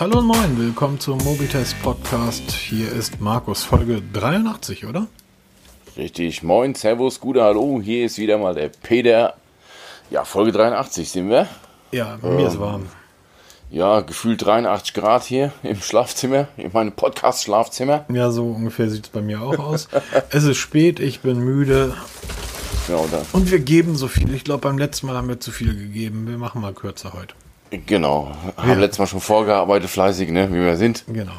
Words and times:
Hallo 0.00 0.20
und 0.20 0.26
moin, 0.26 0.56
willkommen 0.56 1.00
zum 1.00 1.18
Mobitest 1.18 1.74
Podcast. 1.82 2.52
Hier 2.52 2.92
ist 2.92 3.20
Markus, 3.20 3.64
Folge 3.64 4.00
83, 4.12 4.86
oder? 4.86 5.08
Richtig, 5.96 6.44
moin, 6.44 6.76
Servus, 6.76 7.18
gute 7.18 7.42
Hallo, 7.42 7.80
hier 7.82 8.06
ist 8.06 8.16
wieder 8.16 8.38
mal 8.38 8.54
der 8.54 8.68
Peter. 8.68 9.34
Ja, 10.08 10.24
Folge 10.24 10.52
83 10.52 11.10
sind 11.10 11.28
wir. 11.30 11.48
Ja, 11.90 12.16
mir 12.22 12.28
ähm, 12.28 12.46
ist 12.46 12.60
warm. 12.60 12.86
Ja, 13.72 13.98
gefühlt 14.02 14.46
83 14.46 14.94
Grad 14.94 15.24
hier 15.24 15.50
im 15.64 15.80
Schlafzimmer, 15.80 16.46
in 16.56 16.70
meinem 16.72 16.92
Podcast-Schlafzimmer. 16.92 18.04
Ja, 18.08 18.30
so 18.30 18.44
ungefähr 18.44 18.88
sieht 18.90 19.06
es 19.06 19.10
bei 19.10 19.20
mir 19.20 19.42
auch 19.42 19.58
aus. 19.58 19.88
es 20.30 20.44
ist 20.44 20.58
spät, 20.58 21.00
ich 21.00 21.22
bin 21.22 21.40
müde. 21.40 21.92
Genau, 22.86 23.08
da. 23.10 23.22
Und 23.32 23.50
wir 23.50 23.58
geben 23.58 23.96
so 23.96 24.06
viel. 24.06 24.32
Ich 24.32 24.44
glaube, 24.44 24.60
beim 24.60 24.78
letzten 24.78 25.08
Mal 25.08 25.16
haben 25.16 25.28
wir 25.28 25.40
zu 25.40 25.50
viel 25.50 25.74
gegeben. 25.74 26.28
Wir 26.28 26.38
machen 26.38 26.60
mal 26.60 26.72
kürzer 26.72 27.14
heute. 27.14 27.34
Genau. 27.70 28.32
Haben 28.56 28.68
ja. 28.68 28.74
letztes 28.76 28.98
Mal 28.98 29.06
schon 29.06 29.20
vorgearbeitet, 29.20 29.90
fleißig, 29.90 30.30
ne, 30.30 30.48
wie 30.50 30.60
wir 30.60 30.76
sind. 30.76 31.04
Genau. 31.06 31.32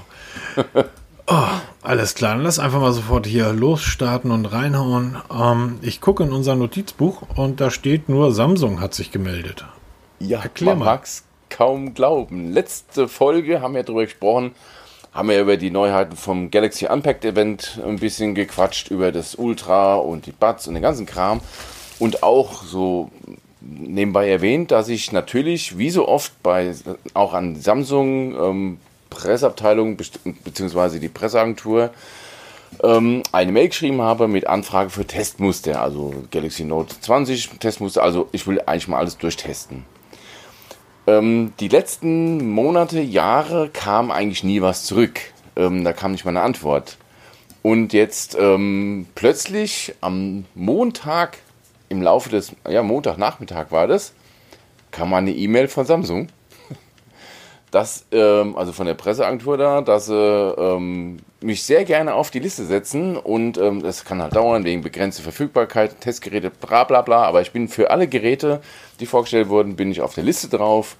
Oh, 1.32 1.44
alles 1.84 2.16
klar, 2.16 2.34
dann 2.34 2.44
lass 2.44 2.58
einfach 2.58 2.82
mal 2.82 2.92
sofort 2.92 3.28
hier 3.28 3.54
losstarten 3.54 4.32
und 4.32 4.48
reinhauen. 4.48 5.16
Ähm, 5.32 5.78
ich 5.84 6.02
gucke 6.02 6.24
in 6.24 6.32
unser 6.32 6.56
Notizbuch 6.56 7.22
und 7.36 7.62
da 7.62 7.70
steht 7.70 8.10
nur, 8.10 8.34
Samsung 8.34 8.82
hat 8.82 8.96
sich 8.96 9.12
gemeldet. 9.12 9.64
Ja, 10.18 10.42
Erklär 10.42 10.74
man 10.76 10.86
mag 10.86 11.04
es 11.04 11.26
kaum 11.52 11.94
glauben. 11.94 12.52
Letzte 12.52 13.08
Folge 13.08 13.62
haben 13.62 13.76
wir 13.76 13.84
darüber 13.84 14.06
gesprochen, 14.06 14.56
haben 15.14 15.30
wir 15.30 15.40
über 15.40 15.58
die 15.58 15.70
Neuheiten 15.70 16.16
vom 16.16 16.50
Galaxy 16.50 16.88
Unpacked 16.88 17.24
Event 17.24 17.80
ein 17.86 17.98
bisschen 17.98 18.34
gequatscht, 18.34 18.90
über 18.90 19.12
das 19.12 19.36
Ultra 19.36 19.98
und 19.98 20.26
die 20.26 20.32
Buds 20.32 20.68
und 20.68 20.74
den 20.74 20.82
ganzen 20.82 21.06
Kram. 21.06 21.42
Und 22.00 22.24
auch 22.24 22.64
so 22.64 23.12
nebenbei 23.78 24.30
erwähnt, 24.30 24.72
dass 24.72 24.90
ich 24.90 25.12
natürlich, 25.12 25.78
wie 25.78 25.90
so 25.90 26.08
oft 26.08 26.42
bei 26.44 26.74
auch 27.14 27.34
an 27.34 27.56
Samsung 27.56 28.36
ähm, 28.36 28.78
Presseabteilung 29.10 29.98
bzw. 29.98 31.00
die 31.00 31.10
Presseagentur 31.10 31.92
ähm, 32.84 33.24
eine 33.32 33.52
Mail 33.52 33.70
geschrieben 33.70 34.02
habe 34.02 34.28
mit 34.28 34.48
Anfrage 34.48 34.90
für 34.90 35.06
Testmuster, 35.06 35.82
also 35.82 36.14
Galaxy 36.32 36.64
Note 36.64 37.00
20 37.00 37.50
Testmuster. 37.60 38.04
Also 38.04 38.30
ich 38.32 38.48
will 38.48 38.62
eigentlich 38.62 38.88
mal 38.88 39.00
alles 39.00 39.18
durchtesten. 39.18 39.86
Ähm, 41.08 41.54
die 41.60 41.68
letzten 41.68 42.52
Monate, 42.52 43.02
Jahre 43.02 43.70
kam 43.70 44.12
eigentlich 44.12 44.44
nie 44.44 44.62
was 44.62 44.86
zurück. 44.86 45.20
Ähm, 45.56 45.84
da 45.84 45.94
kam 45.94 46.12
nicht 46.12 46.26
mal 46.26 46.32
eine 46.32 46.42
Antwort. 46.42 46.98
Und 47.62 47.92
jetzt 47.94 48.38
ähm, 48.40 49.08
plötzlich 49.16 49.94
am 50.02 50.46
Montag 50.56 51.40
im 51.90 52.02
Laufe 52.02 52.30
des, 52.30 52.54
ja, 52.68 52.84
Montagnachmittag 52.84 53.72
war 53.72 53.88
das, 53.88 54.14
kam 54.92 55.14
eine 55.14 55.32
E-Mail 55.32 55.68
von 55.68 55.86
Samsung, 55.86 56.30
dass, 57.72 58.06
ähm, 58.12 58.56
also 58.56 58.72
von 58.72 58.86
der 58.86 58.94
Presseagentur 58.94 59.58
da, 59.58 59.82
dass 59.82 60.06
sie 60.06 60.14
ähm, 60.14 61.18
mich 61.42 61.64
sehr 61.64 61.86
gerne 61.86 62.14
auf 62.14 62.32
die 62.32 62.40
Liste 62.40 62.66
setzen 62.66 63.18
und 63.18 63.58
ähm, 63.58 63.82
das 63.82 64.06
kann 64.06 64.22
halt 64.22 64.36
dauern 64.36 64.64
wegen 64.64 64.82
begrenzter 64.82 65.24
Verfügbarkeit, 65.24 66.00
Testgeräte, 66.02 66.52
bla 66.52 66.84
bla 66.84 67.02
bla, 67.02 67.24
aber 67.24 67.42
ich 67.42 67.52
bin 67.52 67.68
für 67.68 67.92
alle 67.92 68.08
Geräte, 68.08 68.62
die 69.00 69.06
vorgestellt 69.06 69.50
wurden, 69.50 69.76
bin 69.76 69.92
ich 69.92 70.02
auf 70.02 70.14
der 70.14 70.24
Liste 70.24 70.48
drauf 70.48 70.96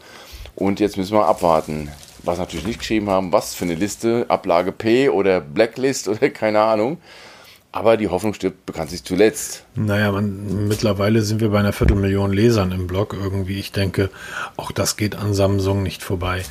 und 0.56 0.80
jetzt 0.80 0.98
müssen 0.98 1.14
wir 1.14 1.26
abwarten. 1.26 1.90
Was 2.24 2.38
natürlich 2.38 2.66
nicht 2.66 2.80
geschrieben 2.80 3.10
haben, 3.10 3.32
was 3.32 3.56
für 3.56 3.64
eine 3.64 3.76
Liste, 3.76 4.26
Ablage 4.28 4.74
P 4.74 5.10
oder 5.10 5.40
Blacklist 5.40 6.08
oder 6.10 6.30
keine 6.30 6.62
Ahnung. 6.62 6.98
Aber 7.72 7.98
die 7.98 8.08
Hoffnung 8.08 8.34
stirbt 8.34 8.66
bekanntlich 8.66 9.04
zuletzt. 9.04 9.64
Naja, 9.76 10.12
man, 10.12 10.68
mittlerweile 10.68 11.22
sind 11.22 11.40
wir 11.40 11.50
bei 11.50 11.60
einer 11.60 11.74
Viertelmillion 11.74 12.34
Lesern 12.34 12.72
im 12.72 12.88
Blog 12.88 13.14
irgendwie. 13.14 13.60
Ich 13.60 13.72
denke, 13.72 14.10
auch 14.58 14.72
das 14.72 14.98
geht 14.98 15.16
an 15.16 15.36
Samsung 15.36 15.84
nicht 15.84 16.02
vorbei. 16.02 16.44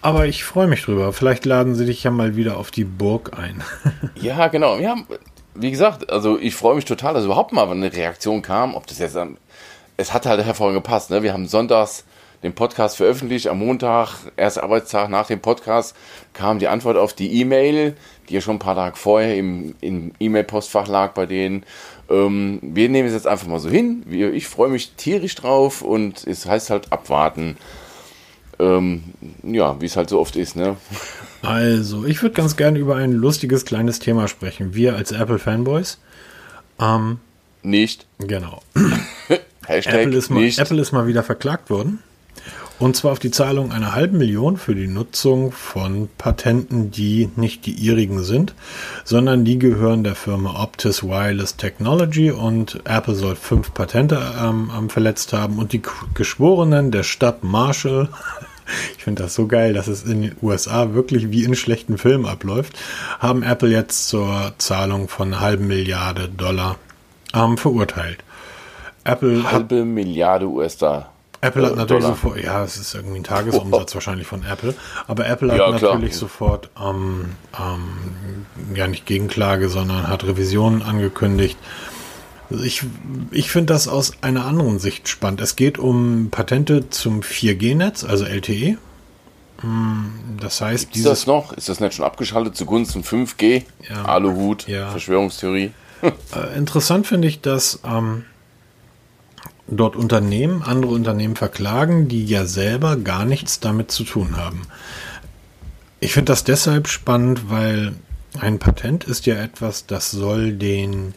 Aber 0.00 0.26
ich 0.26 0.44
freue 0.44 0.68
mich 0.68 0.82
drüber. 0.82 1.12
Vielleicht 1.12 1.44
laden 1.44 1.74
sie 1.74 1.84
dich 1.84 2.02
ja 2.04 2.10
mal 2.10 2.36
wieder 2.36 2.56
auf 2.56 2.70
die 2.70 2.84
Burg 2.84 3.38
ein. 3.38 3.62
ja, 4.14 4.48
genau. 4.48 4.78
Ja, 4.78 4.96
wie 5.54 5.70
gesagt, 5.70 6.10
also 6.10 6.38
ich 6.38 6.54
freue 6.54 6.74
mich 6.74 6.86
total, 6.86 7.12
dass 7.12 7.26
überhaupt 7.26 7.52
mal 7.52 7.68
eine 7.70 7.92
Reaktion 7.92 8.40
kam. 8.40 8.74
Ob 8.74 8.86
das 8.86 8.98
jetzt, 8.98 9.18
es 9.98 10.14
hat 10.14 10.24
halt 10.24 10.42
hervorragend 10.42 10.82
gepasst. 10.82 11.10
Ne? 11.10 11.22
Wir 11.22 11.34
haben 11.34 11.46
sonntags 11.46 12.04
den 12.42 12.54
Podcast 12.54 12.96
veröffentlicht. 12.96 13.48
Am 13.48 13.58
Montag, 13.58 14.14
erster 14.36 14.64
Arbeitstag 14.64 15.10
nach 15.10 15.26
dem 15.26 15.40
Podcast, 15.40 15.94
kam 16.32 16.58
die 16.58 16.68
Antwort 16.68 16.96
auf 16.96 17.12
die 17.12 17.40
E-Mail, 17.40 17.94
die 18.32 18.36
ja 18.36 18.40
schon 18.40 18.56
ein 18.56 18.60
paar 18.60 18.74
Tage 18.74 18.96
vorher 18.96 19.36
im, 19.36 19.74
im 19.82 20.12
E-Mail-Postfach 20.18 20.88
lag 20.88 21.12
bei 21.12 21.26
denen. 21.26 21.64
Ähm, 22.08 22.60
wir 22.62 22.88
nehmen 22.88 23.06
es 23.06 23.14
jetzt 23.14 23.26
einfach 23.26 23.46
mal 23.46 23.60
so 23.60 23.68
hin. 23.68 24.04
Ich 24.10 24.48
freue 24.48 24.70
mich 24.70 24.92
tierisch 24.92 25.34
drauf 25.34 25.82
und 25.82 26.26
es 26.26 26.46
heißt 26.46 26.70
halt 26.70 26.90
abwarten. 26.90 27.58
Ähm, 28.58 29.02
ja, 29.42 29.78
wie 29.80 29.86
es 29.86 29.96
halt 29.96 30.08
so 30.08 30.18
oft 30.18 30.36
ist, 30.36 30.56
ne? 30.56 30.76
Also, 31.44 32.04
ich 32.06 32.22
würde 32.22 32.36
ganz 32.36 32.56
gerne 32.56 32.78
über 32.78 32.94
ein 32.94 33.10
lustiges 33.10 33.64
kleines 33.64 33.98
Thema 33.98 34.28
sprechen. 34.28 34.74
Wir 34.76 34.94
als 34.94 35.10
Apple-Fanboys. 35.10 35.98
Ähm, 36.80 37.18
nicht. 37.64 38.06
Genau. 38.18 38.62
Apple, 39.66 40.16
ist 40.16 40.30
mal, 40.30 40.44
Apple 40.44 40.80
ist 40.80 40.92
mal 40.92 41.08
wieder 41.08 41.24
verklagt 41.24 41.68
worden. 41.68 41.98
Und 42.82 42.96
zwar 42.96 43.12
auf 43.12 43.20
die 43.20 43.30
Zahlung 43.30 43.70
einer 43.70 43.94
halben 43.94 44.18
Million 44.18 44.56
für 44.56 44.74
die 44.74 44.88
Nutzung 44.88 45.52
von 45.52 46.08
Patenten, 46.18 46.90
die 46.90 47.30
nicht 47.36 47.64
die 47.64 47.74
ihrigen 47.74 48.24
sind, 48.24 48.56
sondern 49.04 49.44
die 49.44 49.60
gehören 49.60 50.02
der 50.02 50.16
Firma 50.16 50.60
Optis 50.60 51.04
Wireless 51.04 51.56
Technology 51.56 52.32
und 52.32 52.80
Apple 52.84 53.14
soll 53.14 53.36
fünf 53.36 53.72
Patente 53.72 54.20
ähm, 54.36 54.90
verletzt 54.90 55.32
haben 55.32 55.60
und 55.60 55.72
die 55.72 55.80
Geschworenen 56.14 56.90
der 56.90 57.04
Stadt 57.04 57.44
Marshall 57.44 58.08
ich 58.96 59.04
finde 59.04 59.22
das 59.22 59.36
so 59.36 59.46
geil, 59.46 59.74
dass 59.74 59.86
es 59.86 60.02
in 60.02 60.22
den 60.22 60.36
USA 60.42 60.92
wirklich 60.92 61.30
wie 61.30 61.44
in 61.44 61.54
schlechten 61.54 61.98
Filmen 61.98 62.26
abläuft, 62.26 62.76
haben 63.20 63.44
Apple 63.44 63.70
jetzt 63.70 64.08
zur 64.08 64.54
Zahlung 64.58 65.06
von 65.06 65.38
halben 65.38 65.68
Milliarde 65.68 66.28
Dollar 66.28 66.78
ähm, 67.32 67.56
verurteilt. 67.58 68.24
Apple 69.04 69.52
halbe 69.52 69.84
Milliarde 69.84 70.48
US-Dollar. 70.48 71.11
Apple 71.42 71.66
hat 71.66 71.76
natürlich 71.76 72.04
Dollar. 72.04 72.16
sofort, 72.16 72.40
ja, 72.40 72.62
es 72.62 72.76
ist 72.76 72.94
irgendwie 72.94 73.18
ein 73.18 73.24
Tagesumsatz 73.24 73.92
oh. 73.92 73.94
wahrscheinlich 73.94 74.28
von 74.28 74.44
Apple, 74.44 74.74
aber 75.08 75.26
Apple 75.26 75.50
hat 75.50 75.58
ja, 75.58 75.70
natürlich 75.70 76.16
sofort, 76.16 76.70
ähm, 76.80 77.30
ähm, 77.58 78.46
ja 78.76 78.86
nicht 78.86 79.06
Gegenklage, 79.06 79.68
sondern 79.68 80.06
hat 80.06 80.24
Revisionen 80.24 80.82
angekündigt. 80.82 81.58
Also 82.48 82.62
ich, 82.62 82.84
ich 83.32 83.50
finde 83.50 83.72
das 83.72 83.88
aus 83.88 84.12
einer 84.22 84.46
anderen 84.46 84.78
Sicht 84.78 85.08
spannend. 85.08 85.40
Es 85.40 85.56
geht 85.56 85.78
um 85.78 86.28
Patente 86.30 86.90
zum 86.90 87.22
4G-Netz, 87.22 88.04
also 88.04 88.24
LTE. 88.24 88.78
Hm, 89.62 90.12
das 90.40 90.60
heißt, 90.60 90.94
ist 90.94 91.06
das 91.06 91.26
noch? 91.26 91.52
Ist 91.54 91.68
das 91.68 91.80
nicht 91.80 91.94
schon 91.94 92.04
abgeschaltet 92.04 92.56
zugunsten 92.56 93.02
5G? 93.02 93.64
Ja, 93.88 94.04
Aluhut, 94.04 94.68
ja. 94.68 94.90
Verschwörungstheorie. 94.90 95.72
Äh, 96.34 96.58
interessant 96.58 97.06
finde 97.06 97.28
ich, 97.28 97.42
dass 97.42 97.78
ähm, 97.84 98.24
dort 99.76 99.96
Unternehmen, 99.96 100.62
andere 100.62 100.92
Unternehmen 100.92 101.36
verklagen, 101.36 102.08
die 102.08 102.24
ja 102.24 102.46
selber 102.46 102.96
gar 102.96 103.24
nichts 103.24 103.60
damit 103.60 103.90
zu 103.90 104.04
tun 104.04 104.36
haben. 104.36 104.62
Ich 106.00 106.12
finde 106.12 106.32
das 106.32 106.44
deshalb 106.44 106.88
spannend, 106.88 107.50
weil 107.50 107.94
ein 108.38 108.58
Patent 108.58 109.04
ist 109.04 109.26
ja 109.26 109.36
etwas, 109.36 109.86
das 109.86 110.10
soll 110.10 110.52
den 110.52 111.14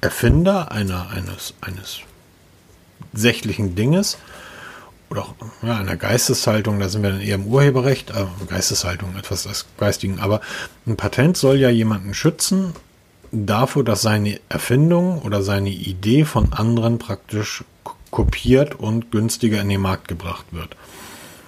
Erfinder 0.00 0.72
einer, 0.72 1.10
eines, 1.10 1.54
eines 1.60 2.00
sächlichen 3.12 3.74
Dinges 3.74 4.18
oder 5.10 5.22
auch 5.22 5.34
ja, 5.62 5.78
einer 5.78 5.96
Geisteshaltung, 5.96 6.80
da 6.80 6.88
sind 6.88 7.02
wir 7.02 7.10
dann 7.10 7.20
eher 7.20 7.36
im 7.36 7.46
Urheberrecht, 7.46 8.10
äh, 8.10 8.26
Geisteshaltung, 8.48 9.16
etwas 9.16 9.44
des 9.44 9.66
Geistigen, 9.78 10.18
aber 10.18 10.40
ein 10.86 10.96
Patent 10.96 11.36
soll 11.36 11.56
ja 11.56 11.70
jemanden 11.70 12.14
schützen 12.14 12.72
davor, 13.44 13.84
dass 13.84 14.02
seine 14.02 14.40
Erfindung 14.48 15.20
oder 15.22 15.42
seine 15.42 15.70
Idee 15.70 16.24
von 16.24 16.52
anderen 16.52 16.98
praktisch 16.98 17.64
kopiert 18.10 18.76
und 18.76 19.10
günstiger 19.10 19.60
in 19.60 19.68
den 19.68 19.80
Markt 19.80 20.08
gebracht 20.08 20.46
wird. 20.52 20.76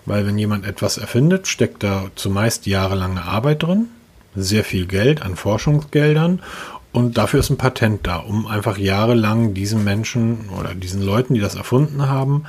Weil 0.05 0.27
wenn 0.27 0.39
jemand 0.39 0.67
etwas 0.67 0.99
erfindet, 0.99 1.47
steckt 1.47 1.83
da 1.83 2.11
zumeist 2.15 2.67
jahrelange 2.67 3.23
Arbeit 3.23 3.63
drin, 3.63 3.87
sehr 4.35 4.65
viel 4.65 4.87
Geld 4.87 5.23
an 5.23 5.37
Forschungsgeldern 5.37 6.43
und 6.93 7.19
dafür 7.19 7.41
ist 7.41 7.51
ein 7.51 7.59
Patent 7.59 8.07
da, 8.07 8.17
um 8.17 8.47
einfach 8.47 8.79
jahrelang 8.79 9.55
diesen 9.55 9.85
Menschen 9.85 10.49
oder 10.59 10.75
diesen 10.75 11.03
Leuten, 11.03 11.35
die 11.35 11.41
das 11.41 11.55
erfunden 11.55 12.09
haben, 12.09 12.45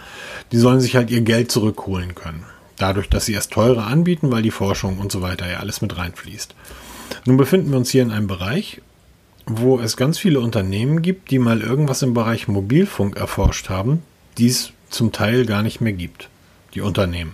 die 0.52 0.58
sollen 0.58 0.80
sich 0.80 0.96
halt 0.96 1.12
ihr 1.12 1.22
Geld 1.22 1.52
zurückholen 1.52 2.16
können. 2.16 2.44
Dadurch, 2.78 3.10
dass 3.10 3.26
sie 3.26 3.36
es 3.36 3.50
teurer 3.50 3.88
anbieten, 3.88 4.32
weil 4.32 4.42
die 4.42 4.52
Forschung 4.52 5.00
und 5.00 5.12
so 5.12 5.22
weiter 5.22 5.50
ja 5.50 5.60
alles 5.60 5.82
mit 5.82 5.98
reinfließt. 5.98 6.56
Nun 7.26 7.38
befinden 7.38 7.72
wir 7.72 7.78
uns 7.78 7.90
hier 7.90 8.04
in 8.04 8.12
einem 8.12 8.28
Bereich, 8.28 8.82
wo 9.50 9.80
es 9.80 9.98
ganz 9.98 10.20
viele 10.20 10.40
Unternehmen 10.40 11.02
gibt, 11.02 11.32
die 11.32 11.40
mal 11.40 11.62
irgendwas 11.62 12.04
im 12.04 12.14
Bereich 12.14 12.48
Mobilfunk 12.48 13.18
erforscht 13.18 13.70
haben, 13.70 14.04
die 14.38 14.48
es 14.48 14.72
zum 14.90 15.12
Teil 15.12 15.46
gar 15.46 15.64
nicht 15.64 15.82
mehr 15.82 15.94
gibt, 15.94 16.30
die 16.76 16.82
Unternehmen. 16.82 17.34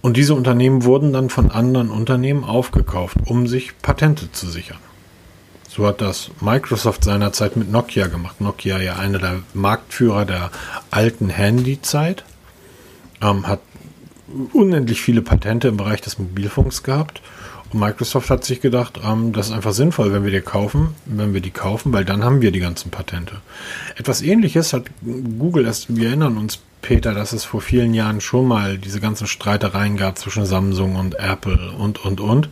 Und 0.00 0.16
diese 0.16 0.34
Unternehmen 0.34 0.84
wurden 0.84 1.12
dann 1.12 1.28
von 1.28 1.50
anderen 1.50 1.90
Unternehmen 1.90 2.44
aufgekauft, 2.44 3.16
um 3.24 3.48
sich 3.48 3.76
Patente 3.82 4.30
zu 4.30 4.48
sichern. 4.48 4.78
So 5.68 5.86
hat 5.86 6.00
das 6.00 6.30
Microsoft 6.40 7.04
seinerzeit 7.04 7.56
mit 7.56 7.70
Nokia 7.70 8.06
gemacht. 8.06 8.40
Nokia 8.40 8.80
ja 8.80 8.96
einer 8.96 9.18
der 9.18 9.40
Marktführer 9.54 10.24
der 10.24 10.50
alten 10.90 11.28
Handyzeit, 11.28 12.24
ähm, 13.20 13.46
hat 13.46 13.60
unendlich 14.52 15.02
viele 15.02 15.22
Patente 15.22 15.68
im 15.68 15.76
Bereich 15.76 16.00
des 16.00 16.18
Mobilfunks 16.18 16.82
gehabt. 16.84 17.20
Microsoft 17.72 18.30
hat 18.30 18.44
sich 18.44 18.60
gedacht, 18.60 19.00
ähm, 19.04 19.32
das 19.32 19.48
ist 19.48 19.52
einfach 19.52 19.72
sinnvoll, 19.72 20.12
wenn 20.12 20.24
wir 20.24 20.30
die 20.30 20.40
kaufen, 20.40 20.94
wenn 21.04 21.34
wir 21.34 21.40
die 21.40 21.50
kaufen, 21.50 21.92
weil 21.92 22.04
dann 22.04 22.24
haben 22.24 22.40
wir 22.40 22.50
die 22.50 22.60
ganzen 22.60 22.90
Patente. 22.90 23.36
Etwas 23.96 24.22
ähnliches 24.22 24.72
hat 24.72 24.84
Google 25.38 25.66
erst, 25.66 25.94
wir 25.94 26.08
erinnern 26.08 26.38
uns, 26.38 26.60
Peter, 26.80 27.12
dass 27.12 27.32
es 27.32 27.44
vor 27.44 27.60
vielen 27.60 27.92
Jahren 27.92 28.20
schon 28.20 28.46
mal 28.46 28.78
diese 28.78 29.00
ganzen 29.00 29.26
Streitereien 29.26 29.96
gab 29.96 30.18
zwischen 30.18 30.46
Samsung 30.46 30.96
und 30.96 31.18
Apple 31.18 31.72
und, 31.76 32.04
und, 32.04 32.20
und. 32.20 32.48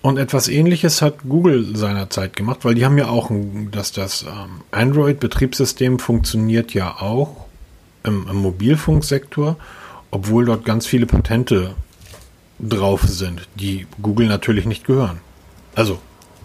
Und 0.00 0.16
etwas 0.16 0.48
ähnliches 0.48 1.02
hat 1.02 1.18
Google 1.28 1.76
seinerzeit 1.76 2.34
gemacht, 2.34 2.60
weil 2.62 2.74
die 2.74 2.84
haben 2.84 2.98
ja 2.98 3.08
auch, 3.08 3.30
ein, 3.30 3.70
dass 3.70 3.92
das 3.92 4.22
ähm, 4.22 4.62
Android-Betriebssystem 4.70 5.98
funktioniert 5.98 6.72
ja 6.72 7.00
auch 7.00 7.46
im, 8.04 8.26
im 8.28 8.36
Mobilfunksektor, 8.36 9.56
obwohl 10.10 10.46
dort 10.46 10.64
ganz 10.64 10.86
viele 10.86 11.06
Patente 11.06 11.74
drauf 12.58 13.02
sind, 13.02 13.48
die 13.54 13.86
Google 14.02 14.26
natürlich 14.26 14.66
nicht 14.66 14.86
gehören. 14.86 15.20
Also 15.74 15.98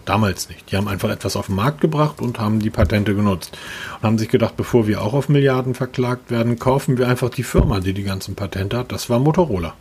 damals 0.04 0.48
nicht. 0.48 0.70
Die 0.70 0.76
haben 0.76 0.88
einfach 0.88 1.10
etwas 1.10 1.36
auf 1.36 1.46
den 1.46 1.56
Markt 1.56 1.80
gebracht 1.80 2.20
und 2.20 2.38
haben 2.38 2.60
die 2.60 2.70
Patente 2.70 3.14
genutzt. 3.14 3.56
Und 3.96 4.02
haben 4.02 4.18
sich 4.18 4.28
gedacht, 4.28 4.56
bevor 4.56 4.86
wir 4.86 5.02
auch 5.02 5.14
auf 5.14 5.28
Milliarden 5.28 5.74
verklagt 5.74 6.30
werden, 6.30 6.58
kaufen 6.58 6.98
wir 6.98 7.08
einfach 7.08 7.30
die 7.30 7.42
Firma, 7.42 7.80
die 7.80 7.94
die 7.94 8.04
ganzen 8.04 8.34
Patente 8.34 8.78
hat. 8.78 8.92
Das 8.92 9.10
war 9.10 9.18
Motorola. 9.18 9.74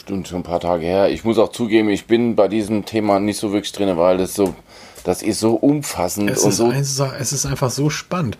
Stimmt, 0.00 0.28
schon 0.28 0.40
ein 0.40 0.44
paar 0.44 0.60
Tage 0.60 0.84
her. 0.84 1.08
Ich 1.10 1.24
muss 1.24 1.38
auch 1.38 1.50
zugeben, 1.50 1.88
ich 1.88 2.06
bin 2.06 2.36
bei 2.36 2.46
diesem 2.48 2.84
Thema 2.84 3.18
nicht 3.18 3.38
so 3.38 3.52
wirklich 3.52 3.72
drin, 3.72 3.96
weil 3.96 4.18
das 4.18 4.34
so, 4.34 4.54
das 5.02 5.22
ist 5.22 5.40
so 5.40 5.54
umfassend 5.54 6.30
es 6.30 6.42
und 6.42 6.50
ist 6.50 6.56
so. 6.56 6.66
Einfach, 6.66 7.18
es 7.18 7.32
ist 7.32 7.46
einfach 7.46 7.70
so 7.70 7.90
spannend. 7.90 8.38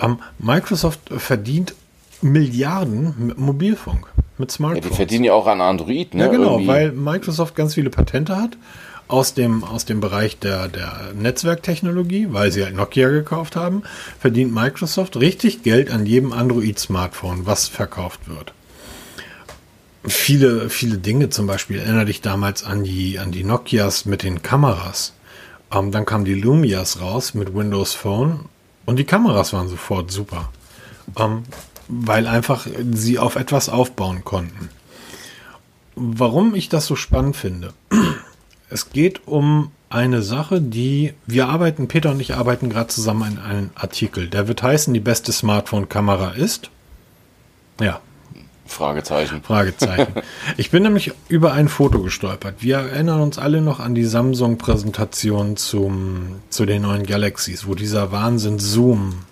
Ähm, 0.00 0.20
Microsoft 0.38 1.00
verdient 1.16 1.74
Milliarden 2.22 3.14
mit 3.18 3.38
Mobilfunk 3.38 4.06
mit 4.40 4.50
Smartphones. 4.50 4.84
Ja, 4.84 4.90
die 4.90 4.96
verdienen 4.96 5.24
ja 5.24 5.32
auch 5.34 5.46
an 5.46 5.60
Android, 5.60 6.14
ne? 6.14 6.24
Ja, 6.24 6.30
genau, 6.30 6.52
Irgendwie. 6.52 6.66
weil 6.66 6.92
Microsoft 6.92 7.54
ganz 7.54 7.74
viele 7.74 7.90
Patente 7.90 8.36
hat 8.36 8.56
aus 9.10 9.34
dem, 9.34 9.64
aus 9.64 9.84
dem 9.84 10.00
Bereich 10.00 10.38
der, 10.38 10.68
der 10.68 11.12
Netzwerktechnologie, 11.14 12.28
weil 12.30 12.52
sie 12.52 12.64
halt 12.64 12.74
Nokia 12.74 13.08
gekauft 13.08 13.56
haben, 13.56 13.82
verdient 14.18 14.54
Microsoft 14.54 15.16
richtig 15.16 15.62
Geld 15.62 15.90
an 15.90 16.06
jedem 16.06 16.32
Android-Smartphone, 16.32 17.44
was 17.44 17.68
verkauft 17.68 18.28
wird. 18.28 18.52
Viele, 20.04 20.70
viele 20.70 20.96
Dinge 20.96 21.28
zum 21.28 21.46
Beispiel, 21.46 21.78
erinnere 21.78 22.06
dich 22.06 22.22
damals 22.22 22.64
an 22.64 22.84
die, 22.84 23.18
an 23.18 23.32
die 23.32 23.44
Nokias 23.44 24.06
mit 24.06 24.22
den 24.22 24.42
Kameras. 24.42 25.12
Ähm, 25.72 25.90
dann 25.90 26.06
kamen 26.06 26.24
die 26.24 26.34
Lumias 26.34 27.00
raus 27.00 27.34
mit 27.34 27.54
Windows 27.54 27.94
Phone 27.94 28.46
und 28.86 28.96
die 28.96 29.04
Kameras 29.04 29.52
waren 29.52 29.68
sofort 29.68 30.10
super. 30.10 30.50
Ähm, 31.18 31.42
weil 31.90 32.26
einfach 32.26 32.66
sie 32.92 33.18
auf 33.18 33.36
etwas 33.36 33.68
aufbauen 33.68 34.24
konnten. 34.24 34.70
Warum 35.96 36.54
ich 36.54 36.68
das 36.68 36.86
so 36.86 36.96
spannend 36.96 37.36
finde? 37.36 37.72
Es 38.72 38.90
geht 38.90 39.26
um 39.26 39.72
eine 39.88 40.22
Sache, 40.22 40.60
die 40.60 41.12
wir 41.26 41.48
arbeiten, 41.48 41.88
Peter 41.88 42.12
und 42.12 42.20
ich 42.20 42.34
arbeiten 42.34 42.70
gerade 42.70 42.86
zusammen 42.86 43.24
an 43.24 43.38
einem 43.38 43.70
Artikel. 43.74 44.28
Der 44.28 44.46
wird 44.46 44.62
heißen, 44.62 44.94
die 44.94 45.00
beste 45.00 45.32
Smartphone-Kamera 45.32 46.30
ist. 46.30 46.70
Ja. 47.80 48.00
Fragezeichen. 48.64 49.42
Fragezeichen. 49.42 50.14
Ich 50.56 50.70
bin 50.70 50.84
nämlich 50.84 51.12
über 51.28 51.52
ein 51.52 51.68
Foto 51.68 52.00
gestolpert. 52.00 52.56
Wir 52.60 52.76
erinnern 52.76 53.20
uns 53.20 53.38
alle 53.38 53.60
noch 53.60 53.80
an 53.80 53.96
die 53.96 54.04
Samsung-Präsentation 54.04 55.56
zum, 55.56 56.36
zu 56.48 56.64
den 56.64 56.82
neuen 56.82 57.04
Galaxies, 57.04 57.66
wo 57.66 57.74
dieser 57.74 58.12
Wahnsinn 58.12 58.60
Zoom 58.60 59.24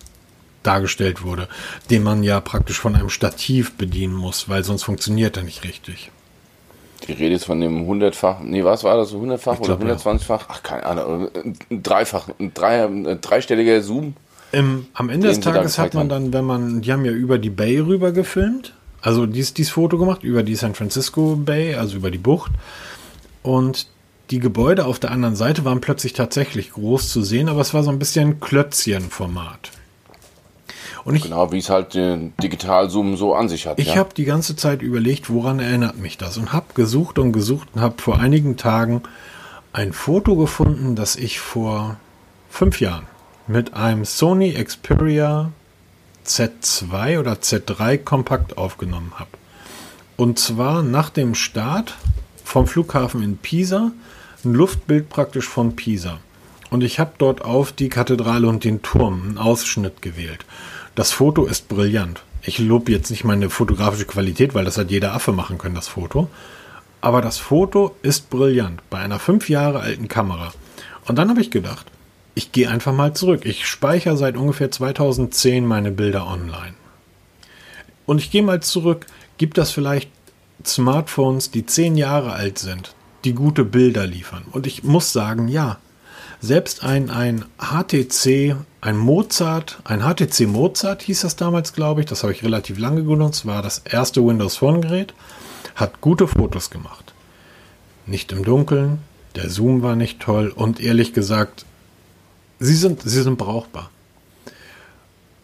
dargestellt 0.62 1.22
wurde, 1.22 1.48
den 1.90 2.02
man 2.02 2.22
ja 2.22 2.40
praktisch 2.40 2.78
von 2.78 2.94
einem 2.94 3.10
Stativ 3.10 3.72
bedienen 3.74 4.14
muss, 4.14 4.48
weil 4.48 4.64
sonst 4.64 4.82
funktioniert 4.82 5.36
er 5.36 5.44
nicht 5.44 5.64
richtig. 5.64 6.10
Die 7.06 7.12
Rede 7.12 7.36
ist 7.36 7.44
von 7.44 7.60
dem 7.60 7.86
hundertfach, 7.86 8.40
nee, 8.40 8.64
was 8.64 8.84
war 8.84 8.96
das, 8.96 9.12
hundertfach 9.12 9.60
oder 9.60 9.78
hundertzwanzigfach? 9.78 10.46
Ach, 10.48 10.62
keine 10.62 10.84
Ahnung, 10.84 11.28
ein 11.70 11.82
dreifach, 11.82 12.28
ein, 12.38 12.52
drei, 12.52 12.84
ein 12.84 13.20
dreistelliger 13.20 13.80
Zoom. 13.82 14.14
Im, 14.50 14.86
am 14.94 15.08
Ende 15.08 15.28
des 15.28 15.40
Tages 15.40 15.78
hat 15.78 15.94
man 15.94 16.08
dann, 16.08 16.32
wenn 16.32 16.44
man, 16.44 16.80
die 16.80 16.92
haben 16.92 17.04
ja 17.04 17.12
über 17.12 17.38
die 17.38 17.50
Bay 17.50 17.78
rüber 17.78 18.12
gefilmt, 18.12 18.74
also 19.00 19.26
dies, 19.26 19.54
dieses 19.54 19.72
Foto 19.72 19.96
gemacht, 19.98 20.22
über 20.22 20.42
die 20.42 20.56
San 20.56 20.74
Francisco 20.74 21.36
Bay, 21.36 21.74
also 21.74 21.96
über 21.96 22.10
die 22.10 22.18
Bucht. 22.18 22.50
Und 23.42 23.86
die 24.30 24.40
Gebäude 24.40 24.84
auf 24.84 24.98
der 24.98 25.10
anderen 25.10 25.36
Seite 25.36 25.64
waren 25.64 25.80
plötzlich 25.80 26.12
tatsächlich 26.12 26.72
groß 26.72 27.10
zu 27.10 27.22
sehen, 27.22 27.48
aber 27.48 27.60
es 27.60 27.72
war 27.72 27.82
so 27.82 27.90
ein 27.90 27.98
bisschen 27.98 28.40
Klötzchenformat. 28.40 29.70
Und 31.08 31.16
ich, 31.16 31.22
genau, 31.22 31.50
wie 31.52 31.58
es 31.58 31.70
halt 31.70 31.94
den 31.94 32.34
Digitalzoom 32.42 33.16
so 33.16 33.34
an 33.34 33.48
sich 33.48 33.66
hat. 33.66 33.78
Ich 33.78 33.88
ja. 33.88 33.96
habe 33.96 34.14
die 34.14 34.24
ganze 34.24 34.56
Zeit 34.56 34.82
überlegt, 34.82 35.30
woran 35.30 35.58
erinnert 35.58 35.96
mich 35.96 36.18
das 36.18 36.36
und 36.36 36.52
habe 36.52 36.66
gesucht 36.74 37.18
und 37.18 37.32
gesucht 37.32 37.68
und 37.74 37.80
habe 37.80 38.00
vor 38.00 38.18
einigen 38.18 38.58
Tagen 38.58 39.02
ein 39.72 39.94
Foto 39.94 40.36
gefunden, 40.36 40.96
das 40.96 41.16
ich 41.16 41.40
vor 41.40 41.96
fünf 42.50 42.80
Jahren 42.80 43.06
mit 43.46 43.72
einem 43.72 44.04
Sony 44.04 44.52
Xperia 44.52 45.50
Z2 46.26 47.18
oder 47.18 47.32
Z3 47.32 47.96
kompakt 47.98 48.58
aufgenommen 48.58 49.12
habe. 49.16 49.30
Und 50.18 50.38
zwar 50.38 50.82
nach 50.82 51.08
dem 51.08 51.34
Start 51.34 51.96
vom 52.44 52.66
Flughafen 52.66 53.22
in 53.22 53.38
Pisa, 53.38 53.92
ein 54.44 54.52
Luftbild 54.52 55.08
praktisch 55.08 55.48
von 55.48 55.74
Pisa. 55.74 56.18
Und 56.70 56.82
ich 56.84 56.98
habe 56.98 57.12
dort 57.16 57.42
auf 57.42 57.72
die 57.72 57.88
Kathedrale 57.88 58.46
und 58.46 58.64
den 58.64 58.82
Turm 58.82 59.22
einen 59.22 59.38
Ausschnitt 59.38 60.02
gewählt. 60.02 60.44
Das 60.98 61.12
Foto 61.12 61.46
ist 61.46 61.68
brillant. 61.68 62.24
Ich 62.42 62.58
lobe 62.58 62.90
jetzt 62.90 63.12
nicht 63.12 63.22
meine 63.22 63.50
fotografische 63.50 64.04
Qualität, 64.04 64.54
weil 64.54 64.64
das 64.64 64.78
hat 64.78 64.90
jeder 64.90 65.14
Affe 65.14 65.30
machen 65.30 65.56
können, 65.56 65.76
das 65.76 65.86
Foto. 65.86 66.28
Aber 67.00 67.22
das 67.22 67.38
Foto 67.38 67.94
ist 68.02 68.30
brillant 68.30 68.82
bei 68.90 68.98
einer 68.98 69.20
fünf 69.20 69.48
Jahre 69.48 69.78
alten 69.78 70.08
Kamera. 70.08 70.52
Und 71.06 71.16
dann 71.16 71.30
habe 71.30 71.40
ich 71.40 71.52
gedacht, 71.52 71.86
ich 72.34 72.50
gehe 72.50 72.68
einfach 72.68 72.92
mal 72.92 73.14
zurück. 73.14 73.42
Ich 73.44 73.64
speichere 73.64 74.16
seit 74.16 74.36
ungefähr 74.36 74.72
2010 74.72 75.64
meine 75.64 75.92
Bilder 75.92 76.26
online. 76.26 76.74
Und 78.04 78.18
ich 78.18 78.32
gehe 78.32 78.42
mal 78.42 78.60
zurück. 78.60 79.06
Gibt 79.36 79.56
das 79.56 79.70
vielleicht 79.70 80.10
Smartphones, 80.66 81.52
die 81.52 81.64
zehn 81.64 81.96
Jahre 81.96 82.32
alt 82.32 82.58
sind, 82.58 82.96
die 83.22 83.34
gute 83.34 83.64
Bilder 83.64 84.04
liefern? 84.04 84.46
Und 84.50 84.66
ich 84.66 84.82
muss 84.82 85.12
sagen, 85.12 85.46
ja. 85.46 85.78
Selbst 86.40 86.84
ein, 86.84 87.10
ein 87.10 87.44
HTC, 87.58 88.54
ein 88.80 88.96
Mozart, 88.96 89.80
ein 89.82 90.02
HTC 90.02 90.46
Mozart 90.46 91.02
hieß 91.02 91.22
das 91.22 91.34
damals, 91.34 91.72
glaube 91.72 92.00
ich, 92.00 92.06
das 92.06 92.22
habe 92.22 92.32
ich 92.32 92.44
relativ 92.44 92.78
lange 92.78 93.02
genutzt, 93.02 93.44
war 93.44 93.60
das 93.60 93.78
erste 93.84 94.24
Windows 94.24 94.56
Phone 94.56 94.80
Gerät, 94.80 95.14
hat 95.74 96.00
gute 96.00 96.28
Fotos 96.28 96.70
gemacht. 96.70 97.12
Nicht 98.06 98.30
im 98.30 98.44
Dunkeln, 98.44 99.00
der 99.34 99.50
Zoom 99.50 99.82
war 99.82 99.96
nicht 99.96 100.20
toll. 100.20 100.52
Und 100.54 100.80
ehrlich 100.80 101.12
gesagt, 101.12 101.64
sie 102.60 102.74
sind, 102.74 103.02
sie 103.02 103.22
sind 103.22 103.36
brauchbar. 103.36 103.90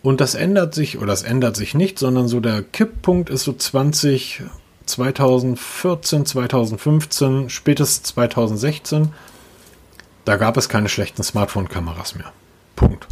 Und 0.03 0.21
das 0.21 0.35
ändert 0.35 0.75
sich, 0.75 0.99
oder 0.99 1.09
das 1.09 1.23
ändert 1.23 1.57
sich 1.57 1.75
nicht, 1.75 1.99
sondern 1.99 2.29
so 2.29 2.39
der 2.39 2.63
Kipppunkt 2.63 3.31
ist 3.31 3.45
so 3.45 3.53
20, 3.53 4.43
2014, 4.87 6.27
2015, 6.27 7.51
spätestens 7.51 8.09
2016 8.11 9.13
da 10.25 10.37
gab 10.37 10.57
es 10.57 10.69
keine 10.69 10.88
schlechten 10.88 11.23
Smartphone-Kameras 11.23 12.14
mehr. 12.14 12.33
Punkt. 12.76 13.07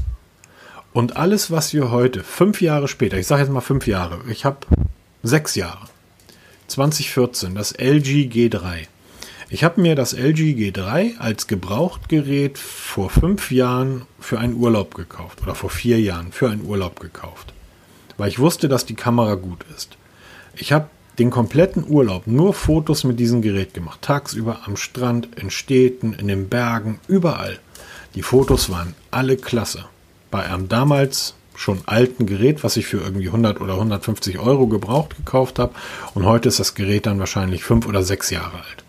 Und 0.92 1.16
alles, 1.16 1.50
was 1.50 1.73
wir 1.73 1.90
heute, 1.90 2.23
fünf 2.23 2.61
Jahre 2.61 2.88
später, 2.88 3.16
ich 3.16 3.26
sage 3.26 3.42
jetzt 3.42 3.50
mal 3.50 3.61
fünf 3.61 3.87
Jahre, 3.87 4.21
ich 4.28 4.45
habe 4.45 4.59
sechs 5.23 5.54
Jahre, 5.54 5.87
2014, 6.69 7.54
das 7.54 7.73
LG 7.73 8.28
G3. 8.31 8.87
Ich 9.49 9.64
habe 9.64 9.81
mir 9.81 9.95
das 9.95 10.14
LG 10.14 10.54
G3 10.54 11.19
als 11.19 11.47
Gebrauchtgerät 11.47 12.59
vor 12.59 13.11
fünf 13.11 13.50
Jahren 13.50 14.07
für 14.19 14.38
einen 14.38 14.54
Urlaub 14.54 14.95
gekauft 14.95 15.42
oder 15.42 15.54
vor 15.54 15.71
vier 15.71 16.00
Jahren 16.00 16.33
für 16.33 16.49
einen 16.49 16.64
Urlaub 16.64 17.00
gekauft, 17.00 17.52
weil 18.16 18.28
ich 18.28 18.38
wusste, 18.38 18.69
dass 18.69 18.87
die 18.87 18.95
Kamera 18.95 19.35
gut 19.35 19.64
ist. 19.76 19.97
Ich 20.57 20.73
habe 20.73 20.88
den 21.19 21.31
kompletten 21.31 21.85
Urlaub 21.87 22.26
nur 22.26 22.54
Fotos 22.54 23.04
mit 23.04 23.21
diesem 23.21 23.42
Gerät 23.42 23.75
gemacht. 23.75 24.00
Tagsüber 24.02 24.61
am 24.64 24.76
Strand, 24.76 25.28
in 25.37 25.50
Städten, 25.50 26.14
in 26.14 26.28
den 26.28 26.49
Bergen, 26.49 27.00
überall. 27.07 27.59
Die 28.14 28.23
Fotos 28.23 28.71
waren 28.71 28.95
alle 29.11 29.37
klasse. 29.37 29.85
Bei 30.31 30.45
einem 30.45 30.69
damals 30.69 31.35
schon 31.54 31.83
alten 31.87 32.26
Gerät, 32.26 32.64
was 32.64 32.76
ich 32.76 32.87
für 32.87 32.99
irgendwie 32.99 33.26
100 33.26 33.61
oder 33.61 33.75
150 33.75 34.38
Euro 34.38 34.66
gebraucht 34.66 35.16
gekauft 35.16 35.59
habe. 35.59 35.75
Und 36.14 36.25
heute 36.25 36.49
ist 36.49 36.61
das 36.61 36.75
Gerät 36.75 37.07
dann 37.07 37.19
wahrscheinlich 37.19 37.62
fünf 37.62 37.87
oder 37.87 38.02
sechs 38.02 38.31
Jahre 38.31 38.57
alt. 38.57 38.85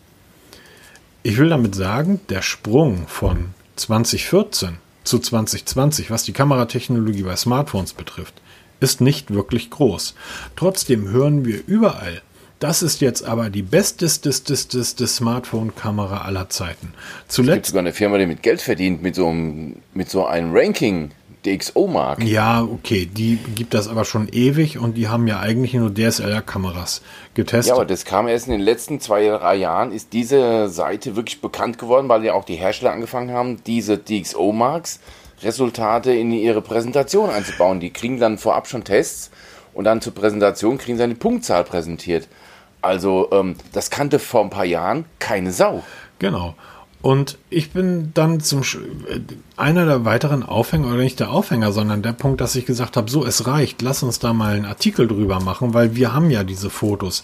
Ich 1.23 1.37
will 1.37 1.49
damit 1.49 1.75
sagen, 1.75 2.19
der 2.29 2.41
Sprung 2.41 3.07
von 3.07 3.53
2014 3.75 4.77
zu 5.03 5.19
2020, 5.19 6.09
was 6.09 6.23
die 6.23 6.33
Kameratechnologie 6.33 7.23
bei 7.23 7.35
Smartphones 7.35 7.93
betrifft, 7.93 8.41
ist 8.83 9.01
nicht 9.01 9.33
wirklich 9.33 9.69
groß. 9.69 10.13
Trotzdem 10.55 11.09
hören 11.09 11.45
wir 11.45 11.61
überall, 11.65 12.21
das 12.59 12.81
ist 12.81 13.01
jetzt 13.01 13.25
aber 13.25 13.49
die 13.49 13.61
besteste 13.61 14.31
Smartphone-Kamera 14.31 16.19
aller 16.19 16.49
Zeiten. 16.49 16.93
Zuletzt 17.27 17.49
es 17.49 17.55
gibt 17.55 17.65
sogar 17.65 17.79
eine 17.81 17.93
Firma, 17.93 18.17
die 18.17 18.25
mit 18.25 18.41
Geld 18.43 18.61
verdient, 18.61 19.01
mit 19.01 19.15
so 19.15 19.27
einem, 19.27 19.77
mit 19.93 20.09
so 20.09 20.25
einem 20.25 20.55
Ranking 20.55 21.11
DxO 21.45 21.87
Mark. 21.87 22.23
Ja, 22.23 22.63
okay, 22.63 23.05
die 23.05 23.37
gibt 23.55 23.73
das 23.73 23.87
aber 23.87 24.05
schon 24.05 24.29
ewig 24.29 24.77
und 24.77 24.95
die 24.95 25.09
haben 25.09 25.27
ja 25.27 25.39
eigentlich 25.39 25.73
nur 25.73 25.93
DSLR-Kameras 25.93 27.01
getestet. 27.33 27.69
Ja, 27.69 27.75
aber 27.75 27.85
das 27.85 28.05
kam 28.05 28.27
erst 28.27 28.47
in 28.47 28.53
den 28.53 28.61
letzten 28.61 29.01
zwei, 29.01 29.27
drei 29.27 29.55
Jahren, 29.55 29.91
ist 29.91 30.13
diese 30.13 30.69
Seite 30.69 31.15
wirklich 31.15 31.41
bekannt 31.41 31.77
geworden, 31.77 32.07
weil 32.07 32.23
ja 32.23 32.33
auch 32.33 32.45
die 32.45 32.55
Hersteller 32.55 32.93
angefangen 32.93 33.31
haben, 33.31 33.61
diese 33.65 33.97
DxO 33.97 34.53
Marks 34.53 34.99
Resultate 35.43 36.11
in 36.13 36.31
ihre 36.31 36.61
Präsentation 36.61 37.29
einzubauen. 37.29 37.79
Die 37.79 37.91
kriegen 37.91 38.19
dann 38.19 38.37
vorab 38.37 38.67
schon 38.67 38.83
Tests 38.83 39.31
und 39.73 39.85
dann 39.85 40.01
zur 40.01 40.13
Präsentation 40.13 40.77
kriegen 40.77 40.97
sie 40.97 41.03
eine 41.03 41.15
Punktzahl 41.15 41.63
präsentiert. 41.63 42.27
Also 42.81 43.29
ähm, 43.31 43.55
das 43.71 43.89
kannte 43.89 44.19
vor 44.19 44.43
ein 44.43 44.49
paar 44.49 44.65
Jahren 44.65 45.05
keine 45.19 45.51
Sau. 45.51 45.83
Genau. 46.19 46.55
Und 47.01 47.37
ich 47.49 47.71
bin 47.71 48.11
dann 48.13 48.39
zum 48.39 48.63
Sch 48.63 48.77
einer 49.57 49.85
der 49.85 50.05
weiteren 50.05 50.41
Aufhänger, 50.41 50.87
oder 50.87 50.97
nicht 50.97 51.19
der 51.19 51.31
Aufhänger, 51.31 51.73
sondern 51.73 52.01
der 52.01 52.13
Punkt, 52.13 52.39
dass 52.39 52.55
ich 52.55 52.65
gesagt 52.65 52.95
habe, 52.95 53.11
so, 53.11 53.25
es 53.25 53.45
reicht, 53.45 53.81
lass 53.81 54.03
uns 54.03 54.19
da 54.19 54.31
mal 54.31 54.55
einen 54.55 54.65
Artikel 54.65 55.07
drüber 55.07 55.41
machen, 55.41 55.73
weil 55.73 55.95
wir 55.97 56.13
haben 56.13 56.29
ja 56.29 56.45
diese 56.45 56.69
Fotos. 56.69 57.23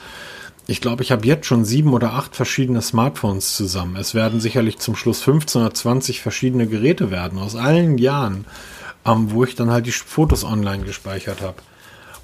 Ich 0.70 0.82
glaube, 0.82 1.02
ich 1.02 1.12
habe 1.12 1.26
jetzt 1.26 1.48
schon 1.48 1.66
sieben 1.66 1.94
oder 1.94 2.14
acht 2.14 2.36
verschiedene 2.36 2.84
Smartphones 2.84 3.56
zusammen. 3.56 3.96
Es 3.96 4.14
werden 4.14 4.40
sicherlich 4.40 4.78
zum 4.78 4.96
Schluss 4.96 5.20
15 5.20 5.64
oder 5.64 5.74
20 5.74 6.22
verschiedene 6.22 6.68
Geräte 6.68 7.10
werden 7.10 7.40
aus 7.40 7.56
allen 7.56 7.98
Jahren, 7.98 8.46
ähm, 9.04 9.32
wo 9.32 9.44
ich 9.44 9.56
dann 9.56 9.72
halt 9.72 9.88
die 9.88 9.92
Fotos 9.92 10.44
online 10.44 10.84
gespeichert 10.84 11.42
habe 11.42 11.56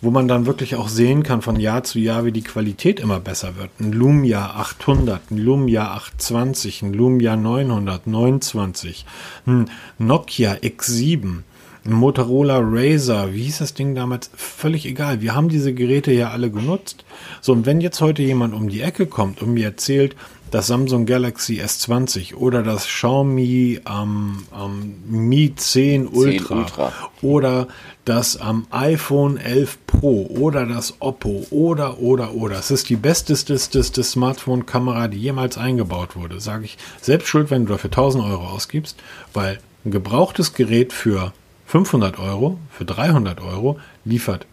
wo 0.02 0.12
man 0.12 0.28
dann 0.28 0.46
wirklich 0.46 0.76
auch 0.76 0.90
sehen 0.90 1.24
kann 1.24 1.42
von 1.42 1.60
Jahr 1.60 1.84
zu 1.84 1.98
Jahr, 1.98 2.26
wie 2.26 2.32
die 2.32 2.44
Qualität 2.44 3.00
immer 3.00 3.20
besser 3.20 3.56
wird. 3.56 3.72
Ein 3.80 3.92
Lumia 3.92 4.52
800, 4.52 5.32
ein 5.32 5.38
Lumia 5.38 5.94
820, 5.96 6.84
ein 6.84 6.94
Lumia 6.94 7.36
929, 7.36 9.06
ein 9.48 9.72
Nokia 9.98 10.56
X7, 10.56 11.24
ein 11.24 11.44
Motorola 11.88 12.60
Razer, 12.62 13.34
wie 13.34 13.44
hieß 13.44 13.60
das 13.60 13.76
Ding 13.76 13.94
damals? 13.94 14.32
Völlig 14.36 14.86
egal. 14.86 15.22
Wir 15.22 15.36
haben 15.36 15.50
diese 15.50 15.74
Geräte 15.74 16.12
ja 16.12 16.32
alle 16.32 16.50
genutzt. 16.50 17.06
So, 17.42 17.54
und 17.54 17.66
wenn 17.68 17.80
jetzt 17.80 18.02
heute 18.02 18.24
jemand 18.24 18.56
um 18.56 18.70
die 18.70 18.82
Ecke 18.82 19.06
kommt 19.06 19.42
und 19.42 19.54
mir 19.54 19.66
erzählt, 19.66 20.16
das 20.50 20.68
Samsung 20.68 21.06
Galaxy 21.06 21.62
S20 21.62 22.36
oder 22.36 22.64
das 22.64 22.86
Xiaomi 22.86 23.82
ähm, 23.88 24.44
ähm, 24.56 24.96
Mi 25.08 25.54
10 25.54 26.08
Ultra, 26.08 26.48
10 26.48 26.58
Ultra, 26.58 26.94
oder 27.22 27.68
das 28.06 28.40
ähm, 28.42 28.66
iPhone 28.72 29.38
11 29.38 29.78
Pro 29.86 30.26
oder 30.28 30.66
das 30.66 30.96
Oppo 31.02 31.46
oder 31.50 32.00
oder 32.00 32.34
oder. 32.34 32.58
Es 32.58 32.72
ist 32.72 32.90
die 32.90 32.96
besteste 32.96 34.04
Smartphone-Kamera, 34.04 35.08
die 35.08 35.18
jemals 35.20 35.58
eingebaut 35.58 36.16
wurde. 36.16 36.40
Sage 36.40 36.66
ich 36.66 36.78
selbst 37.02 37.28
schuld, 37.28 37.52
wenn 37.52 37.66
du 37.66 37.74
dafür 37.74 37.90
1000 37.90 38.24
Euro 38.24 38.48
ausgibst, 38.48 38.98
weil 39.34 39.60
ein 39.84 39.92
gebrauchtes 39.92 40.54
Gerät 40.54 40.94
für 40.94 41.34
500 41.66 42.20
Euro, 42.20 42.58
für 42.72 42.86
300 42.86 43.42
Euro 43.42 43.80
liefert 44.04 44.46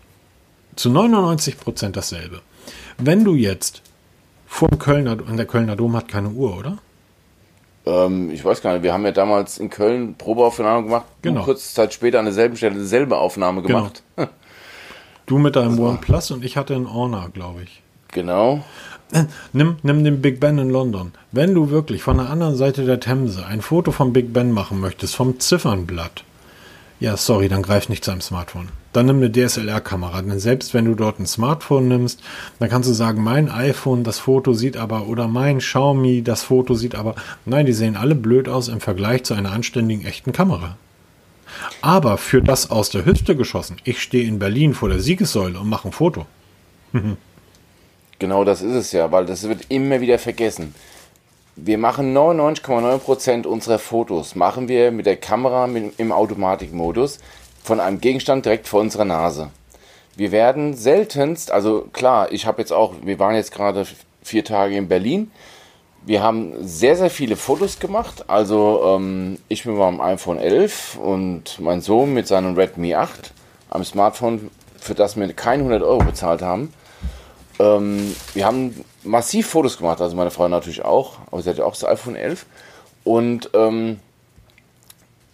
zu 0.77 0.91
99 0.91 1.59
Prozent 1.59 1.97
dasselbe. 1.97 2.41
Wenn 2.99 3.25
du 3.25 3.35
jetzt 3.35 3.83
vor 4.47 4.69
dem 4.69 4.79
Kölner, 4.79 5.13
und 5.13 5.37
der 5.37 5.47
Kölner 5.47 5.77
Dom 5.77 5.97
hat 5.97 6.09
keine 6.09 6.31
Uhr, 6.31 6.57
oder? 6.57 6.79
Ähm, 7.85 8.31
ich 8.31 8.45
weiß 8.45 8.63
gar 8.63 8.75
nicht, 8.75 8.83
wir 8.83 8.93
haben 8.93 9.05
ja 9.05 9.13
damals 9.13 9.59
in 9.59 9.71
Köln 9.71 10.15
Probeaufnahme 10.15 10.85
gemacht, 10.85 11.07
genau. 11.23 11.43
kurze 11.43 11.75
Zeit 11.75 11.93
später 11.93 12.19
an 12.19 12.27
derselben 12.27 12.57
Stelle 12.57 12.75
dieselbe 12.75 13.19
Aufnahme 13.19 13.63
genau. 13.63 13.79
gemacht. 13.79 14.03
Genau. 14.17 14.29
du 15.27 15.39
mit 15.39 15.57
deinem 15.57 15.79
OnePlus 15.79 16.31
und 16.31 16.45
ich 16.45 16.57
hatte 16.57 16.75
einen 16.75 16.93
Honor, 16.93 17.31
glaube 17.33 17.63
ich. 17.63 17.83
Genau. 18.13 18.63
Nimm, 19.53 19.77
nimm 19.83 20.05
den 20.05 20.23
Big 20.23 20.41
Ben 20.41 20.59
in 20.59 20.71
London. 20.71 21.13
Wenn 21.33 21.55
du 21.55 21.71
wirklich 21.71 22.03
von 22.03 22.17
der 22.17 22.31
anderen 22.31 22.57
Seite 22.57 22.87
der 22.87 23.01
Themse 23.01 23.45
ein 23.45 23.61
Foto 23.61 23.91
vom 23.91 24.13
Big 24.13 24.33
Ben 24.33 24.53
machen 24.53 24.81
möchtest, 24.81 25.15
vom 25.15 25.39
Ziffernblatt, 25.39 26.25
ja, 27.03 27.17
sorry, 27.17 27.49
dann 27.49 27.63
greif 27.63 27.89
nicht 27.89 28.05
zu 28.05 28.13
einem 28.13 28.21
Smartphone. 28.21 28.69
Dann 28.93 29.07
nimm 29.07 29.17
eine 29.17 29.33
DSLR-Kamera. 29.33 30.23
Denn 30.23 30.39
selbst 30.39 30.73
wenn 30.73 30.85
du 30.85 30.95
dort 30.95 31.19
ein 31.19 31.27
Smartphone 31.27 31.89
nimmst, 31.89 32.21
dann 32.61 32.69
kannst 32.69 32.89
du 32.89 32.93
sagen, 32.93 33.25
mein 33.25 33.51
iPhone, 33.51 34.05
das 34.05 34.21
Foto 34.21 34.53
sieht 34.53 34.77
aber, 34.77 35.09
oder 35.09 35.27
mein 35.27 35.59
Xiaomi, 35.59 36.23
das 36.23 36.45
Foto 36.45 36.75
sieht 36.75 36.95
aber. 36.95 37.17
Nein, 37.45 37.67
die 37.67 37.73
sehen 37.73 37.97
alle 37.97 38.15
blöd 38.15 38.49
aus 38.49 38.69
im 38.69 38.81
Vergleich 38.81 39.25
zu 39.25 39.35
einer 39.35 39.51
anständigen, 39.51 40.07
echten 40.07 40.31
Kamera. 40.31 40.77
Aber 41.81 42.19
für 42.19 42.41
das 42.41 42.71
aus 42.71 42.91
der 42.91 43.05
Hüfte 43.05 43.35
geschossen, 43.35 43.79
ich 43.83 44.01
stehe 44.01 44.29
in 44.29 44.39
Berlin 44.39 44.73
vor 44.73 44.89
der 44.89 45.01
Siegessäule 45.01 45.59
und 45.59 45.69
mache 45.69 45.89
ein 45.89 45.93
Foto. 45.93 46.27
genau 48.21 48.45
das 48.45 48.63
ist 48.63 48.75
es 48.75 48.93
ja, 48.93 49.11
weil 49.11 49.27
das 49.27 49.43
wird 49.43 49.67
immer 49.71 50.01
wieder 50.01 50.21
vergessen 50.21 50.73
wir 51.57 51.79
machen 51.79 52.17
99,9% 52.17 53.47
unserer 53.47 53.79
Fotos 53.79 54.35
machen 54.35 54.69
wir 54.69 54.91
mit 54.91 55.07
der 55.07 55.17
Kamera 55.17 55.67
mit, 55.67 55.99
im 55.99 56.13
Automatikmodus 56.13 57.19
von 57.63 57.81
einem 57.81 58.01
Gegenstand 58.01 58.45
direkt 58.45 58.69
vor 58.69 58.81
unserer 58.81 59.05
Nase. 59.05 59.51
Wir 60.17 60.33
werden 60.33 60.75
seltenst, 60.75 61.51
also 61.51 61.89
klar, 61.93 62.33
ich 62.33 62.47
habe 62.47 62.61
jetzt 62.61 62.73
auch, 62.73 62.95
wir 63.03 63.19
waren 63.19 63.35
jetzt 63.35 63.53
gerade 63.53 63.87
vier 64.23 64.45
Tage 64.45 64.77
in 64.77 64.89
Berlin. 64.89 65.31
Wir 66.05 66.23
haben 66.23 66.55
sehr, 66.61 66.97
sehr 66.97 67.11
viele 67.11 67.37
Fotos 67.37 67.79
gemacht. 67.79 68.25
Also 68.29 68.83
ähm, 68.97 69.39
ich 69.49 69.65
bin 69.65 69.79
beim 69.79 70.01
iPhone 70.01 70.39
11 70.39 70.99
und 70.99 71.61
mein 71.61 71.81
Sohn 71.81 72.13
mit 72.13 72.27
seinem 72.27 72.55
Redmi 72.57 72.95
8 72.95 73.33
am 73.71 73.85
Smartphone, 73.85 74.51
für 74.79 74.95
das 74.95 75.17
wir 75.17 75.33
keine 75.33 75.63
100 75.63 75.83
Euro 75.83 76.05
bezahlt 76.05 76.43
haben. 76.43 76.73
Ähm, 77.59 78.15
wir 78.35 78.45
haben 78.45 78.85
massiv 79.05 79.49
Fotos 79.49 79.79
gemacht, 79.79 80.01
also 80.01 80.17
meine 80.17 80.31
Frau 80.31 80.49
natürlich 80.49 80.85
auch, 80.85 81.19
aber 81.31 81.43
sie 81.43 81.51
hat 81.51 81.59
ja 81.59 81.65
auch 81.65 81.73
das 81.73 81.85
iPhone 81.85 82.17
11. 82.17 82.47
Und 83.05 83.51
ähm, 83.55 83.99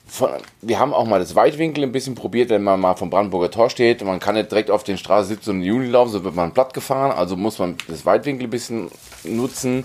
von, 0.07 0.31
wir 0.63 0.79
haben 0.79 0.95
auch 0.95 1.07
mal 1.07 1.21
das 1.21 1.35
Weitwinkel 1.35 1.85
ein 1.85 1.93
bisschen 1.93 2.15
probiert, 2.15 2.49
wenn 2.49 2.63
man 2.63 2.81
mal 2.81 2.95
vom 2.97 3.11
Brandenburger 3.11 3.51
Tor 3.51 3.69
steht. 3.69 4.03
Man 4.03 4.21
kann 4.21 4.35
nicht 4.35 4.51
direkt 4.51 4.71
auf 4.71 4.83
den 4.83 4.97
Straße 4.97 5.29
17 5.29 5.57
und 5.57 5.63
Juni 5.63 5.87
laufen, 5.87 6.11
so 6.11 6.25
wird 6.25 6.35
man 6.35 6.53
platt 6.53 6.73
gefahren. 6.73 7.13
Also 7.13 7.37
muss 7.37 7.59
man 7.59 7.77
das 7.89 8.07
Weitwinkel 8.07 8.47
ein 8.47 8.51
bisschen 8.51 8.91
nutzen. 9.25 9.85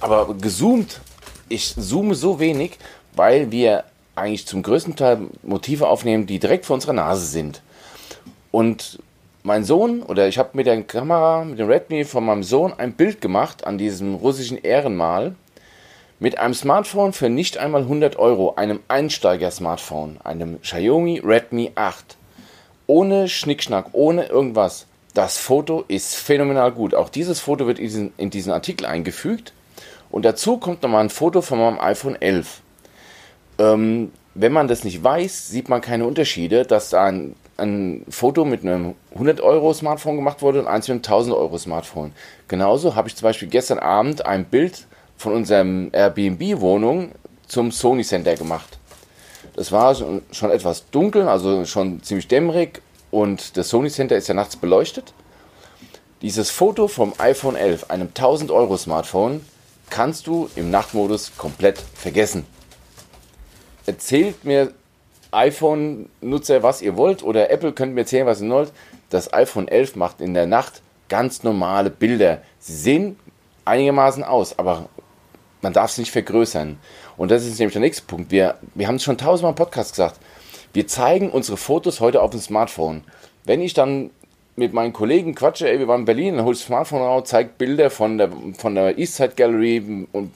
Aber 0.00 0.34
gezoomt, 0.34 1.00
ich 1.48 1.74
zoome 1.76 2.14
so 2.14 2.40
wenig, 2.40 2.78
weil 3.14 3.52
wir 3.52 3.84
eigentlich 4.16 4.46
zum 4.46 4.62
größten 4.62 4.96
Teil 4.96 5.28
Motive 5.42 5.86
aufnehmen, 5.86 6.26
die 6.26 6.38
direkt 6.40 6.66
vor 6.66 6.74
unserer 6.74 6.92
Nase 6.92 7.26
sind. 7.26 7.62
Und 8.50 8.98
mein 9.42 9.64
Sohn 9.64 10.02
oder 10.02 10.28
ich 10.28 10.38
habe 10.38 10.50
mit 10.54 10.66
der 10.66 10.82
Kamera, 10.82 11.44
mit 11.44 11.58
dem 11.58 11.68
Redmi 11.68 12.04
von 12.04 12.24
meinem 12.24 12.42
Sohn 12.42 12.72
ein 12.76 12.92
Bild 12.92 13.20
gemacht 13.20 13.66
an 13.66 13.78
diesem 13.78 14.14
russischen 14.14 14.58
Ehrenmal 14.58 15.34
mit 16.18 16.38
einem 16.38 16.54
Smartphone 16.54 17.14
für 17.14 17.30
nicht 17.30 17.56
einmal 17.56 17.82
100 17.82 18.16
Euro, 18.16 18.54
einem 18.56 18.80
Einsteiger-Smartphone, 18.88 20.18
einem 20.22 20.60
Xiaomi 20.60 21.22
Redmi 21.24 21.72
8. 21.74 22.16
Ohne 22.86 23.28
Schnickschnack, 23.28 23.86
ohne 23.92 24.26
irgendwas. 24.26 24.86
Das 25.14 25.38
Foto 25.38 25.84
ist 25.88 26.14
phänomenal 26.14 26.72
gut. 26.72 26.94
Auch 26.94 27.08
dieses 27.08 27.40
Foto 27.40 27.66
wird 27.66 27.78
in 27.78 27.84
diesen, 27.84 28.12
in 28.18 28.30
diesen 28.30 28.52
Artikel 28.52 28.84
eingefügt. 28.84 29.54
Und 30.10 30.24
dazu 30.24 30.58
kommt 30.58 30.82
nochmal 30.82 31.04
ein 31.04 31.10
Foto 31.10 31.40
von 31.40 31.58
meinem 31.58 31.80
iPhone 31.80 32.20
11. 32.20 32.60
Ähm, 33.58 34.12
wenn 34.34 34.52
man 34.52 34.68
das 34.68 34.84
nicht 34.84 35.02
weiß, 35.02 35.48
sieht 35.48 35.68
man 35.68 35.80
keine 35.80 36.04
Unterschiede, 36.04 36.64
dass 36.64 36.90
da 36.90 37.06
ein 37.06 37.34
ein 37.60 38.04
Foto 38.08 38.44
mit 38.44 38.62
einem 38.62 38.94
100 39.12 39.40
Euro 39.40 39.72
Smartphone 39.72 40.16
gemacht 40.16 40.42
wurde 40.42 40.60
und 40.60 40.66
eins 40.66 40.88
mit 40.88 40.94
einem 40.94 41.04
1000 41.04 41.36
Euro 41.36 41.58
Smartphone. 41.58 42.12
Genauso 42.48 42.96
habe 42.96 43.08
ich 43.08 43.16
zum 43.16 43.26
Beispiel 43.26 43.48
gestern 43.48 43.78
Abend 43.78 44.26
ein 44.26 44.44
Bild 44.44 44.86
von 45.16 45.34
unserem 45.34 45.90
Airbnb-Wohnung 45.92 47.12
zum 47.46 47.70
Sony 47.70 48.02
Center 48.02 48.34
gemacht. 48.34 48.78
Das 49.54 49.72
war 49.72 49.94
schon 49.94 50.50
etwas 50.50 50.90
dunkel, 50.90 51.28
also 51.28 51.64
schon 51.64 52.02
ziemlich 52.02 52.28
dämmerig 52.28 52.80
und 53.10 53.56
das 53.56 53.68
Sony 53.68 53.90
Center 53.90 54.16
ist 54.16 54.28
ja 54.28 54.34
nachts 54.34 54.56
beleuchtet. 54.56 55.12
Dieses 56.22 56.50
Foto 56.50 56.88
vom 56.88 57.14
iPhone 57.18 57.56
11, 57.56 57.90
einem 57.90 58.08
1000 58.08 58.50
Euro 58.50 58.76
Smartphone, 58.76 59.44
kannst 59.88 60.26
du 60.26 60.48
im 60.54 60.70
Nachtmodus 60.70 61.32
komplett 61.36 61.78
vergessen. 61.78 62.46
Erzählt 63.86 64.44
mir 64.44 64.72
iPhone-Nutzer, 65.32 66.62
was 66.62 66.82
ihr 66.82 66.96
wollt, 66.96 67.22
oder 67.22 67.50
Apple 67.50 67.72
könnt 67.72 67.94
mir 67.94 68.00
erzählen, 68.02 68.26
was 68.26 68.40
ihr 68.40 68.50
wollt. 68.50 68.72
Das 69.10 69.32
iPhone 69.32 69.68
11 69.68 69.96
macht 69.96 70.20
in 70.20 70.34
der 70.34 70.46
Nacht 70.46 70.82
ganz 71.08 71.42
normale 71.42 71.90
Bilder. 71.90 72.42
Sie 72.58 72.74
sehen 72.74 73.16
einigermaßen 73.64 74.24
aus, 74.24 74.58
aber 74.58 74.88
man 75.62 75.72
darf 75.72 75.90
es 75.90 75.98
nicht 75.98 76.10
vergrößern. 76.10 76.78
Und 77.16 77.30
das 77.30 77.44
ist 77.44 77.58
nämlich 77.58 77.74
der 77.74 77.82
nächste 77.82 78.04
Punkt. 78.04 78.30
Wir, 78.30 78.56
wir 78.74 78.88
haben 78.88 78.96
es 78.96 79.02
schon 79.02 79.18
tausendmal 79.18 79.52
im 79.52 79.56
Podcast 79.56 79.92
gesagt. 79.92 80.18
Wir 80.72 80.86
zeigen 80.86 81.30
unsere 81.30 81.56
Fotos 81.56 82.00
heute 82.00 82.22
auf 82.22 82.30
dem 82.30 82.40
Smartphone. 82.40 83.02
Wenn 83.44 83.60
ich 83.60 83.74
dann 83.74 84.10
mit 84.56 84.72
meinen 84.72 84.92
Kollegen 84.92 85.34
quatsche, 85.34 85.68
ey, 85.68 85.78
wir 85.78 85.88
waren 85.88 86.00
in 86.00 86.06
Berlin, 86.06 86.36
dann 86.36 86.44
hol 86.44 86.52
ich 86.52 86.60
das 86.60 86.66
Smartphone 86.66 87.02
raus, 87.02 87.28
zeigt 87.28 87.58
Bilder 87.58 87.90
von 87.90 88.18
der, 88.18 88.30
von 88.56 88.74
der 88.74 88.98
Eastside 88.98 89.34
Gallery 89.36 90.06
und 90.12 90.32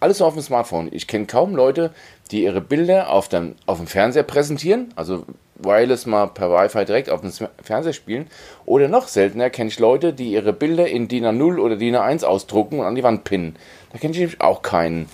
alles 0.00 0.22
auf 0.22 0.34
dem 0.34 0.42
Smartphone. 0.42 0.88
Ich 0.92 1.06
kenne 1.06 1.26
kaum 1.26 1.56
Leute, 1.56 1.92
die 2.30 2.44
ihre 2.44 2.60
Bilder 2.60 3.10
auf 3.10 3.28
dem, 3.28 3.54
auf 3.66 3.78
dem 3.78 3.86
Fernseher 3.86 4.22
präsentieren, 4.22 4.92
also 4.96 5.24
wireless 5.56 6.06
mal 6.06 6.28
per 6.28 6.50
Wi-Fi 6.50 6.84
direkt 6.84 7.10
auf 7.10 7.20
dem 7.20 7.32
Fernseher 7.62 7.92
spielen. 7.92 8.28
Oder 8.64 8.88
noch 8.88 9.08
seltener 9.08 9.50
kenne 9.50 9.68
ich 9.68 9.78
Leute, 9.78 10.12
die 10.12 10.32
ihre 10.32 10.52
Bilder 10.52 10.86
in 10.86 11.08
DIN 11.08 11.24
A0 11.24 11.58
oder 11.58 11.76
DIN 11.76 11.96
A1 11.96 12.24
ausdrucken 12.24 12.78
und 12.80 12.86
an 12.86 12.94
die 12.94 13.02
Wand 13.02 13.24
pinnen. 13.24 13.56
Da 13.92 13.98
kenne 13.98 14.12
ich 14.12 14.20
nämlich 14.20 14.40
auch 14.40 14.62
keinen. 14.62 15.08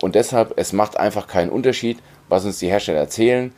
Und 0.00 0.14
deshalb, 0.14 0.54
es 0.56 0.72
macht 0.72 0.98
einfach 0.98 1.28
keinen 1.28 1.50
Unterschied, 1.50 1.98
was 2.28 2.44
uns 2.44 2.58
die 2.58 2.68
Hersteller 2.68 2.98
erzählen. 2.98 3.52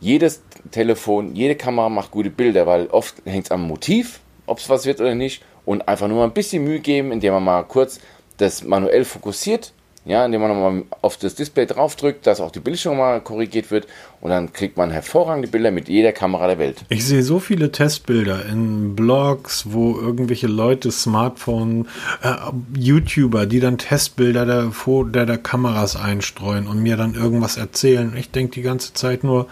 Jedes 0.00 0.42
Telefon, 0.70 1.34
jede 1.34 1.56
Kamera 1.56 1.88
macht 1.88 2.10
gute 2.10 2.30
Bilder, 2.30 2.66
weil 2.66 2.86
oft 2.88 3.16
hängt 3.24 3.46
es 3.46 3.50
am 3.50 3.66
Motiv, 3.66 4.20
ob 4.46 4.58
es 4.58 4.68
was 4.68 4.86
wird 4.86 5.00
oder 5.00 5.14
nicht. 5.14 5.42
Und 5.64 5.88
einfach 5.88 6.08
nur 6.08 6.18
mal 6.18 6.24
ein 6.24 6.32
bisschen 6.32 6.64
Mühe 6.64 6.80
geben, 6.80 7.12
indem 7.12 7.34
man 7.34 7.44
mal 7.44 7.62
kurz 7.62 8.00
das 8.36 8.64
manuell 8.64 9.04
fokussiert 9.04 9.72
ja, 10.04 10.24
indem 10.24 10.40
man 10.40 10.50
nochmal 10.50 10.82
auf 11.02 11.18
das 11.18 11.34
Display 11.34 11.66
draufdrückt, 11.66 12.26
dass 12.26 12.40
auch 12.40 12.50
die 12.50 12.60
Bildschirm 12.60 12.96
mal 12.96 13.20
korrigiert 13.20 13.70
wird 13.70 13.86
und 14.20 14.30
dann 14.30 14.52
kriegt 14.52 14.76
man 14.76 14.90
hervorragende 14.90 15.48
Bilder 15.48 15.70
mit 15.70 15.88
jeder 15.88 16.12
Kamera 16.12 16.46
der 16.46 16.58
Welt. 16.58 16.84
Ich 16.88 17.04
sehe 17.04 17.22
so 17.22 17.38
viele 17.38 17.70
Testbilder 17.70 18.46
in 18.46 18.96
Blogs, 18.96 19.64
wo 19.68 19.98
irgendwelche 19.98 20.46
Leute 20.46 20.90
Smartphone, 20.90 21.86
äh, 22.22 22.34
YouTuber, 22.78 23.44
die 23.44 23.60
dann 23.60 23.76
Testbilder 23.76 24.46
der, 24.46 24.72
der, 24.86 25.26
der 25.26 25.38
Kameras 25.38 25.96
einstreuen 25.96 26.66
und 26.66 26.82
mir 26.82 26.96
dann 26.96 27.14
irgendwas 27.14 27.58
erzählen. 27.58 28.14
Ich 28.16 28.30
denke 28.30 28.54
die 28.54 28.62
ganze 28.62 28.94
Zeit 28.94 29.22
nur, 29.22 29.48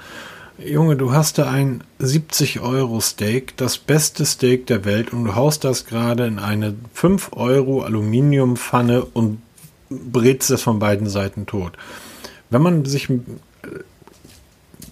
Junge, 0.64 0.97
du 0.97 1.12
hast 1.12 1.38
da 1.38 1.49
ein 1.49 1.85
70 2.00 2.61
Euro 2.61 3.00
Steak, 3.00 3.57
das 3.57 3.78
beste 3.78 4.26
Steak 4.26 4.67
der 4.67 4.85
Welt 4.85 5.12
und 5.12 5.25
du 5.25 5.35
haust 5.37 5.62
das 5.62 5.85
gerade 5.85 6.26
in 6.26 6.40
eine 6.40 6.75
5 6.95 7.31
Euro 7.35 7.83
Aluminiumpfanne 7.83 9.05
und 9.05 9.40
brätst 9.90 10.50
es 10.50 10.62
von 10.62 10.78
beiden 10.78 11.09
Seiten 11.09 11.47
tot. 11.47 11.73
Wenn 12.50 12.62
man 12.62 12.85
sich 12.85 13.11
äh, 13.11 13.16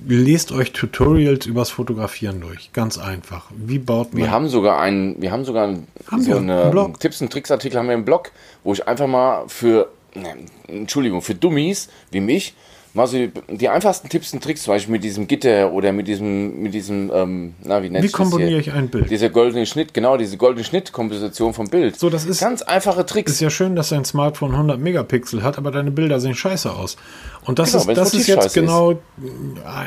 lest 0.06 0.52
euch 0.52 0.72
Tutorials 0.72 1.46
übers 1.46 1.70
Fotografieren 1.70 2.40
durch, 2.40 2.72
ganz 2.72 2.98
einfach. 2.98 3.50
Wie 3.56 3.78
baut 3.78 4.12
man? 4.12 4.22
Wir 4.22 4.30
haben 4.30 4.48
sogar 4.48 4.80
einen, 4.80 5.20
wir 5.20 5.32
haben 5.32 5.44
sogar 5.44 5.68
einen, 5.68 5.86
haben 6.10 6.22
so 6.22 6.36
eine 6.36 6.94
Tipps 6.98 7.20
und 7.20 7.32
Tricks 7.32 7.50
Artikel 7.50 7.78
haben 7.78 7.88
wir 7.88 7.94
im 7.94 8.04
Blog, 8.04 8.32
wo 8.62 8.72
ich 8.72 8.86
einfach 8.86 9.06
mal 9.06 9.48
für 9.48 9.88
ne, 10.14 10.34
Entschuldigung, 10.68 11.22
für 11.22 11.34
Dummies 11.34 11.88
wie 12.10 12.20
mich 12.20 12.54
mal 12.96 13.06
so 13.06 13.16
die, 13.16 13.30
die, 13.48 13.68
einfachsten 13.68 14.08
Tipps 14.08 14.32
und 14.32 14.42
Tricks, 14.42 14.62
zum 14.62 14.74
Beispiel 14.74 14.92
mit 14.92 15.04
diesem 15.04 15.28
Gitter 15.28 15.72
oder 15.72 15.92
mit 15.92 16.08
diesem, 16.08 16.62
mit 16.62 16.74
diesem, 16.74 17.10
ähm, 17.14 17.54
na, 17.62 17.82
wie 17.82 17.90
nennt 17.90 18.04
Wie 18.04 18.10
komponiere 18.10 18.58
ich 18.58 18.72
ein 18.72 18.88
Bild? 18.88 19.10
Dieser 19.10 19.28
goldene 19.28 19.66
Schnitt, 19.66 19.94
genau, 19.94 20.16
diese 20.16 20.36
goldene 20.36 20.64
Schnittkomposition 20.64 21.54
vom 21.54 21.68
Bild. 21.68 21.98
So, 21.98 22.10
das 22.10 22.24
ist. 22.24 22.40
Ganz 22.40 22.62
einfache 22.62 23.06
Tricks. 23.06 23.32
Ist 23.32 23.40
ja 23.40 23.50
schön, 23.50 23.76
dass 23.76 23.90
dein 23.90 24.04
Smartphone 24.04 24.52
100 24.52 24.80
Megapixel 24.80 25.42
hat, 25.42 25.58
aber 25.58 25.70
deine 25.70 25.90
Bilder 25.90 26.18
sehen 26.20 26.34
scheiße 26.34 26.72
aus. 26.72 26.96
Und 27.44 27.58
das 27.58 27.72
genau, 27.72 27.84
ist, 27.84 27.96
das 27.96 28.14
ist 28.14 28.26
jetzt 28.26 28.54
genau 28.54 28.92
ist. 28.92 29.00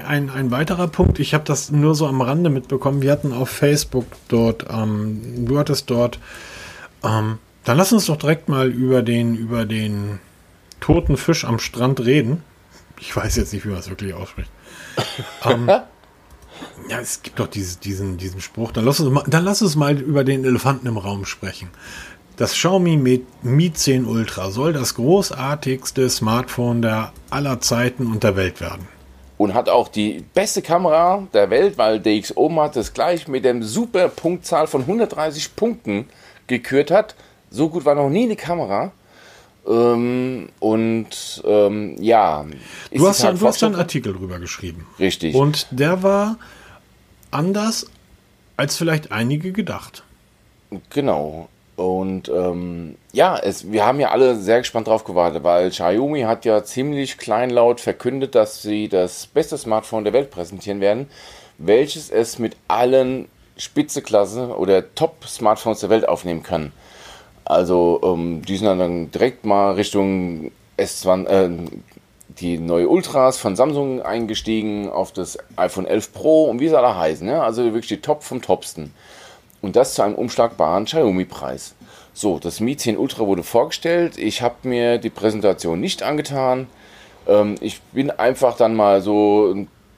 ein, 0.07 0.29
ein 0.29 0.51
weiterer 0.51 0.87
Punkt. 0.87 1.19
Ich 1.19 1.33
habe 1.33 1.43
das 1.45 1.71
nur 1.71 1.95
so 1.95 2.07
am 2.07 2.21
Rande 2.21 2.49
mitbekommen. 2.49 3.01
Wir 3.01 3.11
hatten 3.11 3.33
auf 3.33 3.49
Facebook 3.49 4.05
dort, 4.27 4.65
ähm, 4.71 5.45
du 5.45 5.57
hattest 5.57 5.89
dort, 5.89 6.19
ähm, 7.03 7.39
dann 7.65 7.77
lass 7.77 7.91
uns 7.91 8.05
doch 8.05 8.17
direkt 8.17 8.49
mal 8.49 8.69
über 8.69 9.01
den, 9.01 9.35
über 9.35 9.65
den 9.65 10.19
toten 10.79 11.17
Fisch 11.17 11.43
am 11.45 11.59
Strand 11.59 11.99
reden. 12.05 12.43
Ich 12.99 13.15
weiß 13.15 13.35
jetzt 13.37 13.53
nicht, 13.53 13.65
wie 13.65 13.69
man 13.69 13.79
es 13.79 13.89
wirklich 13.89 14.13
ausspricht. 14.13 14.51
ähm, 15.45 15.67
ja, 16.89 16.99
es 16.99 17.21
gibt 17.21 17.39
doch 17.39 17.47
dieses, 17.47 17.79
diesen, 17.79 18.17
diesen 18.17 18.41
Spruch. 18.41 18.71
Dann 18.71 18.85
lass, 18.85 18.99
uns 18.99 19.11
mal, 19.11 19.23
dann 19.27 19.43
lass 19.43 19.61
uns 19.61 19.75
mal 19.75 19.97
über 19.97 20.23
den 20.23 20.43
Elefanten 20.43 20.87
im 20.87 20.97
Raum 20.97 21.25
sprechen. 21.25 21.69
Das 22.37 22.53
Xiaomi 22.53 23.21
Mi 23.41 23.73
10 23.73 24.05
Ultra 24.05 24.49
soll 24.49 24.71
das 24.71 24.95
großartigste 24.95 26.09
Smartphone 26.09 26.81
der 26.81 27.11
aller 27.29 27.59
Zeiten 27.59 28.07
und 28.07 28.23
der 28.23 28.37
Welt 28.37 28.61
werden. 28.61 28.87
Und 29.37 29.53
hat 29.53 29.69
auch 29.69 29.87
die 29.87 30.23
beste 30.33 30.61
Kamera 30.61 31.27
der 31.33 31.49
Welt, 31.49 31.77
weil 31.77 31.99
DxO 31.99 32.49
hat 32.61 32.75
das 32.75 32.93
gleich 32.93 33.27
mit 33.27 33.45
dem 33.45 33.63
super 33.63 34.09
Punktzahl 34.09 34.67
von 34.67 34.81
130 34.81 35.55
Punkten 35.55 36.07
gekürt 36.47 36.91
hat. 36.91 37.15
So 37.49 37.69
gut 37.69 37.85
war 37.85 37.95
noch 37.95 38.09
nie 38.09 38.23
eine 38.23 38.35
Kamera. 38.35 38.91
Ähm, 39.69 40.49
und 40.59 41.43
ähm, 41.45 41.95
ja. 42.01 42.45
Du 42.91 43.07
hast, 43.07 43.23
halt 43.23 43.39
du 43.39 43.47
hast 43.47 43.63
einen 43.63 43.75
Artikel 43.75 44.13
drüber 44.13 44.39
geschrieben. 44.39 44.87
Richtig. 44.97 45.35
Und 45.35 45.67
der 45.69 46.01
war 46.01 46.37
anders 47.31 47.85
als 48.57 48.75
vielleicht 48.75 49.11
einige 49.11 49.51
gedacht. 49.51 50.03
Genau. 50.89 51.49
Und 51.75 52.27
ähm, 52.27 52.97
ja, 53.13 53.37
es, 53.37 53.71
wir 53.71 53.85
haben 53.85 54.01
ja 54.01 54.09
alle 54.09 54.35
sehr 54.35 54.57
gespannt 54.57 54.87
drauf 54.87 55.05
gewartet, 55.05 55.43
weil 55.43 55.69
Xiaomi 55.69 56.21
hat 56.21 56.43
ja 56.43 56.61
ziemlich 56.63 57.17
kleinlaut 57.17 57.79
verkündet, 57.79 58.35
dass 58.35 58.61
sie 58.61 58.89
das 58.89 59.27
beste 59.27 59.57
Smartphone 59.57 60.03
der 60.03 60.11
Welt 60.11 60.29
präsentieren 60.29 60.81
werden, 60.81 61.07
welches 61.57 62.09
es 62.09 62.37
mit 62.37 62.57
allen 62.67 63.29
Spitzeklasse 63.55 64.57
oder 64.57 64.93
Top-Smartphones 64.93 65.79
der 65.79 65.89
Welt 65.89 66.07
aufnehmen 66.07 66.43
kann. 66.43 66.73
Also 67.49 67.99
ähm, 68.03 68.43
die 68.43 68.57
sind 68.57 68.67
dann 68.67 69.09
direkt 69.09 69.43
mal 69.43 69.73
Richtung 69.73 70.51
S20, 70.77 71.27
äh, 71.27 71.49
die 72.27 72.59
neue 72.59 72.87
Ultras 72.87 73.39
von 73.39 73.55
Samsung 73.55 74.03
eingestiegen 74.03 74.87
auf 74.87 75.11
das 75.11 75.39
iPhone 75.55 75.87
11 75.87 76.13
Pro 76.13 76.45
und 76.45 76.59
wie 76.59 76.69
sie 76.69 76.77
alle 76.77 76.95
heißen. 76.95 77.25
Ne? 77.25 77.41
Also 77.41 77.63
wirklich 77.63 77.87
die 77.87 78.01
Top 78.01 78.21
vom 78.21 78.43
Topsten. 78.43 78.93
Und 79.63 79.75
das 79.75 79.95
zu 79.95 80.03
einem 80.03 80.13
umschlagbaren 80.13 80.85
Xiaomi-Preis. 80.85 81.73
So, 82.13 82.37
das 82.37 82.59
Mi 82.59 82.77
10 82.77 82.99
Ultra 82.99 83.25
wurde 83.25 83.41
vorgestellt. 83.41 84.19
Ich 84.19 84.43
habe 84.43 84.55
mir 84.67 84.99
die 84.99 85.09
Präsentation 85.09 85.79
nicht 85.79 86.03
angetan. 86.03 86.67
Ähm, 87.27 87.55
ich 87.61 87.81
bin 87.81 88.11
einfach 88.11 88.57
dann 88.57 88.75
mal 88.75 89.01
so 89.01 89.55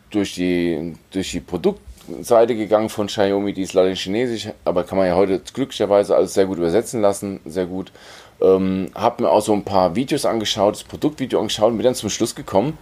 durch 0.10 0.36
die, 0.36 0.96
durch 1.12 1.32
die 1.32 1.42
Produkt 1.42 1.82
Seite 2.24 2.56
gegangen 2.56 2.90
von 2.90 3.08
Xiaomi, 3.08 3.54
die 3.54 3.64
ist 3.64 3.74
leider 3.74 3.90
in 3.90 3.96
Chinesisch, 3.96 4.50
aber 4.66 4.84
kann 4.84 4.98
man 4.98 5.08
ja 5.08 5.16
heute 5.16 5.42
glücklicherweise 5.54 6.16
alles 6.16 6.34
sehr 6.34 6.46
gut 6.46 6.58
übersetzen 6.58 7.02
lassen, 7.02 7.40
sehr 7.46 7.66
gut. 7.66 7.92
Ähm, 8.42 8.92
hab 8.96 9.20
mir 9.20 9.30
auch 9.30 9.42
so 9.42 9.54
ein 9.54 9.64
paar 9.64 9.96
Videos 9.96 10.26
angeschaut, 10.26 10.76
das 10.76 10.84
Produktvideo 10.84 11.40
angeschaut 11.40 11.72
und 11.72 11.78
bin 11.78 11.86
dann 11.86 11.96
zum 11.96 12.10
Schluss 12.10 12.36
gekommen, 12.36 12.78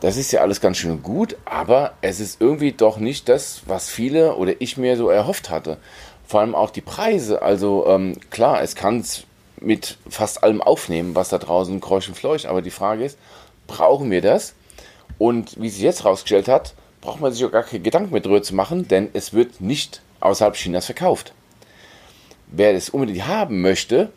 das 0.00 0.16
ist 0.16 0.30
ja 0.32 0.40
alles 0.40 0.60
ganz 0.60 0.76
schön 0.76 1.02
gut, 1.02 1.36
aber 1.46 1.94
es 2.02 2.20
ist 2.20 2.40
irgendwie 2.40 2.72
doch 2.72 2.98
nicht 2.98 3.28
das, 3.28 3.62
was 3.66 3.88
viele 3.88 4.36
oder 4.36 4.60
ich 4.60 4.76
mir 4.76 4.96
so 4.96 5.08
erhofft 5.08 5.48
hatte. 5.48 5.78
Vor 6.26 6.40
allem 6.40 6.54
auch 6.54 6.70
die 6.70 6.82
Preise. 6.82 7.40
Also 7.40 7.86
ähm, 7.86 8.18
klar, 8.30 8.60
es 8.62 8.74
kann 8.74 9.00
es 9.00 9.24
mit 9.58 9.96
fast 10.08 10.42
allem 10.42 10.60
aufnehmen, 10.60 11.14
was 11.14 11.30
da 11.30 11.38
draußen 11.38 11.80
kreucht 11.80 12.08
und 12.08 12.14
fleucht, 12.14 12.46
aber 12.46 12.60
die 12.60 12.70
Frage 12.70 13.04
ist, 13.04 13.18
brauchen 13.66 14.10
wir 14.10 14.20
das? 14.20 14.54
Und 15.18 15.60
wie 15.60 15.70
sich 15.70 15.82
jetzt 15.82 16.04
herausgestellt 16.04 16.48
hat, 16.48 16.74
braucht 17.00 17.20
man 17.20 17.32
sich 17.32 17.44
auch 17.44 17.52
gar 17.52 17.62
keine 17.62 17.82
Gedanken 17.82 18.12
mehr 18.12 18.20
drüber 18.20 18.42
zu 18.42 18.54
machen, 18.54 18.88
denn 18.88 19.08
es 19.12 19.32
wird 19.32 19.60
nicht 19.60 20.02
außerhalb 20.20 20.54
Chinas 20.54 20.86
verkauft. 20.86 21.34
Wer 22.48 22.74
es 22.74 22.90
unbedingt 22.90 23.26
haben 23.26 23.60
möchte, 23.60 24.10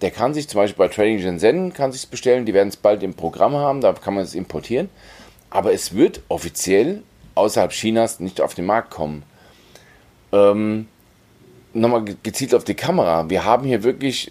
der 0.00 0.10
kann 0.10 0.34
sich 0.34 0.48
zum 0.48 0.60
Beispiel 0.60 0.86
bei 0.86 0.92
Trading 0.92 1.20
Shenzhen 1.20 1.72
kann 1.72 1.92
sich 1.92 2.08
bestellen. 2.08 2.44
Die 2.44 2.54
werden 2.54 2.68
es 2.68 2.76
bald 2.76 3.02
im 3.02 3.14
Programm 3.14 3.54
haben, 3.54 3.80
da 3.80 3.92
kann 3.92 4.14
man 4.14 4.24
es 4.24 4.34
importieren. 4.34 4.90
Aber 5.50 5.72
es 5.72 5.94
wird 5.94 6.20
offiziell 6.28 7.02
außerhalb 7.34 7.70
Chinas 7.70 8.20
nicht 8.20 8.40
auf 8.40 8.54
den 8.54 8.66
Markt 8.66 8.90
kommen. 8.90 9.22
Ähm, 10.32 10.88
Nochmal 11.72 12.04
gezielt 12.22 12.54
auf 12.54 12.64
die 12.64 12.74
Kamera. 12.74 13.28
Wir 13.28 13.44
haben 13.44 13.66
hier 13.66 13.82
wirklich 13.82 14.30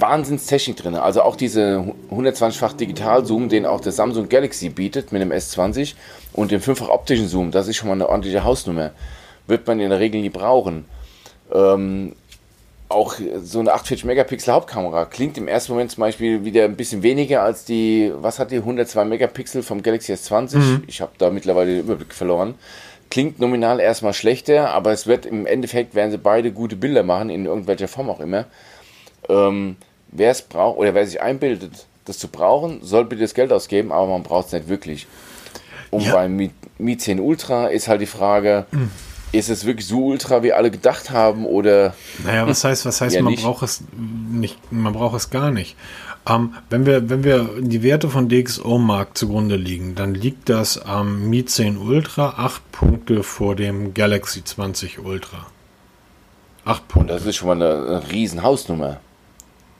Wahnsinnstechnik 0.00 0.76
drin. 0.76 0.94
Also 0.94 1.22
auch 1.22 1.36
diese 1.36 1.84
120-fach 2.10 2.72
Digital-Zoom, 2.74 3.48
den 3.48 3.66
auch 3.66 3.80
der 3.80 3.92
Samsung 3.92 4.28
Galaxy 4.28 4.68
bietet 4.68 5.12
mit 5.12 5.22
dem 5.22 5.32
S20 5.32 5.94
und 6.32 6.50
dem 6.50 6.60
5-fach 6.60 6.88
optischen 6.88 7.28
Zoom, 7.28 7.50
das 7.50 7.68
ist 7.68 7.76
schon 7.76 7.88
mal 7.88 7.94
eine 7.94 8.08
ordentliche 8.08 8.44
Hausnummer. 8.44 8.92
Wird 9.46 9.66
man 9.66 9.80
in 9.80 9.90
der 9.90 10.00
Regel 10.00 10.20
nie 10.20 10.30
brauchen. 10.30 10.84
Ähm, 11.52 12.14
auch 12.88 13.16
so 13.42 13.60
eine 13.60 13.72
48 13.72 14.04
Megapixel 14.04 14.52
Hauptkamera 14.52 15.04
klingt 15.06 15.36
im 15.38 15.48
ersten 15.48 15.72
Moment 15.72 15.90
zum 15.90 16.02
Beispiel 16.02 16.44
wieder 16.44 16.64
ein 16.64 16.76
bisschen 16.76 17.02
weniger 17.02 17.42
als 17.42 17.64
die, 17.64 18.12
was 18.16 18.38
hat 18.38 18.50
die 18.50 18.58
102 18.58 19.04
Megapixel 19.04 19.62
vom 19.62 19.82
Galaxy 19.82 20.12
S20? 20.12 20.56
Mhm. 20.56 20.84
Ich 20.86 21.00
habe 21.00 21.12
da 21.18 21.30
mittlerweile 21.30 21.72
den 21.72 21.80
Überblick 21.80 22.14
verloren. 22.14 22.54
Klingt 23.10 23.38
nominal 23.38 23.80
erstmal 23.80 24.14
schlechter, 24.14 24.70
aber 24.70 24.92
es 24.92 25.06
wird 25.06 25.26
im 25.26 25.46
Endeffekt 25.46 25.94
werden 25.94 26.10
sie 26.10 26.18
beide 26.18 26.52
gute 26.52 26.76
Bilder 26.76 27.02
machen, 27.02 27.30
in 27.30 27.46
irgendwelcher 27.46 27.88
Form 27.88 28.10
auch 28.10 28.20
immer. 28.20 28.46
Ähm, 29.28 29.76
wer 30.10 30.30
es 30.30 30.42
braucht 30.42 30.78
oder 30.78 30.94
wer 30.94 31.06
sich 31.06 31.20
einbildet, 31.20 31.86
das 32.04 32.18
zu 32.18 32.28
brauchen, 32.28 32.80
soll 32.82 33.04
bitte 33.04 33.22
das 33.22 33.34
Geld 33.34 33.52
ausgeben, 33.52 33.92
aber 33.92 34.06
man 34.06 34.22
braucht 34.22 34.46
es 34.48 34.52
nicht 34.52 34.68
wirklich. 34.68 35.06
Und 35.90 36.06
ja. 36.06 36.12
beim 36.12 36.36
Mi, 36.36 36.50
Mi 36.78 36.96
10 36.96 37.20
Ultra 37.20 37.68
ist 37.68 37.88
halt 37.88 38.00
die 38.00 38.06
Frage, 38.06 38.66
mhm. 38.72 38.90
ist 39.32 39.48
es 39.48 39.64
wirklich 39.64 39.86
so 39.86 40.06
ultra, 40.06 40.42
wie 40.42 40.52
alle 40.52 40.70
gedacht 40.70 41.10
haben 41.10 41.46
oder? 41.46 41.94
Naja, 42.24 42.46
was 42.46 42.64
heißt, 42.64 42.84
was 42.84 43.00
heißt, 43.00 43.20
man 43.20 43.32
nicht? 43.32 43.42
braucht 43.42 43.62
es 43.62 43.82
nicht, 43.96 44.58
man 44.72 44.92
braucht 44.92 45.16
es 45.16 45.30
gar 45.30 45.50
nicht. 45.50 45.76
Ähm, 46.26 46.54
wenn 46.70 46.86
wir, 46.86 47.10
wenn 47.10 47.22
wir 47.22 47.50
die 47.60 47.82
Werte 47.82 48.08
von 48.08 48.28
DxO 48.28 48.78
Mark 48.78 49.16
zugrunde 49.16 49.56
liegen, 49.56 49.94
dann 49.94 50.14
liegt 50.14 50.48
das 50.48 50.78
am 50.78 51.24
ähm, 51.24 51.30
Mi 51.30 51.44
10 51.44 51.76
Ultra 51.76 52.34
8 52.38 52.72
Punkte 52.72 53.22
vor 53.22 53.56
dem 53.56 53.92
Galaxy 53.94 54.42
20 54.42 55.00
Ultra. 55.00 55.46
8 56.64 56.88
Punkte. 56.88 57.12
Und 57.12 57.20
das 57.20 57.26
ist 57.26 57.36
schon 57.36 57.48
mal 57.48 57.62
eine, 57.62 57.86
eine 57.86 58.10
riesen 58.10 58.42
Hausnummer. 58.42 59.00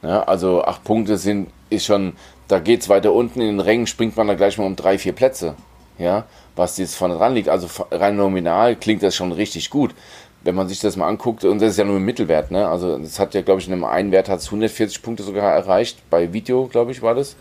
Ja, 0.05 0.23
also 0.25 0.63
acht 0.63 0.85
Punkte 0.85 1.17
sind, 1.17 1.49
ist 1.71 1.87
schon, 1.87 2.13
da 2.47 2.59
geht 2.59 2.83
es 2.83 2.89
weiter 2.89 3.13
unten 3.13 3.41
in 3.41 3.47
den 3.49 3.61
Rängen, 3.61 3.87
springt 3.87 4.17
man 4.17 4.29
da 4.29 4.35
gleich 4.35 4.59
mal 4.59 4.67
um 4.67 4.77
drei, 4.77 4.99
vier 4.99 5.13
Plätze. 5.13 5.55
Ja, 5.99 6.25
was 6.57 6.77
jetzt 6.77 6.97
vorne 6.97 7.17
dran 7.17 7.35
liegt. 7.35 7.49
Also 7.49 7.69
rein 7.91 8.17
nominal 8.17 8.77
klingt 8.77 9.03
das 9.03 9.15
schon 9.15 9.33
richtig 9.33 9.71
gut. 9.71 9.95
Wenn 10.43 10.55
man 10.55 10.69
sich 10.69 10.81
das 10.81 10.97
mal 10.97 11.09
anguckt, 11.09 11.45
und 11.45 11.63
das 11.63 11.71
ist 11.71 11.79
ja 11.79 11.85
nur 11.85 11.97
ein 11.97 12.05
Mittelwert, 12.05 12.51
ne? 12.51 12.69
Also 12.69 12.99
das 12.99 13.19
hat 13.19 13.33
ja, 13.33 13.41
glaube 13.41 13.61
ich, 13.61 13.67
in 13.67 13.73
einem 13.73 13.85
einen 13.85 14.13
Wert 14.13 14.29
hat 14.29 14.41
es 14.41 14.47
140 14.47 15.01
Punkte 15.01 15.23
sogar 15.23 15.55
erreicht. 15.55 15.99
Bei 16.11 16.33
Video, 16.33 16.67
glaube 16.67 16.93
ich, 16.93 17.01
war 17.01 17.15
das. 17.15 17.37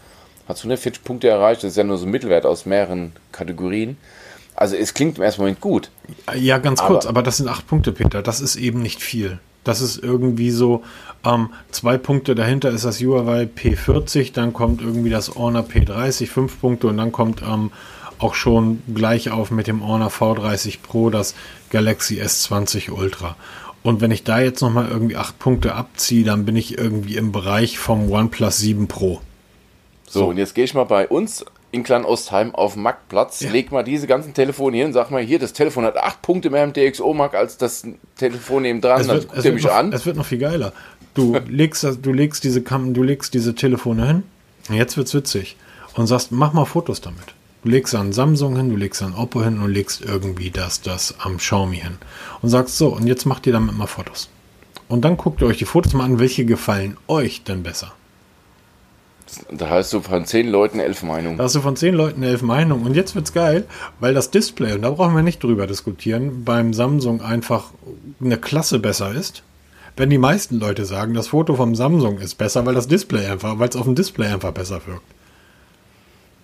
Hat 0.47 0.55
es 0.55 0.61
140 0.61 1.03
Punkte 1.03 1.27
erreicht. 1.27 1.63
Das 1.63 1.71
ist 1.71 1.77
ja 1.77 1.83
nur 1.83 1.97
so 1.97 2.05
ein 2.05 2.11
Mittelwert 2.11 2.45
aus 2.45 2.65
mehreren 2.65 3.11
Kategorien. 3.33 3.97
Also 4.55 4.75
es 4.75 4.93
klingt 4.93 5.17
im 5.17 5.23
ersten 5.23 5.41
Moment 5.41 5.59
gut. 5.59 5.89
Ja, 6.33 6.59
ganz 6.59 6.79
aber, 6.79 6.87
kurz, 6.87 7.05
aber 7.05 7.23
das 7.23 7.37
sind 7.37 7.49
acht 7.49 7.67
Punkte, 7.67 7.91
Peter. 7.91 8.21
Das 8.21 8.39
ist 8.39 8.55
eben 8.55 8.81
nicht 8.81 9.01
viel. 9.01 9.39
Das 9.63 9.81
ist 9.81 10.03
irgendwie 10.03 10.51
so, 10.51 10.83
ähm, 11.25 11.49
zwei 11.71 11.97
Punkte 11.97 12.35
dahinter 12.35 12.69
ist 12.69 12.85
das 12.85 12.99
Huawei 12.99 13.43
P40, 13.43 14.33
dann 14.33 14.53
kommt 14.53 14.81
irgendwie 14.81 15.09
das 15.09 15.35
Honor 15.35 15.63
P30, 15.63 16.27
fünf 16.27 16.59
Punkte 16.59 16.87
und 16.87 16.97
dann 16.97 17.11
kommt 17.11 17.41
ähm, 17.41 17.71
auch 18.19 18.35
schon 18.35 18.81
gleich 18.93 19.31
auf 19.31 19.51
mit 19.51 19.67
dem 19.67 19.85
Honor 19.85 20.09
V30 20.09 20.79
Pro 20.81 21.09
das 21.09 21.35
Galaxy 21.69 22.21
S20 22.21 22.91
Ultra. 22.91 23.35
Und 23.83 23.99
wenn 23.99 24.11
ich 24.11 24.23
da 24.23 24.39
jetzt 24.39 24.61
nochmal 24.61 24.87
irgendwie 24.89 25.17
acht 25.17 25.39
Punkte 25.39 25.75
abziehe, 25.75 26.23
dann 26.23 26.45
bin 26.45 26.55
ich 26.55 26.77
irgendwie 26.77 27.17
im 27.17 27.33
Bereich 27.33 27.77
vom 27.77 28.09
OnePlus 28.09 28.57
7 28.57 28.87
Pro. 28.87 29.21
So, 30.07 30.19
so. 30.19 30.27
und 30.27 30.37
jetzt 30.37 30.55
gehe 30.55 30.63
ich 30.63 30.73
mal 30.73 30.85
bei 30.85 31.07
uns 31.07 31.45
in 31.73 31.83
Klein-Ostheim 31.83 32.53
auf 32.53 32.73
dem 32.73 32.83
Marktplatz, 32.83 33.41
ja. 33.41 33.49
leg 33.49 33.71
mal 33.71 33.83
diese 33.83 34.05
ganzen 34.05 34.33
Telefone 34.33 34.77
hin, 34.77 34.93
sag 34.93 35.09
mal 35.09 35.23
hier, 35.23 35.39
das 35.39 35.53
Telefon 35.53 35.85
hat 35.85 35.97
acht 35.97 36.21
Punkte 36.21 36.51
mehr 36.51 36.63
im 36.63 36.71
DxO-Markt 36.71 37.35
als 37.35 37.57
das 37.57 37.83
Telefon 38.15 38.61
neben 38.61 38.79
dran, 38.79 39.01
es 39.01 39.07
wird, 39.07 39.23
dann 39.23 39.35
guckt 39.35 39.53
mich 39.53 39.63
noch, 39.63 39.73
an. 39.73 39.91
Es 39.91 40.05
wird 40.05 40.15
noch 40.15 40.25
viel 40.25 40.37
geiler. 40.37 40.71
Du 41.15 41.35
legst, 41.47 41.83
du 41.83 42.13
legst 42.13 42.43
diese 42.43 42.61
Kam 42.61 42.93
du 42.93 43.01
legst 43.01 43.33
diese 43.33 43.55
Telefone 43.55 44.05
hin, 44.05 44.23
und 44.69 44.75
jetzt 44.75 44.97
wird's 44.97 45.15
witzig, 45.15 45.57
und 45.95 46.05
sagst, 46.05 46.31
mach 46.31 46.53
mal 46.53 46.65
Fotos 46.65 47.01
damit. 47.01 47.33
Du 47.63 47.69
legst 47.69 47.95
an 47.95 48.13
Samsung 48.13 48.55
hin, 48.55 48.69
du 48.69 48.75
legst 48.75 49.01
an 49.01 49.15
Oppo 49.15 49.43
hin 49.43 49.59
und 49.59 49.71
legst 49.71 50.01
irgendwie 50.01 50.51
das, 50.51 50.81
das 50.81 51.15
am 51.19 51.37
Xiaomi 51.37 51.77
hin. 51.77 51.97
Und 52.41 52.49
sagst 52.49 52.77
so, 52.77 52.89
und 52.89 53.07
jetzt 53.07 53.25
macht 53.25 53.47
ihr 53.47 53.53
damit 53.53 53.75
mal 53.75 53.87
Fotos. 53.87 54.29
Und 54.89 55.05
dann 55.05 55.17
guckt 55.17 55.41
ihr 55.41 55.47
euch 55.47 55.57
die 55.57 55.65
Fotos 55.65 55.93
mal 55.93 56.03
an, 56.03 56.19
welche 56.19 56.45
gefallen 56.45 56.97
euch 57.07 57.43
denn 57.43 57.63
besser. 57.63 57.93
Da 59.51 59.69
hast 59.69 59.93
du 59.93 60.01
von 60.01 60.25
zehn 60.25 60.47
Leuten 60.47 60.79
elf 60.79 61.03
Meinungen. 61.03 61.37
Da 61.37 61.45
hast 61.45 61.55
du 61.55 61.61
von 61.61 61.75
zehn 61.75 61.93
Leuten 61.93 62.23
elf 62.23 62.41
Meinungen. 62.41 62.85
Und 62.85 62.95
jetzt 62.95 63.15
wird's 63.15 63.33
geil, 63.33 63.65
weil 63.99 64.13
das 64.13 64.31
Display, 64.31 64.73
und 64.73 64.81
da 64.81 64.91
brauchen 64.91 65.15
wir 65.15 65.23
nicht 65.23 65.43
drüber 65.43 65.67
diskutieren, 65.67 66.43
beim 66.43 66.73
Samsung 66.73 67.21
einfach 67.21 67.71
eine 68.21 68.37
Klasse 68.37 68.79
besser 68.79 69.11
ist. 69.11 69.43
Wenn 69.95 70.09
die 70.09 70.17
meisten 70.17 70.59
Leute 70.59 70.85
sagen, 70.85 71.13
das 71.13 71.27
Foto 71.27 71.55
vom 71.55 71.75
Samsung 71.75 72.17
ist 72.17 72.35
besser, 72.35 72.65
weil 72.65 72.73
das 72.73 72.87
Display 72.87 73.27
einfach, 73.27 73.59
weil 73.59 73.69
es 73.69 73.75
auf 73.75 73.83
dem 73.83 73.95
Display 73.95 74.27
einfach 74.27 74.51
besser 74.51 74.81
wirkt. 74.87 75.03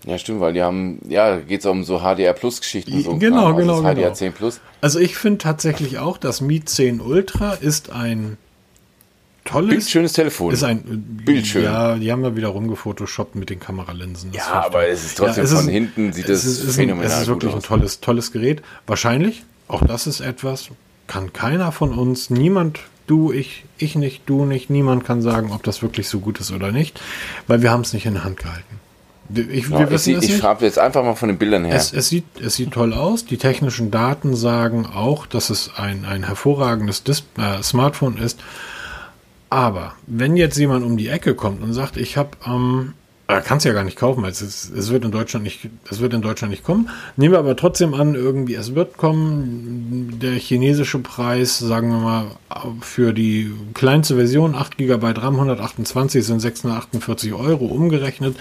Ja, 0.06 0.18
stimmt, 0.18 0.40
weil 0.40 0.54
die 0.54 0.62
haben, 0.62 1.00
ja, 1.08 1.38
geht 1.38 1.60
es 1.60 1.66
um 1.66 1.84
so 1.84 2.00
HDR 2.00 2.34
Plus 2.34 2.62
Geschichten. 2.62 3.02
So 3.04 3.18
genau, 3.18 3.48
also 3.48 3.58
genau, 3.58 3.82
HDR 3.82 4.14
10 4.14 4.34
Plus. 4.34 4.62
Also 4.82 5.00
ich 5.00 5.18
finde 5.18 5.40
tatsächlich 5.40 6.00
auch, 6.00 6.18
das 6.18 6.42
Mi 6.42 6.64
10 6.64 7.02
Ultra 7.02 7.54
ist 7.54 7.92
ein 7.92 8.38
tolles. 9.50 9.70
Bildschönes 9.70 10.14
Telefon. 10.14 10.54
Ist 10.54 10.64
ein 10.64 10.84
Bildschön. 11.26 11.64
Ja, 11.64 11.96
die 11.96 12.12
haben 12.12 12.24
ja 12.24 12.36
wieder 12.36 12.50
rumgefotoshoppt 12.50 13.36
mit 13.36 13.50
den 13.50 13.60
Kameralinsen. 13.60 14.32
Das 14.32 14.48
ja, 14.48 14.66
aber 14.66 14.88
es 14.88 15.06
ist 15.06 15.18
trotzdem 15.18 15.44
ja, 15.44 15.44
es 15.44 15.54
von 15.54 15.66
ist, 15.66 15.72
hinten 15.72 16.14
sieht 16.14 16.30
es, 16.30 16.46
es 16.46 16.76
phänomenal 16.76 17.12
Es 17.12 17.22
ist 17.22 17.28
wirklich 17.28 17.54
ein 17.54 17.62
tolles, 17.62 18.00
tolles 18.00 18.32
Gerät. 18.32 18.62
Wahrscheinlich, 18.88 19.44
auch 19.68 19.86
das 19.86 20.08
ist 20.08 20.22
etwas, 20.22 20.70
kann 21.08 21.34
keiner 21.34 21.72
von 21.72 21.92
uns, 21.94 22.30
niemand, 22.30 22.80
du, 23.08 23.32
ich, 23.32 23.66
ich 23.78 23.96
nicht, 23.96 24.24
du 24.28 24.46
nicht, 24.46 24.70
niemand 24.70 25.06
kann 25.06 25.22
sagen, 25.22 25.52
ob 25.52 25.64
das 25.64 25.82
wirklich 25.82 26.08
so 26.08 26.20
gut 26.20 26.40
ist 26.40 26.52
oder 26.52 26.72
nicht, 26.72 27.02
weil 27.48 27.62
wir 27.62 27.72
haben 27.72 27.82
es 27.82 27.94
nicht 27.94 28.06
in 28.06 28.14
der 28.14 28.24
Hand 28.24 28.38
gehalten. 28.38 28.80
Ich, 29.32 29.70
ja, 29.70 29.88
ich, 29.88 30.08
ich 30.08 30.38
frage 30.38 30.66
jetzt 30.66 30.80
einfach 30.80 31.04
mal 31.04 31.14
von 31.14 31.30
den 31.30 31.38
Bildern 31.38 31.64
her. 31.64 31.76
Es, 31.76 31.94
es, 31.94 32.10
sieht, 32.10 32.26
es 32.42 32.56
sieht 32.56 32.72
toll 32.72 32.94
aus. 32.96 33.26
Die 33.26 33.38
technischen 33.38 33.92
Daten 33.92 34.36
sagen 34.36 34.88
auch, 34.88 35.28
dass 35.28 35.52
es 35.52 35.70
ein, 35.76 36.04
ein 36.04 36.24
hervorragendes 36.24 37.04
Dis 37.04 37.24
äh, 37.38 37.62
Smartphone 37.62 38.18
ist. 38.18 38.40
Aber 39.50 39.94
wenn 40.06 40.38
jetzt 40.38 40.58
jemand 40.58 40.86
um 40.86 40.98
die 40.98 41.08
Ecke 41.08 41.34
kommt 41.36 41.64
und 41.64 41.74
sagt, 41.74 41.98
ich 41.98 42.18
habe 42.18 42.32
ähm, 42.46 42.94
äh, 43.30 43.42
kannst 43.42 43.64
ja 43.64 43.74
gar 43.74 43.84
nicht 43.84 43.96
kaufen, 43.98 44.24
weil 44.24 44.32
es, 44.32 44.42
ist, 44.42 44.72
es 44.76 44.90
wird 44.90 45.06
in 45.06 45.12
Deutschland 45.12 45.44
nicht, 45.44 45.70
es 45.90 46.00
wird 46.00 46.16
in 46.16 46.24
Deutschland 46.24 46.50
nicht 46.50 46.64
kommen. 46.64 46.90
Nehmen 47.16 47.34
wir 47.34 47.40
aber 47.40 47.56
trotzdem 47.56 47.94
an, 47.94 48.16
irgendwie 48.16 48.56
es 48.56 48.74
wird 48.74 48.98
kommen. 48.98 50.20
Der 50.20 50.32
chinesische 50.34 50.98
Preis, 50.98 51.60
sagen 51.60 51.90
wir 51.90 52.00
mal, 52.00 52.26
für 52.82 53.14
die 53.14 53.52
kleinste 53.76 54.16
Version 54.16 54.56
8 54.56 54.78
GB 54.80 55.12
RAM 55.12 55.36
128 55.36 56.26
sind 56.26 56.40
648 56.40 57.34
Euro 57.34 57.66
umgerechnet. 57.66 58.36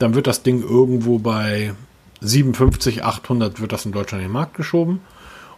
Dann 0.00 0.16
wird 0.16 0.26
das 0.26 0.42
Ding 0.42 0.60
irgendwo 0.62 1.20
bei 1.20 1.74
57, 2.20 3.04
800 3.04 3.60
wird 3.60 3.72
das 3.72 3.86
in 3.86 3.92
Deutschland 3.92 4.22
in 4.22 4.28
den 4.28 4.32
Markt 4.32 4.54
geschoben. 4.54 5.02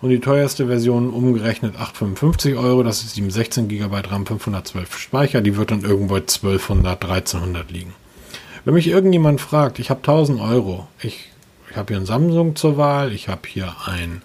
Und 0.05 0.11
die 0.11 0.21
teuerste 0.21 0.67
Version 0.67 1.09
umgerechnet 1.09 1.77
855 1.77 2.57
Euro, 2.57 2.83
das 2.83 3.03
ist 3.05 3.15
16 3.15 3.69
GB 3.69 4.01
RAM, 4.07 4.27
512 4.27 4.99
Speicher, 4.99 5.41
die 5.41 5.57
wird 5.57 5.71
dann 5.71 5.81
irgendwo 5.81 6.17
1200, 6.17 7.03
1300 7.03 7.71
liegen. 7.71 7.95
Wenn 8.67 8.75
mich 8.75 8.87
irgendjemand 8.87 9.41
fragt, 9.41 9.79
ich 9.79 9.89
habe 9.89 10.01
1000 10.01 10.43
Euro, 10.43 10.87
ich, 11.01 11.31
ich 11.71 11.77
habe 11.79 11.95
hier 11.95 12.03
ein 12.03 12.05
Samsung 12.05 12.55
zur 12.55 12.77
Wahl, 12.77 13.13
ich 13.13 13.29
habe 13.29 13.49
hier 13.49 13.75
ein, 13.87 14.21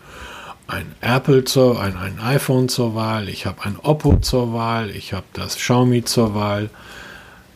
ein 0.67 0.95
Apple 0.99 1.45
zur, 1.45 1.81
ein, 1.81 1.95
ein 1.95 2.19
iPhone 2.19 2.67
zur 2.67 2.93
Wahl, 2.93 3.29
ich 3.29 3.45
habe 3.45 3.63
ein 3.63 3.77
Oppo 3.81 4.17
zur 4.19 4.51
Wahl, 4.51 4.89
ich 4.89 5.13
habe 5.13 5.27
das 5.31 5.55
Xiaomi 5.55 6.03
zur 6.03 6.35
Wahl. 6.35 6.69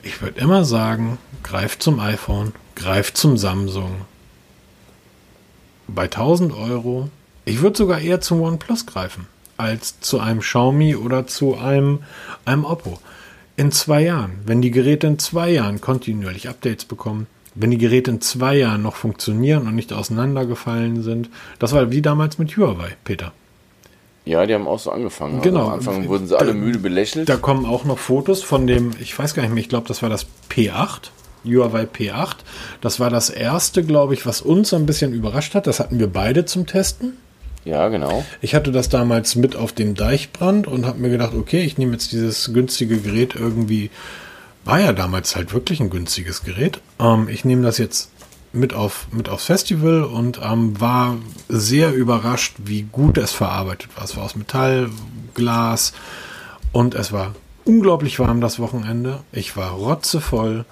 Ich 0.02 0.22
würde 0.22 0.40
immer 0.40 0.64
sagen, 0.64 1.18
greift 1.44 1.84
zum 1.84 2.00
iPhone, 2.00 2.54
greift 2.76 3.18
zum 3.18 3.38
Samsung. 3.38 4.06
Bei 5.90 6.04
1000 6.04 6.54
Euro 6.54 7.10
ich 7.46 7.62
würde 7.62 7.78
sogar 7.78 8.00
eher 8.00 8.22
zum 8.22 8.42
OnePlus 8.42 8.86
greifen, 8.86 9.28
als 9.58 10.00
zu 10.00 10.20
einem 10.20 10.40
Xiaomi 10.40 10.96
oder 10.96 11.28
zu 11.28 11.58
einem, 11.58 12.00
einem 12.46 12.66
Oppo. 12.66 13.00
In 13.56 13.72
zwei 13.72 14.04
Jahren, 14.04 14.40
wenn 14.46 14.62
die 14.62 14.72
Geräte 14.72 15.08
in 15.08 15.20
zwei 15.20 15.52
Jahren 15.52 15.82
kontinuierlich 15.82 16.50
Updates 16.50 16.86
bekommen, 16.86 17.28
wenn 17.56 17.70
die 17.70 17.78
Geräte 17.78 18.12
in 18.12 18.22
zwei 18.22 18.56
Jahren 18.58 18.82
noch 18.82 18.96
funktionieren 18.96 19.68
und 19.68 19.76
nicht 19.76 19.94
auseinandergefallen 19.94 21.04
sind, 21.04 21.30
das 21.60 21.74
war 21.74 21.92
wie 21.92 22.02
damals 22.02 22.40
mit 22.40 22.58
Huawei, 22.58 22.96
Peter. 23.04 23.32
Ja, 24.26 24.46
die 24.46 24.54
haben 24.54 24.68
auch 24.68 24.80
so 24.80 24.92
angefangen. 24.92 25.42
Genau. 25.42 25.68
Also 25.68 25.92
am 25.92 25.98
Anfang 25.98 26.08
wurden 26.08 26.28
sie 26.28 26.40
alle 26.40 26.54
da, 26.54 26.58
müde 26.58 26.80
belächelt. 26.80 27.28
Da 27.28 27.36
kommen 27.36 27.66
auch 27.66 27.84
noch 27.84 28.00
Fotos 28.00 28.42
von 28.42 28.66
dem, 28.68 28.92
ich 29.00 29.18
weiß 29.18 29.34
gar 29.34 29.44
nicht 29.44 29.52
mehr, 29.52 29.62
ich 29.62 29.70
glaube, 29.70 29.88
das 29.88 30.02
war 30.02 30.10
das 30.10 30.28
P8, 30.50 31.12
Huawei 31.46 31.84
P8. 31.84 32.38
Das 32.80 33.00
war 33.00 33.10
das 33.10 33.30
erste, 33.30 33.84
glaube 33.84 34.14
ich, 34.14 34.26
was 34.26 34.42
uns 34.42 34.74
ein 34.74 34.86
bisschen 34.86 35.14
überrascht 35.14 35.56
hat. 35.56 35.68
Das 35.68 35.80
hatten 35.80 36.00
wir 36.00 36.08
beide 36.08 36.46
zum 36.46 36.66
Testen. 36.66 37.18
Ja, 37.66 37.88
genau. 37.90 38.26
Ich 38.42 38.56
hatte 38.56 38.72
das 38.72 38.90
damals 38.90 39.36
mit 39.36 39.56
auf 39.56 39.72
dem 39.72 39.96
Deichbrand 39.96 40.68
und 40.68 40.86
habe 40.86 41.00
mir 41.00 41.10
gedacht, 41.10 41.34
okay, 41.34 41.62
ich 41.62 41.78
nehme 41.78 41.94
jetzt 41.94 42.12
dieses 42.12 42.54
günstige 42.54 42.98
Gerät 42.98 43.36
irgendwie. 43.36 43.90
War 44.66 44.80
ja 44.80 44.94
damals 44.94 45.36
halt 45.36 45.54
wirklich 45.54 45.80
ein 45.80 45.90
günstiges 45.90 46.44
Gerät. 46.44 46.82
Ähm, 47.00 47.28
ich 47.30 47.46
nehme 47.46 47.64
das 47.64 47.78
jetzt 47.78 48.12
mit 48.54 48.74
auf 48.74 49.08
mit 49.12 49.30
aufs 49.30 49.46
Festival 49.46 50.04
und 50.04 50.40
ähm, 50.44 50.80
war 50.80 51.18
sehr 51.50 51.94
überrascht, 51.94 52.56
wie 52.60 52.84
gut 52.84 53.18
es 53.18 53.32
verarbeitet 53.32 53.90
war. 53.96 54.04
Es 54.06 54.16
war 54.16 54.24
aus 54.24 54.36
Metall, 54.36 54.90
Glas 55.34 55.94
und 56.72 56.96
es 56.96 57.12
war 57.12 57.34
unglaublich 57.66 58.20
warm 58.20 58.42
das 58.42 58.60
Wochenende. 58.60 59.20
Ich 59.32 59.58
war 59.58 59.72
rotzevoll. 59.72 60.66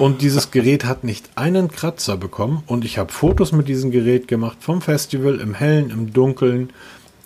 Und 0.00 0.22
dieses 0.22 0.50
Gerät 0.50 0.86
hat 0.86 1.04
nicht 1.04 1.28
einen 1.34 1.70
Kratzer 1.70 2.16
bekommen. 2.16 2.62
Und 2.66 2.86
ich 2.86 2.96
habe 2.96 3.12
Fotos 3.12 3.52
mit 3.52 3.68
diesem 3.68 3.90
Gerät 3.90 4.28
gemacht 4.28 4.56
vom 4.60 4.80
Festival, 4.80 5.38
im 5.40 5.52
Hellen, 5.52 5.90
im 5.90 6.14
Dunkeln. 6.14 6.70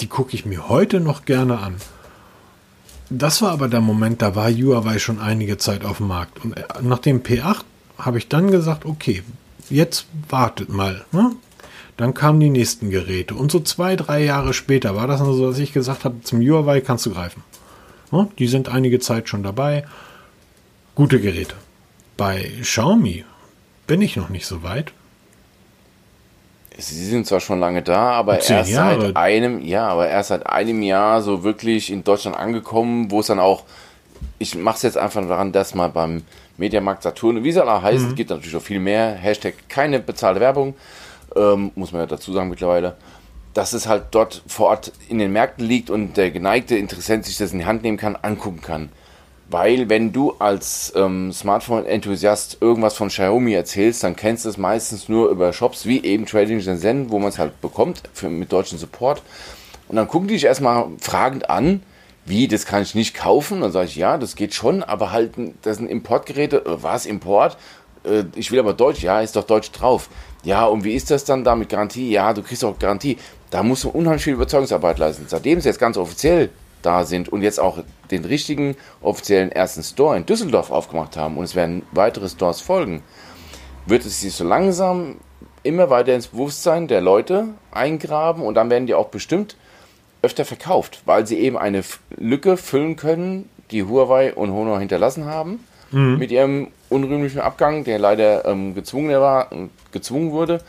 Die 0.01 0.09
gucke 0.09 0.35
ich 0.35 0.45
mir 0.45 0.69
heute 0.69 0.99
noch 0.99 1.25
gerne 1.25 1.61
an. 1.61 1.77
Das 3.11 3.43
war 3.43 3.53
aber 3.53 3.69
der 3.69 3.81
Moment, 3.81 4.23
da 4.23 4.35
war 4.35 4.51
Huawei 4.51 4.99
schon 4.99 5.21
einige 5.21 5.57
Zeit 5.57 5.85
auf 5.85 5.99
dem 5.99 6.09
Markt. 6.09 6.45
Und 6.45 6.57
äh, 6.57 6.65
nach 6.83 6.99
dem 6.99 7.23
P8 7.23 7.63
habe 7.97 8.19
ich 8.19 8.27
dann 8.27 8.51
gesagt, 8.51 8.87
okay, 8.87 9.23
jetzt 9.71 10.07
wartet 10.29 10.69
mal. 10.69 11.05
Ne? 11.13 11.31
Dann 11.97 12.13
kamen 12.13 12.41
die 12.41 12.51
nächsten 12.51 12.91
Geräte. 12.91 13.37
Und 13.37 13.53
so 13.53 13.61
zwei, 13.61 13.95
drei 13.95 14.25
Jahre 14.25 14.53
später 14.53 14.97
war 14.97 15.07
das 15.07 15.21
nur 15.21 15.37
so, 15.37 15.47
dass 15.49 15.61
ich 15.61 15.73
gesagt 15.73 16.05
habe, 16.05 16.23
zum 16.25 16.41
Huawei 16.41 16.81
kannst 16.81 17.07
du 17.07 17.13
greifen. 17.13 17.45
Ne? 18.11 18.27
Die 18.41 18.49
sind 18.49 18.69
einige 18.69 18.99
Zeit 18.99 19.29
schon 19.29 19.45
dabei. 19.45 19.85
Gute 20.97 21.21
Geräte. 21.21 21.55
Bei 22.17 22.51
Xiaomi 22.61 23.25
bin 23.87 24.01
ich 24.03 24.17
noch 24.17 24.29
nicht 24.29 24.47
so 24.47 24.63
weit. 24.63 24.93
Sie 26.77 27.05
sind 27.05 27.27
zwar 27.27 27.41
schon 27.41 27.61
lange 27.61 27.83
da, 27.83 28.11
aber 28.13 28.41
erst 28.41 28.71
Jahre. 28.71 29.01
seit 29.01 29.17
einem, 29.17 29.63
ja, 29.63 29.87
aber 29.87 30.09
erst 30.09 30.31
seit 30.31 30.47
einem 30.47 30.83
Jahr 30.83 31.23
so 31.23 31.45
wirklich 31.45 31.91
in 31.91 32.03
Deutschland 32.03 32.37
angekommen, 32.37 33.11
wo 33.11 33.21
es 33.21 33.29
dann 33.29 33.39
auch, 33.39 33.63
ich 34.39 34.57
mache 34.57 34.77
es 34.77 34.83
jetzt 34.83 34.99
einfach 34.99 35.23
daran, 35.27 35.53
dass 35.53 35.75
mal 35.75 35.89
beim 35.89 36.23
Mediamarkt 36.57 37.05
Saturn, 37.05 37.45
wie 37.45 37.49
es 37.51 37.59
auch 37.59 37.83
heißt, 37.83 38.05
mhm. 38.05 38.11
es 38.11 38.15
gibt 38.17 38.31
natürlich 38.31 38.57
auch 38.57 38.63
viel 38.63 38.81
mehr, 38.81 39.13
Hashtag 39.13 39.55
keine 39.69 40.01
bezahlte 40.01 40.41
Werbung, 40.41 40.75
ähm, 41.37 41.71
muss 41.77 41.93
man 41.93 42.03
ja 42.03 42.07
dazu 42.07 42.33
sagen 42.33 42.49
mittlerweile, 42.49 42.97
dass 43.55 43.73
es 43.73 43.87
halt 43.87 44.07
dort 44.11 44.43
vor 44.49 44.69
Ort 44.69 44.93
in 45.09 45.19
den 45.19 45.33
Märkten 45.33 45.65
liegt 45.65 45.91
und 45.91 46.17
der 46.17 46.33
geneigte 46.33 46.77
Interessent 46.77 47.25
sich 47.25 47.39
das 47.39 47.53
in 47.53 47.61
die 47.61 47.67
Hand 47.67 47.85
nehmen 47.85 47.99
kann, 47.99 48.17
angucken 48.17 48.63
kann. 48.63 48.89
Weil 49.55 49.89
wenn 49.89 50.13
du 50.13 50.33
als 50.41 50.93
ähm, 50.97 51.33
Smartphone-Enthusiast 51.33 52.59
irgendwas 52.61 52.97
von 52.97 53.07
Xiaomi 53.07 53.53
erzählst, 53.53 54.03
dann 54.03 54.17
kennst 54.17 54.45
du 54.45 54.49
es 54.49 54.59
meistens 54.59 55.09
nur 55.09 55.29
über 55.29 55.53
Shops 55.53 55.87
wie 55.87 56.03
eben 56.03 56.27
Trading 56.27 56.61
Shenzhen, 56.61 57.13
wo 57.13 57.21
man 57.21 57.29
es 57.29 57.39
halt 57.39 57.61
bekommt 57.61 58.03
für, 58.13 58.29
mit 58.29 58.51
deutschem 58.51 58.79
Support. 58.79 59.23
Und 59.87 59.95
dann 59.95 60.09
gucken 60.09 60.27
die 60.27 60.35
dich 60.35 60.45
erstmal 60.47 60.87
fragend 61.01 61.51
an, 61.51 61.85
wie, 62.27 62.49
das 62.49 62.67
kann 62.67 62.83
ich 62.83 62.97
nicht 62.97 63.15
kaufen? 63.15 63.61
Dann 63.61 63.71
sage 63.71 63.87
ich, 63.87 63.95
ja, 63.95 64.19
das 64.19 64.35
geht 64.35 64.55
schon, 64.55 64.83
aber 64.83 65.13
halt, 65.13 65.35
das 65.63 65.77
sind 65.77 65.89
Importgeräte, 65.89 66.57
äh, 66.57 66.83
was 66.83 67.07
Import? 67.07 67.57
Äh, 68.03 68.25
ich 68.35 68.51
will 68.51 68.59
aber 68.59 68.75
Deutsch, 68.75 69.05
ja, 69.05 69.21
ist 69.21 69.37
doch 69.37 69.45
Deutsch 69.45 69.71
drauf. 69.71 70.09
Ja, 70.43 70.65
und 70.65 70.83
wie 70.83 70.95
ist 70.95 71.13
das 71.13 71.25
dann 71.25 71.45
da 71.45 71.55
mit 71.55 71.69
Garantie? 71.69 72.11
Ja, 72.11 72.33
du 72.33 72.43
kriegst 72.43 72.65
auch 72.65 72.77
Garantie. 72.77 73.19
Da 73.53 73.63
musst 73.63 73.85
du 73.85 73.91
unheimlich 73.91 74.25
viel 74.25 74.35
Überzeugungsarbeit 74.35 74.99
leisten. 74.99 75.27
Seitdem 75.29 75.61
sie 75.61 75.69
jetzt 75.69 75.79
ganz 75.79 75.97
offiziell 75.97 76.51
da 76.85 77.05
sind 77.05 77.29
und 77.29 77.43
jetzt 77.43 77.61
auch 77.61 77.79
den 78.11 78.25
richtigen 78.25 78.77
offiziellen 79.03 79.51
ersten 79.51 79.83
Store 79.83 80.17
in 80.17 80.27
Düsseldorf 80.27 80.71
aufgemacht 80.71 81.17
haben 81.17 81.37
und 81.37 81.45
es 81.45 81.55
werden 81.55 81.83
weitere 81.93 82.29
Stores 82.29 82.61
folgen, 82.61 83.03
wird 83.87 84.05
es 84.05 84.21
sich 84.21 84.35
so 84.35 84.45
langsam 84.45 85.17
immer 85.63 85.91
weiter 85.91 86.15
ins 86.15 86.29
Bewusstsein 86.29 86.89
der 86.89 87.01
Leute 87.01 87.49
eingraben 87.71 88.43
und 88.43 88.55
dann 88.55 88.71
werden 88.71 88.87
die 88.87 88.95
auch 88.95 89.09
bestimmt 89.09 89.57
öfter 90.23 90.45
verkauft, 90.45 91.03
weil 91.05 91.27
sie 91.27 91.39
eben 91.39 91.59
eine 91.59 91.83
Lücke 92.17 92.57
füllen 92.57 92.97
können, 92.97 93.49
die 93.71 93.85
Huawei 93.85 94.35
und 94.35 94.53
Honor 94.53 94.79
hinterlassen 94.79 95.27
haben 95.27 95.61
mhm. 95.91 96.19
mit 96.19 96.31
ihrem 96.31 96.69
unrühmlichen 96.89 97.41
Abgang, 97.41 97.85
der 97.85 97.99
leider 97.99 98.45
ähm, 98.45 98.75
gezwungen, 98.75 99.21
war, 99.21 99.49
gezwungen 99.93 100.33
wurde. 100.33 100.61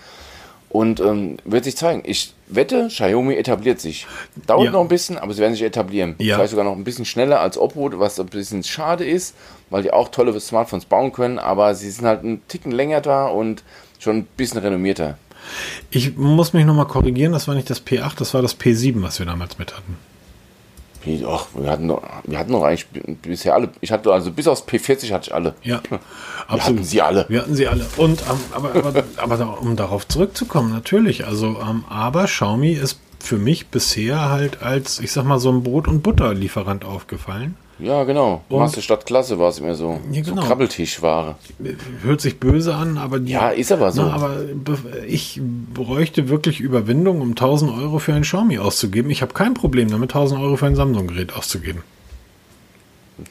Und 0.76 1.00
ähm, 1.00 1.38
wird 1.46 1.64
sich 1.64 1.78
zeigen. 1.78 2.04
Ich 2.06 2.34
wette, 2.48 2.90
Xiaomi 2.90 3.36
etabliert 3.36 3.80
sich. 3.80 4.08
Dauert 4.46 4.66
ja. 4.66 4.72
noch 4.72 4.82
ein 4.82 4.90
bisschen, 4.90 5.18
aber 5.18 5.34
sie 5.34 5.40
werden 5.40 5.54
sich 5.54 5.64
etablieren. 5.64 6.16
Ja. 6.18 6.36
Vielleicht 6.36 6.52
sogar 6.52 6.66
noch 6.66 6.76
ein 6.76 6.84
bisschen 6.84 7.06
schneller 7.06 7.40
als 7.40 7.58
Oppo, 7.58 7.90
was 7.98 8.20
ein 8.20 8.26
bisschen 8.26 8.62
schade 8.62 9.06
ist, 9.06 9.36
weil 9.70 9.84
die 9.84 9.94
auch 9.94 10.10
tolle 10.10 10.38
Smartphones 10.38 10.84
bauen 10.84 11.14
können, 11.14 11.40
aber 11.40 11.76
sie 11.76 11.90
sind 11.90 12.06
halt 12.06 12.26
einen 12.26 12.46
Ticken 12.50 12.74
länger 12.74 13.00
da 13.00 13.28
und 13.28 13.64
schon 14.00 14.18
ein 14.18 14.28
bisschen 14.36 14.60
renommierter. 14.60 15.18
Ich 15.92 16.18
muss 16.18 16.52
mich 16.52 16.66
nochmal 16.66 16.88
korrigieren, 16.88 17.32
das 17.32 17.48
war 17.48 17.56
nicht 17.56 17.70
das 17.70 17.86
P8, 17.86 18.18
das 18.18 18.34
war 18.34 18.42
das 18.42 18.60
P7, 18.60 19.02
was 19.02 19.20
wir 19.20 19.26
damals 19.26 19.58
mit 19.58 19.78
hatten. 19.78 19.96
Ach, 21.28 21.48
wir 21.54 21.70
hatten 21.70 21.88
noch, 21.88 22.02
wir 22.24 22.40
hatten 22.40 22.52
noch 22.52 22.64
eigentlich 22.64 22.88
bisher 23.22 23.54
alle. 23.54 23.70
Ich 23.82 23.92
hatte 23.92 24.12
also 24.12 24.32
bis 24.32 24.48
aufs 24.48 24.64
P40 24.64 25.12
hatte 25.12 25.28
ich 25.28 25.34
alle. 25.34 25.54
Ja, 25.64 25.82
wir 25.90 26.00
absolut. 26.48 26.64
hatten 26.64 26.84
sie 26.84 27.02
alle. 27.02 27.26
Wir 27.30 27.42
hatten 27.42 27.56
sie 27.56 27.68
alle. 27.68 27.86
Und 27.98 28.22
ähm, 28.22 28.38
aber, 28.52 28.76
aber, 28.76 29.04
aber 29.18 29.62
um 29.62 29.76
darauf 29.76 30.08
zurückzukommen, 30.08 30.72
natürlich. 30.72 31.26
Also, 31.26 31.58
ähm, 31.62 31.86
aber 31.90 32.26
Xiaomi 32.26 32.72
ist 32.72 33.00
für 33.20 33.38
mich 33.38 33.68
bisher 33.68 34.30
halt 34.30 34.62
als, 34.62 35.00
ich 35.00 35.12
sag 35.12 35.26
mal, 35.26 35.40
so 35.40 35.52
ein 35.52 35.64
Brot- 35.64 35.88
und 35.88 36.04
Butterlieferant 36.04 36.86
aufgefallen. 36.86 37.56
Ja, 37.80 38.04
genau. 38.06 38.42
Und 38.48 38.60
Masse 38.60 38.82
statt 38.82 39.06
Klasse 39.06 39.38
war 39.38 39.50
es 39.50 39.60
immer 39.60 39.76
so. 39.76 40.00
Ja, 40.12 40.22
genau. 40.22 40.42
So 40.42 40.48
Krabbeltischware. 40.48 41.36
Hört 42.04 42.22
sich 42.22 42.40
böse 42.40 42.74
an, 42.74 42.98
aber 42.98 43.20
die, 43.20 43.34
Ja, 43.34 43.50
ist 43.50 43.72
aber 43.72 43.92
so. 43.92 44.04
Na, 44.04 44.14
aber 44.14 44.38
ich 45.08 45.42
bräuchte 45.74 46.30
wirklich 46.30 46.62
Überwindung, 46.62 47.22
um 47.22 47.32
1000 47.32 47.72
Euro 47.72 48.00
für 48.00 48.14
ein 48.14 48.22
Xiaomi 48.22 48.60
auszugeben. 48.60 49.12
Ich 49.12 49.22
habe 49.22 49.34
kein 49.34 49.54
Problem 49.54 49.90
damit, 49.90 50.12
1000 50.12 50.40
Euro 50.40 50.56
für 50.56 50.68
ein 50.68 50.76
Samsung-Gerät 50.76 51.36
auszugeben. 51.36 51.82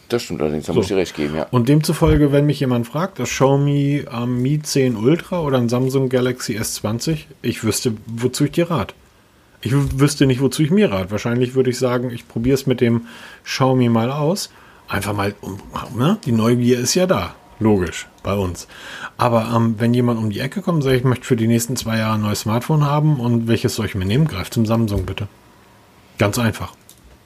Das 0.09 0.23
stimmt 0.23 0.41
allerdings, 0.41 0.67
da 0.67 0.73
so. 0.73 0.79
muss 0.79 0.87
ich 0.87 0.93
dir 0.93 0.97
recht 0.97 1.15
geben, 1.15 1.37
ja. 1.37 1.47
Und 1.51 1.69
demzufolge, 1.69 2.33
wenn 2.33 2.47
mich 2.47 2.61
jemand 2.61 2.87
fragt, 2.87 3.19
das 3.19 3.31
Xiaomi 3.31 4.05
Mi 4.27 4.61
10 4.61 4.97
Ultra 4.97 5.41
oder 5.41 5.59
ein 5.59 5.69
Samsung 5.69 6.09
Galaxy 6.09 6.59
S20, 6.59 7.25
ich 7.43 7.65
wüsste, 7.65 7.95
wozu 8.07 8.45
ich 8.45 8.53
dir 8.53 8.71
rat. 8.71 8.95
Ich 9.65 9.73
wüsste 9.99 10.27
nicht, 10.27 10.43
wozu 10.43 10.63
ich 10.63 10.71
mir 10.71 10.93
rate. 10.93 11.11
Wahrscheinlich 11.11 11.55
würde 11.55 11.71
ich 11.71 11.79
sagen, 11.79 12.11
ich 12.11 12.29
probiere 12.29 12.55
es 12.55 12.67
mit 12.67 12.83
dem 12.83 13.07
Xiaomi 13.45 13.89
mal 13.89 14.13
aus. 14.13 14.51
Einfach 14.89 15.15
mal, 15.15 15.35
ne? 15.97 16.19
die 16.27 16.33
Neugier 16.33 16.79
ist 16.79 16.95
ja 16.95 17.07
da. 17.07 17.35
Logisch, 17.61 18.07
bei 18.23 18.35
uns. 18.35 18.69
Aber 19.17 19.51
ähm, 19.55 19.77
wenn 19.79 19.95
jemand 19.95 20.19
um 20.19 20.29
die 20.29 20.41
Ecke 20.41 20.61
kommt 20.61 20.77
und 20.77 20.83
sagt, 20.83 20.97
ich 20.97 21.05
möchte 21.05 21.25
für 21.25 21.37
die 21.37 21.47
nächsten 21.47 21.77
zwei 21.77 21.99
Jahre 21.99 22.17
ein 22.17 22.21
neues 22.21 22.41
Smartphone 22.41 22.85
haben 22.85 23.21
und 23.21 23.49
welches 23.49 23.75
soll 23.77 23.87
ich 23.87 23.95
mir 23.95 24.05
nehmen, 24.05 24.27
greift 24.27 24.53
zum 24.53 24.67
Samsung 24.67 25.07
bitte. 25.07 25.29
Ganz 26.19 26.39
einfach. 26.39 26.75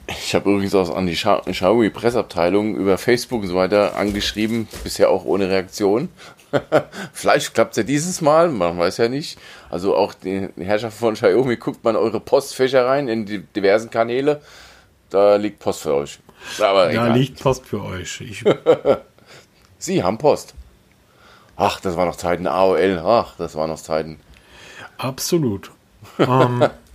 Ich 0.09 0.33
habe 0.33 0.49
übrigens 0.49 0.73
auch 0.73 0.95
an 0.95 1.05
die 1.05 1.13
Xiaomi 1.13 1.89
Pressabteilung 1.91 2.75
über 2.75 2.97
Facebook 2.97 3.43
und 3.43 3.47
so 3.47 3.55
weiter 3.55 3.95
angeschrieben, 3.95 4.67
bisher 4.83 5.09
auch 5.09 5.23
ohne 5.25 5.49
Reaktion. 5.49 6.09
Vielleicht 7.13 7.53
klappt 7.53 7.71
es 7.71 7.77
ja 7.77 7.83
dieses 7.83 8.21
Mal, 8.21 8.49
man 8.49 8.77
weiß 8.77 8.97
ja 8.97 9.07
nicht. 9.07 9.37
Also 9.69 9.95
auch 9.95 10.15
die 10.15 10.49
Herrschaft 10.57 10.97
von 10.97 11.13
Xiaomi, 11.13 11.57
guckt 11.57 11.83
man 11.83 11.95
eure 11.95 12.19
Postfächer 12.19 12.87
rein 12.87 13.07
in 13.07 13.25
die 13.25 13.39
diversen 13.43 13.91
Kanäle. 13.91 14.41
Da 15.11 15.35
liegt 15.35 15.59
Post 15.59 15.81
für 15.81 15.93
euch. 15.93 16.19
Aber 16.59 16.85
da 16.85 16.89
egal. 16.89 17.13
liegt 17.13 17.39
Post 17.39 17.65
für 17.67 17.83
euch. 17.83 18.43
Sie 19.77 20.03
haben 20.03 20.17
Post. 20.17 20.55
Ach, 21.55 21.79
das 21.81 21.97
war 21.97 22.05
noch 22.05 22.15
Zeiten 22.15 22.47
AOL. 22.47 23.01
Ach, 23.03 23.35
das 23.37 23.55
war 23.55 23.67
noch 23.67 23.79
Zeiten. 23.79 24.19
Absolut. 24.97 25.71
ähm, 26.17 26.67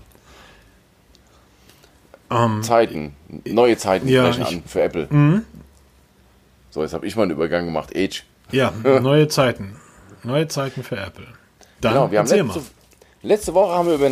um, 2.31 2.57
ähm, 2.57 2.63
Zeiten. 2.63 3.15
Neue 3.45 3.77
Zeiten 3.77 4.09
ja, 4.09 4.25
brechen 4.25 4.45
an 4.45 4.63
für 4.67 4.83
Apple. 4.83 5.07
Mhm. 5.11 5.45
So, 6.71 6.83
jetzt 6.83 6.95
habe 6.95 7.07
ich 7.07 7.15
mal 7.17 7.23
einen 7.23 7.33
Übergang 7.33 7.65
gemacht. 7.65 7.93
Age. 7.95 8.25
Ja, 8.51 8.73
neue 8.83 9.29
Zeiten. 9.29 9.77
Neue 10.23 10.49
Zeiten 10.49 10.83
für 10.83 10.97
Apple. 10.97 11.27
Dann 11.81 11.93
genau, 11.93 12.11
wir 12.11 12.19
haben 12.19 12.29
letzte, 12.29 12.63
letzte, 13.23 13.55
Woche 13.55 13.75
haben 13.75 13.89
wir 13.89 13.95
über, 13.95 14.11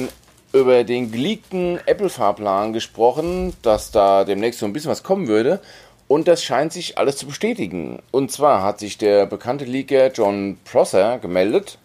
über 0.52 0.84
den 0.84 1.10
geleakten 1.10 1.78
Apple-Fahrplan 1.86 2.72
gesprochen, 2.72 3.54
dass 3.62 3.90
da 3.90 4.24
demnächst 4.24 4.60
so 4.60 4.66
ein 4.66 4.72
bisschen 4.72 4.90
was 4.90 5.02
kommen 5.02 5.26
würde. 5.26 5.60
Und 6.08 6.28
das 6.28 6.44
scheint 6.44 6.72
sich 6.72 6.98
alles 6.98 7.16
zu 7.16 7.26
bestätigen. 7.26 8.02
Und 8.10 8.30
zwar 8.30 8.62
hat 8.62 8.78
sich 8.78 8.98
der 8.98 9.24
bekannte 9.24 9.64
Leaker 9.64 10.12
John 10.12 10.58
Prosser 10.64 11.18
gemeldet 11.18 11.78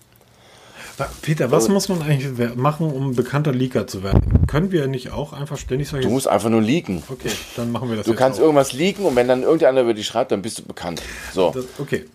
Peter, 1.22 1.52
was 1.52 1.70
muss 1.70 1.90
man 1.90 2.02
eigentlich 2.02 2.56
machen, 2.56 2.92
um 2.92 3.16
bekannter 3.16 3.52
Leaker 3.52 3.86
zu 3.86 4.02
werden? 4.02 4.48
Können 4.48 4.72
wir 4.72 4.88
nicht 4.88 5.12
auch 5.12 5.32
einfach 5.32 5.58
ständig 5.58 5.90
sagen? 5.90 6.02
Du 6.04 6.10
musst 6.10 6.28
einfach 6.28 6.50
nur 6.50 6.62
leaken. 6.62 7.04
Okay, 7.08 7.30
dann 7.56 7.72
machen 7.72 7.90
wir 7.90 7.98
das. 7.98 8.06
Du 8.08 8.16
kannst 8.16 8.40
auch. 8.40 8.44
irgendwas 8.44 8.74
leaken 8.74 9.06
und 9.06 9.16
wenn 9.16 9.28
dann 9.28 9.44
irgendeiner 9.44 9.82
über 9.82 9.94
dich 9.94 10.08
schreibt, 10.08 10.32
dann 10.32 10.42
bist 10.42 10.60
du 10.60 10.64
bekannt. 10.64 11.02
So. 11.34 11.52
Das, 11.52 11.66
okay. 11.78 12.06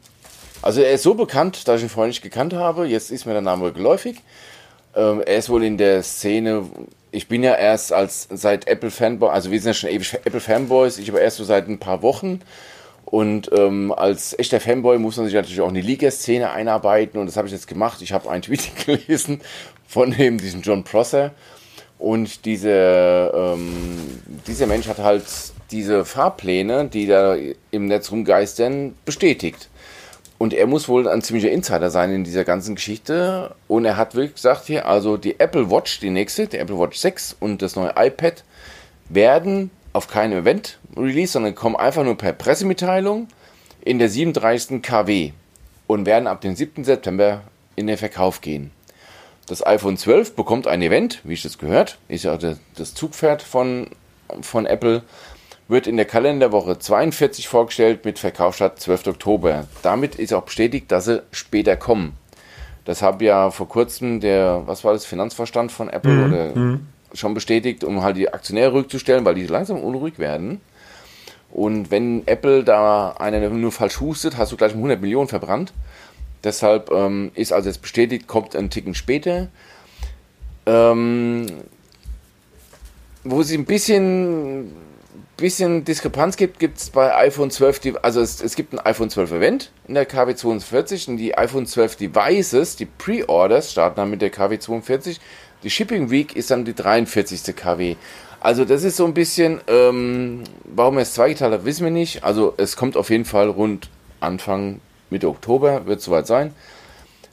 Also 0.63 0.81
er 0.81 0.93
ist 0.93 1.03
so 1.03 1.15
bekannt, 1.15 1.69
dass 1.69 1.79
ich 1.79 1.85
ihn 1.85 1.91
vorher 1.91 2.09
nicht 2.09 2.23
gekannt 2.23 2.55
habe. 2.55 2.87
Jetzt 2.87 3.11
ist 3.11 3.25
mir 3.25 3.33
der 3.33 3.43
Name 3.43 3.73
geläufig. 3.73 4.21
Ähm, 4.95 5.23
er 5.25 5.37
ist 5.37 5.49
wohl 5.49 5.63
in 5.65 5.79
der 5.79 6.03
Szene. 6.03 6.67
Ich 7.13 7.29
bin 7.29 7.43
ja 7.43 7.55
erst 7.55 7.93
als 7.93 8.29
seit 8.31 8.67
Apple 8.67 8.91
Fanboy, 8.91 9.31
also 9.31 9.51
wir 9.51 9.61
sind 9.61 9.69
ja 9.69 9.75
schon 9.75 9.91
ewig 9.91 10.15
Apple 10.25 10.41
Fanboys. 10.41 10.99
Ich 10.99 11.09
aber 11.09 11.21
erst 11.21 11.37
so 11.37 11.45
seit 11.45 11.69
ein 11.69 11.79
paar 11.79 12.03
Wochen 12.03 12.41
und 13.13 13.51
ähm, 13.53 13.93
als 13.93 14.39
echter 14.39 14.59
Fanboy 14.59 14.97
muss 14.97 15.19
man 15.19 15.27
sich 15.27 15.35
natürlich 15.35 15.61
auch 15.61 15.69
in 15.69 15.75
die 15.75 15.83
Liga-Szene 15.83 16.51
einarbeiten 16.51 17.21
und 17.21 17.27
das 17.27 17.37
habe 17.37 17.47
ich 17.47 17.53
jetzt 17.53 17.69
gemacht. 17.69 18.01
Ich 18.01 18.11
habe 18.15 18.31
einen 18.31 18.41
Tweet 18.43 18.71
gelesen 18.87 19.43
von 19.87 20.19
eben 20.19 20.39
diesem 20.39 20.63
John 20.63 20.83
Prosser 20.83 21.33
und 21.99 22.47
diese, 22.47 23.31
ähm, 23.35 24.23
dieser 24.47 24.67
Mensch 24.67 24.89
hat 24.89 24.97
halt 24.97 25.25
diese 25.71 26.07
Fahrpläne, 26.07 26.87
die 26.87 27.07
da 27.07 27.37
im 27.71 27.85
Netz 27.85 28.11
rumgeistern, 28.11 28.95
bestätigt. 29.05 29.69
Und 30.39 30.55
er 30.55 30.67
muss 30.67 30.89
wohl 30.89 31.07
ein 31.07 31.21
ziemlicher 31.21 31.51
Insider 31.51 31.91
sein 31.91 32.15
in 32.15 32.25
dieser 32.25 32.45
ganzen 32.45 32.77
Geschichte. 32.77 33.55
Und 33.69 33.85
er 33.85 33.99
hat 33.99 34.15
wirklich 34.15 34.37
gesagt 34.37 34.65
hier, 34.65 34.89
also 34.89 35.19
die 35.19 35.39
Apple 35.39 35.71
Watch, 35.71 36.01
die 36.01 36.09
nächste, 36.09 36.47
die 36.47 36.57
Apple 36.57 36.79
Watch 36.79 36.97
6 36.97 37.37
und 37.41 37.61
das 37.61 37.77
neue 37.77 37.93
iPad 37.95 38.43
werden 39.11 39.71
auf 39.93 40.09
keinem 40.09 40.39
Event 40.39 40.79
Release, 40.97 41.33
sondern 41.33 41.55
kommen 41.55 41.77
einfach 41.77 42.05
nur 42.05 42.17
per 42.17 42.33
Pressemitteilung 42.33 43.29
in 43.85 43.99
der 43.99 44.09
37. 44.09 44.83
KW 44.83 45.33
und 45.87 46.07
werden 46.07 46.27
ab 46.27 46.41
dem 46.41 46.55
7. 46.55 46.85
September 46.85 47.43
in 47.77 47.87
den 47.87 47.97
Verkauf 47.97 48.41
gehen. 48.41 48.71
Das 49.47 49.67
iPhone 49.67 49.97
12 49.97 50.35
bekommt 50.35 50.67
ein 50.67 50.83
Event, 50.83 51.21
wie 51.25 51.35
ich 51.35 51.43
das 51.43 51.59
gehört, 51.59 51.99
ist 52.09 52.25
ja 52.25 52.39
das 52.39 52.95
Zugpferd 52.95 53.43
von, 53.43 53.89
von 54.41 54.67
Apple, 54.67 55.03
wird 55.69 55.87
in 55.87 55.97
der 55.97 56.07
Kalenderwoche 56.07 56.79
42 56.79 57.49
vorgestellt 57.49 58.05
mit 58.05 58.19
Verkaufsstart 58.19 58.79
12. 58.81 59.09
Oktober. 59.09 59.67
Damit 59.83 60.15
ist 60.15 60.33
auch 60.33 60.45
bestätigt, 60.45 60.91
dass 60.93 61.07
sie 61.07 61.23
später 61.33 61.77
kommen. 61.77 62.15
Das 62.85 63.03
habe 63.03 63.25
ja 63.25 63.51
vor 63.51 63.69
kurzem 63.69 64.21
der, 64.21 64.63
was 64.67 64.85
war 64.85 64.93
das, 64.93 65.05
Finanzvorstand 65.05 65.73
von 65.73 65.89
Apple 65.89 66.13
mhm. 66.13 66.33
oder 66.33 66.57
mhm 66.57 66.87
schon 67.15 67.35
bestätigt, 67.35 67.85
um 67.85 68.03
halt 68.03 68.17
die 68.17 68.33
Aktionäre 68.33 68.73
rückzustellen, 68.73 69.25
weil 69.25 69.35
die 69.35 69.47
langsam 69.47 69.83
unruhig 69.83 70.19
werden. 70.19 70.61
Und 71.51 71.91
wenn 71.91 72.27
Apple 72.27 72.65
da 72.65 73.11
einer 73.19 73.49
nur 73.51 73.73
falsch 73.73 74.01
hustet, 74.01 74.39
hast 74.39 74.53
du 74.53 74.57
gleich 74.57 74.73
100 74.73 75.01
Millionen 75.01 75.29
verbrannt. 75.29 75.73
Deshalb 76.45 76.91
ähm, 76.91 77.31
ist 77.35 77.53
also 77.53 77.69
jetzt 77.69 77.83
bestätigt, 77.83 78.27
kommt 78.27 78.57
ein 78.57 78.71
Ticken 78.71 78.95
später. 78.95 79.49
Ähm, 80.65 81.47
wo 83.25 83.43
sie 83.43 83.57
ein 83.57 83.65
bisschen, 83.65 84.73
bisschen 85.37 85.85
Diskrepanz 85.85 86.37
gibt, 86.37 86.59
gibt 86.59 86.79
es 86.79 86.91
bei 86.91 87.15
iPhone 87.15 87.51
12, 87.51 87.79
die, 87.81 87.99
also 87.99 88.21
es, 88.21 88.43
es, 88.43 88.57
gibt 88.57 88.73
ein 88.73 88.81
iPhone 88.81 89.11
12 89.11 89.33
Event 89.33 89.73
in 89.87 89.95
der 89.95 90.07
KW 90.07 90.35
42 90.35 91.09
und 91.09 91.17
die 91.19 91.37
iPhone 91.37 91.67
12 91.67 91.97
Devices, 91.97 92.77
die 92.77 92.87
Pre-Orders 92.87 93.73
starten 93.73 93.97
dann 93.97 94.11
mit 94.11 94.23
der 94.23 94.31
KW 94.31 94.59
42 94.59 95.21
die 95.63 95.71
Shipping 95.71 96.11
Week 96.11 96.37
ist 96.37 96.51
dann 96.51 96.65
die 96.65 96.75
43. 96.75 97.55
KW. 97.55 97.97
Also 98.41 98.65
das 98.65 98.83
ist 98.83 98.97
so 98.97 99.05
ein 99.05 99.15
bisschen, 99.15 99.61
ähm, 99.69 100.43
warum 100.65 100.97
er 100.97 101.03
es 101.03 101.15
zweigeteilt 101.15 101.53
hat, 101.53 101.65
wissen 101.65 101.85
wir 101.85 101.93
nicht. 101.93 102.25
Also 102.25 102.55
es 102.57 102.77
kommt 102.77 102.97
auf 102.97 103.11
jeden 103.11 103.25
Fall 103.25 103.49
rund 103.49 103.89
Anfang 104.19 104.81
Mitte 105.11 105.29
Oktober, 105.29 105.87
wird 105.87 106.01
soweit 106.01 106.27
sein. 106.27 106.53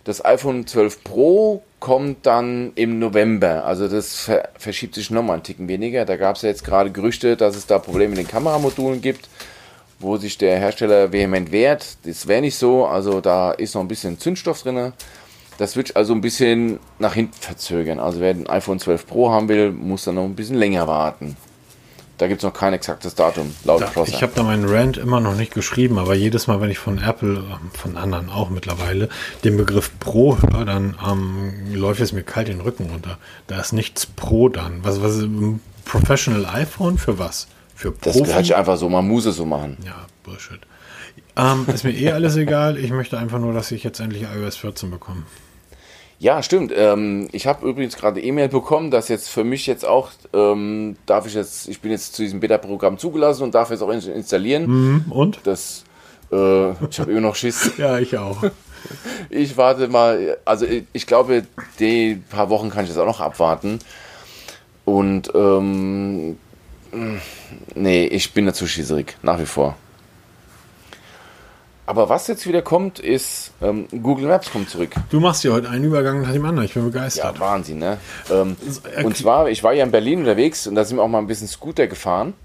Das 0.04 0.24
iPhone 0.24 0.68
12 0.68 1.04
Pro 1.04 1.64
kommt 1.80 2.26
dann 2.26 2.74
im 2.76 3.00
November. 3.00 3.66
Also 3.66 3.88
das 3.88 4.16
ver 4.16 4.50
verschiebt 4.58 4.96
sich 4.96 5.10
nochmal 5.10 5.36
einen 5.36 5.44
Ticken 5.44 5.68
weniger. 5.68 6.06
Da 6.06 6.16
gab 6.16 6.36
es 6.36 6.44
ja 6.44 6.50
jetzt 6.50 6.64
gerade 6.64 6.92
Gerüchte, 6.92 7.38
dass 7.38 7.56
es 7.56 7.66
da 7.66 7.80
Probleme 7.80 8.10
mit 8.10 8.20
den 8.20 8.28
Kameramodulen 8.28 9.02
gibt, 9.02 9.30
wo 10.00 10.18
sich 10.18 10.38
der 10.38 10.60
Hersteller 10.60 11.12
vehement 11.12 11.52
wehrt. 11.52 11.98
Das 12.06 12.28
wäre 12.28 12.42
nicht 12.42 12.56
so. 12.56 12.86
Also 12.86 13.22
da 13.22 13.52
ist 13.52 13.74
noch 13.76 13.82
ein 13.82 13.88
bisschen 13.88 14.20
Zündstoff 14.20 14.62
drin. 14.62 14.94
Das 15.60 15.76
wird 15.76 15.98
also 15.98 16.14
ein 16.14 16.22
bisschen 16.22 16.80
nach 17.00 17.16
hinten 17.16 17.34
verzögern. 17.34 18.00
Also 18.00 18.22
wer 18.22 18.30
ein 18.30 18.48
iPhone 18.48 18.80
12 18.80 19.06
Pro 19.06 19.30
haben 19.30 19.50
will, 19.50 19.74
muss 19.74 20.06
dann 20.06 20.16
noch 20.16 20.24
ein 20.24 20.34
bisschen 20.34 20.56
länger 20.56 20.88
warten. 20.88 21.36
Da 22.18 22.28
gibt 22.28 22.40
es 22.40 22.46
noch 22.46 22.54
kein 22.54 22.72
exaktes 22.72 23.14
Datum, 23.14 23.54
laut 23.66 23.82
da, 23.82 24.04
Ich 24.04 24.24
habe 24.24 24.32
da 24.36 24.44
meinen 24.44 24.70
Rant 24.70 24.96
immer 24.98 25.20
noch 25.20 25.36
nicht 25.36 25.54
geschrieben, 25.54 25.98
aber 25.98 26.16
jedes 26.16 26.48
Mal, 26.48 26.62
wenn 26.62 26.70
ich 26.70 26.80
von 26.80 26.98
Apple, 26.98 27.44
ähm, 27.52 27.72
von 27.74 27.98
anderen 27.98 28.30
auch 28.30 28.50
mittlerweile, 28.50 29.10
den 29.44 29.58
Begriff 29.58 29.92
Pro 30.00 30.38
höre, 30.38 30.64
dann 30.64 30.98
ähm, 31.06 31.74
läuft 31.74 32.00
es 32.00 32.14
mir 32.14 32.24
kalt 32.24 32.48
den 32.48 32.62
Rücken 32.62 32.90
runter. 32.90 33.18
Da 33.48 33.60
ist 33.60 33.74
nichts 33.74 34.06
Pro 34.06 34.48
dann. 34.48 34.80
Was, 34.84 35.02
was 35.02 35.26
Professional 35.84 36.46
iPhone 36.46 36.98
für 36.98 37.20
was? 37.20 37.50
Für 37.76 37.92
Profi? 37.92 38.20
Das 38.20 38.28
gehört 38.30 38.46
sich 38.46 38.56
einfach 38.56 38.78
so, 38.78 38.88
man 38.88 39.06
muss 39.06 39.26
es 39.26 39.36
so 39.36 39.46
machen. 39.46 39.78
Ja, 39.86 40.06
Bullshit. 40.24 40.60
Ähm, 41.36 41.66
ist 41.74 41.84
mir 41.84 41.92
eh 41.92 42.12
alles 42.12 42.38
egal. 42.38 42.78
Ich 42.78 42.92
möchte 42.92 43.18
einfach 43.18 43.40
nur, 43.40 43.54
dass 43.54 43.72
ich 43.72 43.84
jetzt 43.84 44.00
endlich 44.00 44.24
iOS 44.24 44.56
14 44.56 44.90
bekomme. 44.90 45.24
Ja, 46.20 46.44
stimmt. 46.44 46.74
Ähm, 46.76 47.30
ich 47.32 47.48
habe 47.48 47.66
übrigens 47.66 47.96
gerade 47.96 48.22
E-Mail 48.22 48.50
bekommen, 48.50 48.92
dass 48.92 49.08
jetzt 49.08 49.30
für 49.30 49.46
mich 49.46 49.66
jetzt 49.68 49.86
auch, 49.86 50.12
ähm, 50.34 50.98
darf 51.06 51.26
ich 51.26 51.34
jetzt, 51.34 51.70
ich 51.70 51.80
bin 51.80 51.92
jetzt 51.92 52.14
zu 52.14 52.22
diesem 52.22 52.42
Beta-Programm 52.42 52.98
zugelassen 52.98 53.44
und 53.44 53.56
darf 53.56 53.72
jetzt 53.72 53.82
auch 53.82 53.90
installieren. 53.90 54.68
Mhm, 54.68 55.12
und? 55.12 55.40
Das, 55.46 55.86
äh, 56.30 56.72
ich 56.72 57.00
habe 57.00 57.12
immer 57.12 57.22
noch 57.22 57.36
Schiss. 57.36 57.72
ja, 57.78 57.98
ich 57.98 58.18
auch. 58.18 58.44
Ich 59.30 59.58
warte 59.58 59.90
mal, 59.90 60.38
also 60.46 60.66
ich, 60.94 61.06
glaube, 61.06 61.44
die 61.80 62.16
paar 62.30 62.50
Wochen 62.50 62.70
kann 62.70 62.86
ich 62.86 62.90
jetzt 62.90 62.98
auch 62.98 63.06
noch 63.06 63.20
abwarten. 63.20 63.80
Und, 64.86 65.30
ähm, 65.36 66.38
nee, 67.76 68.06
ich 68.06 68.34
bin 68.34 68.46
dazu 68.46 68.66
schießerig, 68.66 69.18
nach 69.22 69.38
wie 69.38 69.46
vor. 69.46 69.76
Aber 71.90 72.08
was 72.08 72.28
jetzt 72.28 72.46
wieder 72.46 72.62
kommt, 72.62 73.00
ist 73.00 73.50
ähm, 73.64 73.88
Google 74.04 74.28
Maps 74.28 74.52
kommt 74.52 74.70
zurück. 74.70 74.92
Du 75.10 75.20
machst 75.20 75.44
ja 75.44 75.52
heute 75.52 75.72
einen 75.72 75.84
Übergang 75.84 76.22
nach 76.22 76.32
dem 76.32 76.46
anderen. 76.46 76.68
Ich 76.68 76.76
bin 76.76 76.86
begeistert. 76.86 77.34
Ja, 77.34 77.40
Wahnsinn, 77.40 77.80
ne? 77.80 77.98
Ähm, 78.32 78.56
und 79.04 79.18
zwar, 79.18 79.50
ich 79.50 79.64
war 79.64 79.74
ja 79.74 79.86
in 79.86 79.90
Berlin 79.90 80.20
unterwegs 80.20 80.68
und 80.68 80.76
da 80.76 80.86
sind 80.86 80.98
wir 80.98 81.02
auch 81.02 81.08
mal 81.08 81.18
ein 81.18 81.26
bisschen 81.26 81.48
Scooter 81.48 81.88
gefahren. 81.88 82.36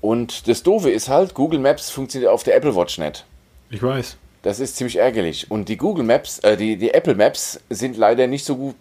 Und 0.00 0.46
das 0.46 0.62
Doofe 0.62 0.88
ist 0.88 1.08
halt, 1.08 1.34
Google 1.34 1.58
Maps 1.58 1.90
funktioniert 1.90 2.30
auf 2.30 2.44
der 2.44 2.54
Apple 2.54 2.76
Watch 2.76 2.96
nicht. 2.98 3.24
Ich 3.70 3.82
weiß. 3.82 4.18
Das 4.42 4.60
ist 4.60 4.76
ziemlich 4.76 4.98
ärgerlich. 4.98 5.50
Und 5.50 5.68
die 5.68 5.76
Google 5.76 6.04
Maps, 6.04 6.38
äh, 6.38 6.56
die, 6.56 6.76
die 6.76 6.94
Apple 6.94 7.16
Maps 7.16 7.58
sind 7.70 7.96
leider 7.96 8.28
nicht 8.28 8.44
so 8.44 8.54
gut, 8.54 8.76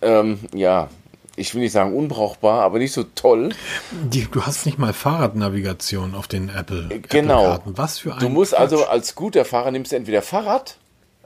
ähm, 0.00 0.40
ja, 0.52 0.90
ich 1.36 1.54
will 1.54 1.62
nicht 1.62 1.72
sagen 1.72 1.94
unbrauchbar, 1.94 2.62
aber 2.62 2.78
nicht 2.78 2.92
so 2.92 3.04
toll. 3.14 3.50
Die, 3.90 4.26
du 4.30 4.42
hast 4.42 4.66
nicht 4.66 4.78
mal 4.78 4.92
Fahrradnavigation 4.92 6.14
auf 6.14 6.28
den 6.28 6.48
Apple. 6.50 6.88
Äh, 6.90 6.98
genau. 7.00 7.54
Apple 7.54 7.72
Was 7.76 7.98
für 7.98 8.14
ein. 8.14 8.20
Du 8.20 8.28
musst 8.28 8.54
also 8.54 8.76
Quatsch. 8.76 8.86
also 8.86 8.92
als 8.92 9.14
guter 9.14 9.44
Fahrer 9.44 9.70
nimmst 9.70 9.92
du 9.92 9.96
entweder 9.96 10.22
Fahrrad, 10.22 10.76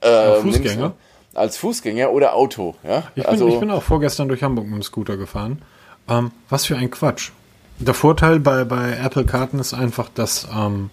äh, 0.01 0.37
Fußgänger, 0.37 0.93
als 1.35 1.57
Fußgänger 1.57 2.11
oder 2.11 2.35
Auto. 2.35 2.77
Ja? 2.85 3.05
Ich, 3.15 3.23
bin, 3.23 3.27
also, 3.27 3.49
ich 3.49 3.59
bin 3.59 3.71
auch 3.71 3.83
vorgestern 3.83 4.29
durch 4.29 4.43
Hamburg 4.43 4.67
mit 4.67 4.75
dem 4.75 4.83
Scooter 4.83 5.17
gefahren. 5.17 5.63
Ähm, 6.09 6.31
was 6.49 6.67
für 6.67 6.77
ein 6.77 6.91
Quatsch. 6.91 7.31
Der 7.79 7.95
Vorteil 7.95 8.41
bei, 8.41 8.65
bei 8.65 8.93
Apple-Karten 8.93 9.59
ist 9.59 9.75
einfach, 9.75 10.09
dass, 10.09 10.47
ähm, 10.55 10.91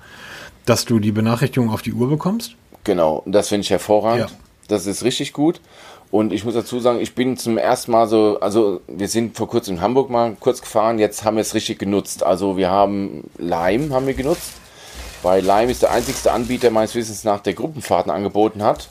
dass 0.66 0.86
du 0.86 1.00
die 1.00 1.12
Benachrichtigung 1.12 1.70
auf 1.70 1.82
die 1.82 1.94
Uhr 1.94 2.10
bekommst. 2.10 2.56
Genau, 2.84 3.24
das 3.26 3.50
finde 3.50 3.62
ich 3.62 3.70
hervorragend. 3.70 4.32
Ja. 4.32 4.38
Das 4.68 4.86
ist 4.86 5.04
richtig 5.04 5.34
gut. 5.34 5.62
Und 6.14 6.32
ich 6.32 6.46
muss 6.46 6.54
dazu 6.54 6.80
sagen, 6.80 7.00
ich 7.00 7.16
bin 7.16 7.38
zum 7.38 7.58
ersten 7.58 7.92
Mal 7.92 8.08
so, 8.08 8.40
also 8.40 8.82
wir 8.86 9.08
sind 9.08 9.36
vor 9.36 9.48
kurzem 9.48 9.78
in 9.78 9.82
Hamburg 9.82 10.12
mal 10.12 10.38
kurz 10.40 10.62
gefahren, 10.62 11.00
jetzt 11.00 11.24
haben 11.24 11.38
wir 11.38 11.42
es 11.42 11.56
richtig 11.56 11.80
genutzt. 11.80 12.22
Also 12.22 12.56
wir 12.56 12.70
haben 12.70 13.24
Lime 13.40 13.92
haben 13.92 14.06
wir 14.06 14.14
genutzt, 14.14 14.52
weil 15.24 15.44
Lime 15.44 15.72
ist 15.72 15.82
der 15.82 15.90
einzigste 15.90 16.32
Anbieter 16.32 16.70
meines 16.70 16.94
Wissens 16.94 17.24
nach, 17.24 17.40
der 17.40 17.56
Gruppenfahrten 17.56 18.12
angeboten 18.12 18.62
hat. 18.62 18.90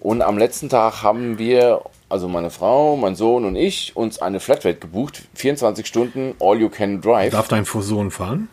Und 0.00 0.20
am 0.20 0.36
letzten 0.36 0.68
Tag 0.68 1.04
haben 1.04 1.38
wir, 1.38 1.80
also 2.08 2.26
meine 2.26 2.50
Frau, 2.50 2.96
mein 2.96 3.14
Sohn 3.14 3.44
und 3.44 3.54
ich, 3.54 3.94
uns 3.94 4.20
eine 4.20 4.40
Flatrate 4.40 4.80
gebucht, 4.80 5.28
24 5.34 5.86
Stunden 5.86 6.34
All 6.40 6.58
You 6.58 6.70
Can 6.70 7.00
Drive. 7.00 7.30
Darf 7.30 7.46
dein 7.46 7.66
Sohn 7.66 8.10
fahren? 8.10 8.48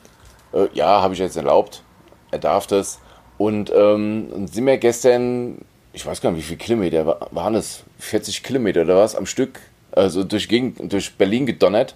Äh, 0.54 0.68
ja, 0.76 1.02
habe 1.02 1.16
ich 1.16 1.20
jetzt 1.20 1.38
erlaubt. 1.38 1.82
Er 2.30 2.38
darf 2.38 2.68
das. 2.68 3.00
Und 3.40 3.74
ähm, 3.76 4.46
sind 4.46 4.68
wir 4.68 4.78
gestern 4.78 5.58
ich 5.96 6.06
weiß 6.06 6.20
gar 6.20 6.32
nicht, 6.32 6.40
wie 6.40 6.48
viele 6.48 6.58
Kilometer 6.58 7.30
waren 7.32 7.56
es? 7.56 7.84
40 8.00 8.44
Kilometer 8.44 8.82
oder 8.82 8.98
was 8.98 9.16
am 9.16 9.26
Stück, 9.26 9.62
also 9.94 10.26
durch, 10.26 10.50
Gegend, 10.50 10.92
durch 10.92 11.16
Berlin 11.16 11.46
gedonnert. 11.46 11.96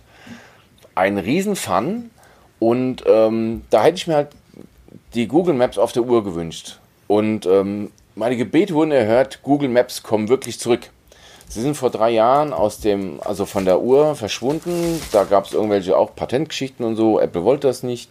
Ein 0.96 1.18
Riesenfun 1.18 2.10
und 2.60 3.04
ähm, 3.06 3.64
da 3.70 3.84
hätte 3.84 3.98
ich 3.98 4.08
mir 4.08 4.16
halt 4.16 4.30
die 5.14 5.28
Google 5.28 5.54
Maps 5.54 5.78
auf 5.78 5.92
der 5.92 6.04
Uhr 6.04 6.24
gewünscht. 6.24 6.80
Und 7.08 7.46
ähm, 7.46 7.92
meine 8.16 8.38
Gebete 8.38 8.74
wurden 8.74 8.92
erhört, 8.92 9.40
Google 9.44 9.70
Maps 9.70 10.02
kommen 10.02 10.30
wirklich 10.30 10.60
zurück. 10.60 10.90
Sie 11.50 11.62
sind 11.62 11.76
vor 11.76 11.90
drei 11.90 12.12
Jahren 12.12 12.54
aus 12.54 12.80
dem, 12.80 13.20
also 13.24 13.46
von 13.46 13.66
der 13.66 13.82
Uhr 13.82 14.16
verschwunden. 14.16 15.02
Da 15.12 15.26
gab 15.26 15.46
es 15.46 15.54
irgendwelche 15.54 15.98
auch 15.98 16.16
Patentgeschichten 16.16 16.86
und 16.86 16.96
so. 16.96 17.20
Apple 17.20 17.44
wollte 17.44 17.68
das 17.68 17.84
nicht. 17.84 18.10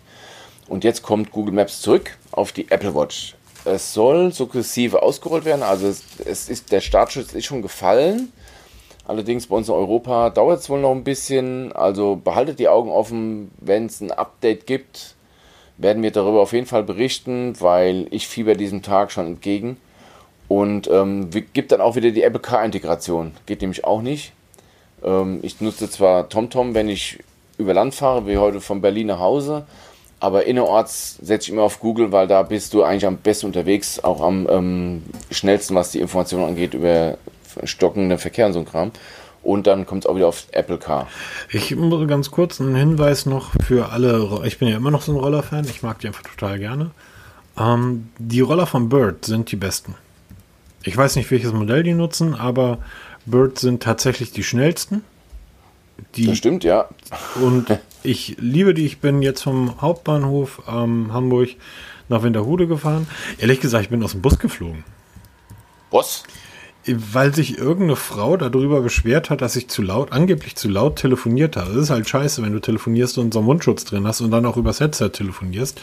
Und 0.66 0.84
jetzt 0.84 1.02
kommt 1.02 1.30
Google 1.30 1.54
Maps 1.54 1.80
zurück 1.80 2.16
auf 2.32 2.52
die 2.52 2.70
Apple 2.70 2.94
Watch. 2.94 3.37
Es 3.68 3.92
soll 3.92 4.32
sukzessive 4.32 5.02
ausgerollt 5.02 5.44
werden. 5.44 5.62
Also 5.62 5.86
es, 5.86 6.02
es 6.24 6.48
ist, 6.48 6.72
der 6.72 6.80
Startschutz 6.80 7.34
ist 7.34 7.44
schon 7.44 7.62
gefallen. 7.62 8.32
Allerdings 9.06 9.46
bei 9.46 9.56
uns 9.56 9.68
in 9.68 9.74
Europa 9.74 10.30
dauert 10.30 10.60
es 10.60 10.68
wohl 10.68 10.80
noch 10.80 10.92
ein 10.92 11.04
bisschen. 11.04 11.72
Also 11.72 12.16
behaltet 12.16 12.58
die 12.58 12.68
Augen 12.68 12.90
offen, 12.90 13.50
wenn 13.58 13.86
es 13.86 14.00
ein 14.00 14.10
Update 14.10 14.66
gibt, 14.66 15.14
werden 15.78 16.02
wir 16.02 16.10
darüber 16.10 16.42
auf 16.42 16.52
jeden 16.52 16.66
Fall 16.66 16.82
berichten, 16.82 17.54
weil 17.60 18.06
ich 18.10 18.28
fieber 18.28 18.54
diesem 18.54 18.82
Tag 18.82 19.12
schon 19.12 19.26
entgegen. 19.26 19.78
Und 20.48 20.88
ähm, 20.88 21.30
gibt 21.30 21.72
dann 21.72 21.80
auch 21.80 21.96
wieder 21.96 22.10
die 22.10 22.22
Apple 22.22 22.40
Car-Integration. 22.40 23.32
Geht 23.46 23.60
nämlich 23.60 23.84
auch 23.84 24.02
nicht. 24.02 24.32
Ähm, 25.02 25.40
ich 25.42 25.60
nutze 25.60 25.90
zwar 25.90 26.28
TomTom, 26.28 26.74
wenn 26.74 26.88
ich 26.88 27.18
über 27.58 27.74
Land 27.74 27.94
fahre, 27.94 28.26
wie 28.26 28.38
heute 28.38 28.60
von 28.60 28.80
Berlin 28.80 29.08
nach 29.08 29.18
Hause. 29.18 29.66
Aber 30.20 30.46
innerorts 30.46 31.16
setze 31.22 31.46
ich 31.46 31.52
immer 31.52 31.62
auf 31.62 31.80
Google, 31.80 32.10
weil 32.10 32.26
da 32.26 32.42
bist 32.42 32.74
du 32.74 32.82
eigentlich 32.82 33.06
am 33.06 33.18
besten 33.18 33.46
unterwegs, 33.46 34.00
auch 34.02 34.20
am 34.20 34.48
ähm, 34.50 35.02
schnellsten, 35.30 35.74
was 35.76 35.92
die 35.92 36.00
Informationen 36.00 36.44
angeht 36.44 36.74
über 36.74 37.18
stockenden 37.64 38.18
Verkehr 38.18 38.46
und 38.46 38.52
so 38.52 38.58
ein 38.58 38.66
Kram. 38.66 38.90
Und 39.42 39.66
dann 39.66 39.86
kommt 39.86 40.04
es 40.04 40.10
auch 40.10 40.16
wieder 40.16 40.26
auf 40.26 40.46
Apple 40.50 40.78
Car. 40.78 41.06
Ich 41.50 41.74
muss 41.74 42.06
ganz 42.08 42.30
kurz 42.30 42.60
einen 42.60 42.74
Hinweis 42.74 43.24
noch 43.24 43.52
für 43.64 43.90
alle. 43.90 44.42
Ich 44.44 44.58
bin 44.58 44.68
ja 44.68 44.76
immer 44.76 44.90
noch 44.90 45.02
so 45.02 45.12
ein 45.12 45.18
Roller-Fan. 45.18 45.64
Ich 45.64 45.82
mag 45.82 46.00
die 46.00 46.08
einfach 46.08 46.22
total 46.22 46.58
gerne. 46.58 46.90
Ähm, 47.56 48.08
die 48.18 48.40
Roller 48.40 48.66
von 48.66 48.88
Bird 48.88 49.24
sind 49.24 49.50
die 49.50 49.56
besten. 49.56 49.94
Ich 50.82 50.96
weiß 50.96 51.16
nicht, 51.16 51.30
welches 51.30 51.52
Modell 51.52 51.82
die 51.82 51.94
nutzen, 51.94 52.34
aber 52.34 52.78
Bird 53.26 53.58
sind 53.58 53.82
tatsächlich 53.82 54.32
die 54.32 54.42
schnellsten. 54.42 55.04
Die, 56.14 56.26
das 56.26 56.38
stimmt, 56.38 56.64
ja. 56.64 56.88
Und 57.40 57.66
ich 58.08 58.36
liebe 58.38 58.72
die. 58.72 58.86
Ich 58.86 59.00
bin 59.00 59.20
jetzt 59.20 59.42
vom 59.42 59.80
Hauptbahnhof 59.82 60.62
ähm, 60.66 61.12
Hamburg 61.12 61.50
nach 62.08 62.22
Winterhude 62.22 62.66
gefahren. 62.66 63.06
Ehrlich 63.38 63.60
gesagt, 63.60 63.84
ich 63.84 63.90
bin 63.90 64.02
aus 64.02 64.12
dem 64.12 64.22
Bus 64.22 64.38
geflogen. 64.38 64.84
Was? 65.90 66.22
Weil 66.86 67.34
sich 67.34 67.58
irgendeine 67.58 67.96
Frau 67.96 68.38
darüber 68.38 68.80
beschwert 68.80 69.28
hat, 69.28 69.42
dass 69.42 69.56
ich 69.56 69.68
zu 69.68 69.82
laut, 69.82 70.10
angeblich 70.12 70.56
zu 70.56 70.70
laut 70.70 70.96
telefoniert 70.96 71.58
habe. 71.58 71.74
Das 71.74 71.82
ist 71.82 71.90
halt 71.90 72.08
scheiße, 72.08 72.42
wenn 72.42 72.54
du 72.54 72.60
telefonierst 72.60 73.18
und 73.18 73.34
so 73.34 73.40
einen 73.40 73.46
Mundschutz 73.46 73.84
drin 73.84 74.06
hast 74.06 74.22
und 74.22 74.30
dann 74.30 74.46
auch 74.46 74.56
übers 74.56 74.80
Headset 74.80 75.10
telefonierst. 75.10 75.78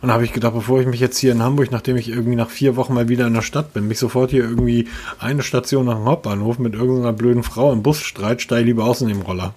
Und 0.00 0.08
da 0.08 0.14
habe 0.14 0.24
ich 0.24 0.32
gedacht, 0.32 0.54
bevor 0.54 0.80
ich 0.80 0.86
mich 0.86 1.00
jetzt 1.00 1.18
hier 1.18 1.32
in 1.32 1.42
Hamburg, 1.42 1.72
nachdem 1.72 1.96
ich 1.96 2.08
irgendwie 2.08 2.36
nach 2.36 2.50
vier 2.50 2.76
Wochen 2.76 2.94
mal 2.94 3.08
wieder 3.08 3.26
in 3.26 3.34
der 3.34 3.42
Stadt 3.42 3.72
bin, 3.72 3.88
mich 3.88 3.98
sofort 3.98 4.30
hier 4.30 4.44
irgendwie 4.44 4.86
eine 5.18 5.42
Station 5.42 5.86
nach 5.86 5.96
dem 5.96 6.04
Hauptbahnhof 6.04 6.60
mit 6.60 6.74
irgendeiner 6.74 7.12
blöden 7.12 7.42
Frau 7.42 7.72
im 7.72 7.82
Bus 7.82 7.98
streit, 7.98 8.42
steige 8.42 8.66
lieber 8.66 8.84
aus 8.84 9.00
in 9.00 9.08
dem 9.08 9.22
Roller. 9.22 9.54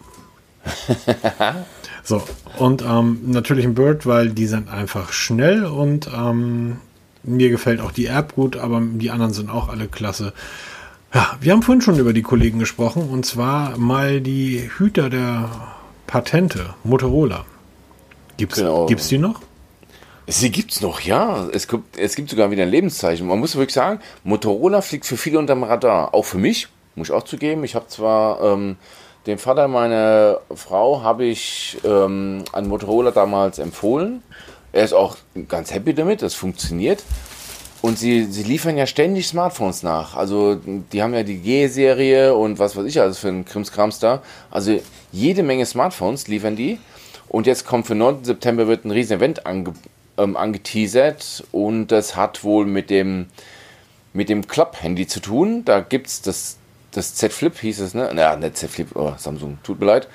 So, 2.07 2.23
und 2.57 2.83
ähm, 2.83 3.19
natürlich 3.25 3.65
ein 3.65 3.75
Bird, 3.75 4.05
weil 4.05 4.29
die 4.29 4.47
sind 4.47 4.69
einfach 4.69 5.11
schnell 5.11 5.65
und 5.65 6.09
ähm, 6.15 6.77
mir 7.23 7.49
gefällt 7.49 7.81
auch 7.81 7.91
die 7.91 8.05
App 8.05 8.35
gut, 8.35 8.55
aber 8.55 8.81
die 8.81 9.11
anderen 9.11 9.33
sind 9.33 9.49
auch 9.49 9.67
alle 9.67 9.89
klasse. 9.89 10.31
Ja, 11.13 11.35
wir 11.41 11.51
haben 11.51 11.63
vorhin 11.63 11.81
schon 11.81 11.99
über 11.99 12.13
die 12.13 12.21
Kollegen 12.21 12.59
gesprochen 12.59 13.09
und 13.09 13.25
zwar 13.25 13.77
mal 13.77 14.21
die 14.21 14.69
Hüter 14.77 15.09
der 15.09 15.49
Patente, 16.07 16.75
Motorola. 16.85 17.43
Gibt's, 18.37 18.55
genau. 18.55 18.85
gibt's 18.85 19.09
die 19.09 19.17
noch? 19.17 19.41
Sie 20.27 20.49
gibt's 20.49 20.79
noch, 20.79 21.01
ja. 21.01 21.49
Es 21.51 21.67
gibt, 21.67 21.97
es 21.97 22.15
gibt 22.15 22.29
sogar 22.29 22.51
wieder 22.51 22.63
ein 22.63 22.69
Lebenszeichen. 22.69 23.27
Man 23.27 23.39
muss 23.39 23.57
wirklich 23.57 23.73
sagen, 23.73 23.99
Motorola 24.23 24.79
fliegt 24.79 25.05
für 25.05 25.17
viele 25.17 25.39
unterm 25.39 25.63
Radar. 25.63 26.13
Auch 26.13 26.23
für 26.23 26.37
mich, 26.37 26.69
muss 26.95 27.09
ich 27.09 27.13
auch 27.13 27.23
zugeben. 27.23 27.65
Ich 27.65 27.75
habe 27.75 27.87
zwar 27.87 28.41
ähm, 28.41 28.77
dem 29.27 29.37
Vater 29.37 29.67
meiner 29.67 30.39
Frau 30.55 31.01
habe 31.01 31.25
ich 31.25 31.77
ähm, 31.83 32.43
einen 32.53 32.67
Motorola 32.67 33.11
damals 33.11 33.59
empfohlen. 33.59 34.23
Er 34.71 34.83
ist 34.83 34.93
auch 34.93 35.17
ganz 35.47 35.73
happy 35.73 35.93
damit, 35.93 36.21
das 36.21 36.33
funktioniert. 36.33 37.03
Und 37.81 37.99
sie, 37.99 38.23
sie 38.25 38.43
liefern 38.43 38.77
ja 38.77 38.87
ständig 38.87 39.27
Smartphones 39.27 39.83
nach. 39.83 40.15
Also 40.15 40.55
die 40.55 41.03
haben 41.03 41.13
ja 41.13 41.23
die 41.23 41.37
G-Serie 41.37 42.33
und 42.35 42.57
was 42.57 42.75
weiß 42.75 42.85
ich 42.85 42.99
alles 42.99 43.19
für 43.19 43.27
ein 43.27 43.45
Krimskrams 43.45 43.99
da. 43.99 44.21
Also 44.49 44.79
jede 45.11 45.43
Menge 45.43 45.65
Smartphones 45.65 46.27
liefern 46.27 46.55
die. 46.55 46.79
Und 47.29 47.45
jetzt 47.45 47.65
kommt 47.65 47.85
für 47.85 47.95
9. 47.95 48.23
September 48.23 48.67
wird 48.67 48.85
ein 48.85 48.91
riesen 48.91 49.17
Event 49.17 49.45
ange, 49.45 49.73
ähm, 50.17 50.37
angeteasert 50.37 51.43
und 51.51 51.87
das 51.87 52.15
hat 52.15 52.43
wohl 52.43 52.65
mit 52.65 52.89
dem 52.89 53.27
mit 54.13 54.29
dem 54.29 54.47
Club-Handy 54.47 55.05
zu 55.05 55.19
tun. 55.19 55.63
Da 55.63 55.79
gibt 55.79 56.07
es 56.07 56.21
das, 56.21 56.57
das 56.97 57.13
Z 57.13 57.31
Flip, 57.31 57.55
hieß 57.57 57.79
es, 57.81 57.93
ne? 57.93 58.11
Naja, 58.13 58.35
nicht 58.35 58.57
Z 58.57 58.69
Flip, 58.69 58.87
oh, 58.95 59.13
Samsung, 59.17 59.59
tut 59.63 59.79
mir 59.79 59.85
leid. 59.85 60.07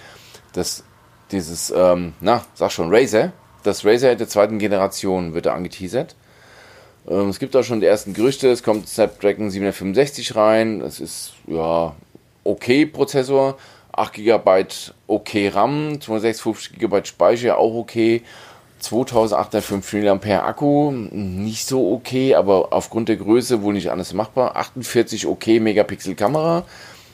Das, 0.52 0.82
dieses, 1.30 1.72
ähm, 1.74 2.14
na, 2.20 2.44
sag 2.54 2.72
schon, 2.72 2.92
Razer. 2.92 3.32
Das 3.62 3.84
Razer 3.84 4.16
der 4.16 4.28
zweiten 4.28 4.58
Generation 4.58 5.32
wird 5.34 5.46
da 5.46 5.54
angeteasert. 5.54 6.16
Ähm, 7.08 7.28
es 7.28 7.38
gibt 7.38 7.54
auch 7.54 7.62
schon 7.62 7.80
die 7.80 7.86
ersten 7.86 8.14
Gerüchte, 8.14 8.50
es 8.50 8.64
kommt 8.64 8.88
Snapdragon 8.88 9.50
765 9.50 10.34
rein. 10.34 10.80
Das 10.80 10.98
ist, 10.98 11.34
ja, 11.46 11.94
okay 12.44 12.86
Prozessor. 12.86 13.56
8 13.94 14.14
GB 14.14 14.66
okay 15.06 15.48
RAM, 15.48 16.00
256 16.00 16.78
GB 16.78 17.04
Speicher 17.04 17.58
auch 17.58 17.74
okay. 17.74 18.22
2805 18.82 19.92
mAh 19.92 20.44
Akku, 20.44 20.90
nicht 20.90 21.66
so 21.66 21.92
okay, 21.92 22.34
aber 22.34 22.72
aufgrund 22.72 23.08
der 23.08 23.16
Größe 23.16 23.62
wohl 23.62 23.74
nicht 23.74 23.90
alles 23.90 24.12
machbar. 24.12 24.56
48 24.56 25.26
okay 25.26 25.60
Megapixel 25.60 26.14
Kamera 26.14 26.64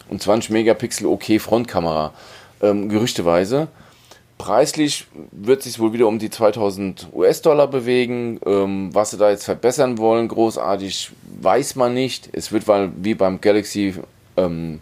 und 0.09 0.23
20 0.23 0.51
Megapixel 0.51 1.07
okay 1.07 1.39
Frontkamera, 1.39 2.13
ähm, 2.63 2.89
gerüchteweise. 2.89 3.69
Preislich 4.39 5.07
wird 5.33 5.63
sich 5.63 5.81
wohl 5.81 5.93
wieder 5.93 6.07
um 6.07 6.19
die 6.19 6.31
2000 6.31 7.09
US-Dollar 7.13 7.67
bewegen. 7.67 8.39
Ähm, 8.47 8.95
was 8.95 9.11
sie 9.11 9.19
da 9.19 9.31
jetzt 9.31 9.45
verbessern 9.45 9.99
wollen, 9.99 10.29
großartig, 10.29 11.11
weiß 11.41 11.75
man 11.77 11.93
nicht. 11.93 12.29
Es 12.33 12.53
wird 12.53 12.69
weil 12.69 12.91
wie 12.97 13.15
beim 13.15 13.41
Galaxy 13.41 13.95
ähm, 14.37 14.81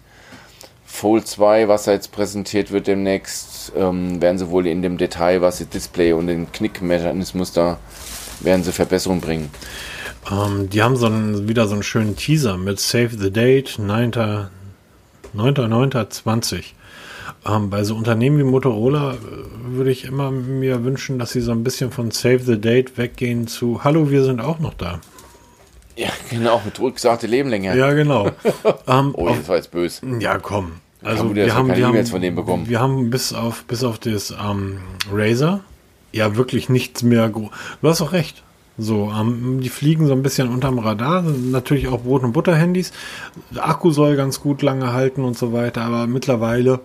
Fold 0.97 1.29
2, 1.29 1.69
was 1.69 1.85
da 1.85 1.93
jetzt 1.93 2.11
präsentiert 2.11 2.71
wird 2.71 2.87
demnächst, 2.87 3.71
ähm, 3.77 4.23
werden 4.23 4.39
sie 4.39 4.49
wohl 4.49 4.67
in 4.67 4.81
dem 4.81 4.97
Detail, 4.97 5.43
was 5.43 5.59
das 5.59 5.69
Display 5.69 6.13
und 6.13 6.27
den 6.27 6.51
Knickmechanismus 6.51 7.53
da, 7.53 7.77
werden 8.41 8.65
sie 8.65 8.73
Verbesserungen 8.73 9.21
bringen. 9.21 9.51
Ähm, 10.33 10.71
die 10.71 10.83
haben 10.83 10.97
so 10.97 11.05
einen, 11.05 11.51
wieder 11.51 11.69
so 11.69 11.75
einen 11.75 11.83
schönen 11.83 12.17
Teaser 12.17 12.57
mit 12.57 12.81
Save 12.81 13.11
the 13.11 13.31
Date 13.31 13.79
9.9.20. 13.79 16.63
Ähm, 17.47 17.69
bei 17.69 17.85
so 17.85 17.95
Unternehmen 17.95 18.39
wie 18.39 18.45
Motorola 18.45 19.17
äh, 19.17 19.19
würde 19.67 19.91
ich 19.91 20.07
immer 20.07 20.31
mir 20.31 20.83
wünschen, 20.83 21.19
dass 21.19 21.33
sie 21.33 21.43
so 21.43 21.53
ein 21.53 21.63
bisschen 21.63 21.93
von 21.93 22.11
Save 22.11 22.39
the 22.39 22.59
Date 22.59 22.97
weggehen 22.97 23.49
zu 23.49 23.85
Hallo, 23.85 24.11
wir 24.11 24.25
sind 24.25 24.41
auch 24.41 24.61
noch 24.61 24.73
da. 24.73 25.01
Ja, 25.95 26.09
genau, 26.31 26.63
mit 26.65 26.81
rückgesagte 26.81 27.27
Lebenlänge. 27.27 27.77
Ja, 27.77 27.93
genau. 27.93 28.31
ähm, 28.89 29.15
oh, 29.15 29.29
das 29.29 29.47
war 29.47 29.57
jetzt 29.57 29.73
böse. 29.73 30.01
Ja, 30.21 30.39
komm. 30.39 30.81
Also 31.03 31.35
wir 31.35 31.55
haben, 31.55 31.69
wir, 31.69 31.87
haben, 31.87 32.07
von 32.07 32.21
denen 32.21 32.37
bekommen. 32.37 32.69
wir 32.69 32.81
haben 32.81 33.11
bis 33.11 33.33
auf, 33.33 33.65
bis 33.65 33.85
auf 33.85 33.99
das 33.99 34.33
ähm, 34.33 34.79
Razer 35.13 35.61
ja 36.13 36.37
wirklich 36.37 36.69
nichts 36.69 37.03
mehr. 37.03 37.29
Du 37.29 37.51
hast 37.83 38.01
auch 38.01 38.13
recht. 38.13 38.43
So, 38.79 39.11
ähm, 39.19 39.61
die 39.63 39.69
fliegen 39.71 40.07
so 40.07 40.13
ein 40.13 40.23
bisschen 40.23 40.49
unterm 40.49 40.79
Radar. 40.79 41.23
Natürlich 41.23 41.89
auch 41.89 42.03
Brot- 42.03 42.25
und 42.25 42.33
Butter-Handys. 42.33 42.93
Der 43.55 43.69
Akku 43.69 43.91
soll 43.91 44.17
ganz 44.17 44.41
gut 44.41 44.63
lange 44.63 44.93
halten 44.93 45.25
und 45.25 45.39
so 45.39 45.53
weiter, 45.53 45.83
aber 45.83 46.07
mittlerweile. 46.07 46.81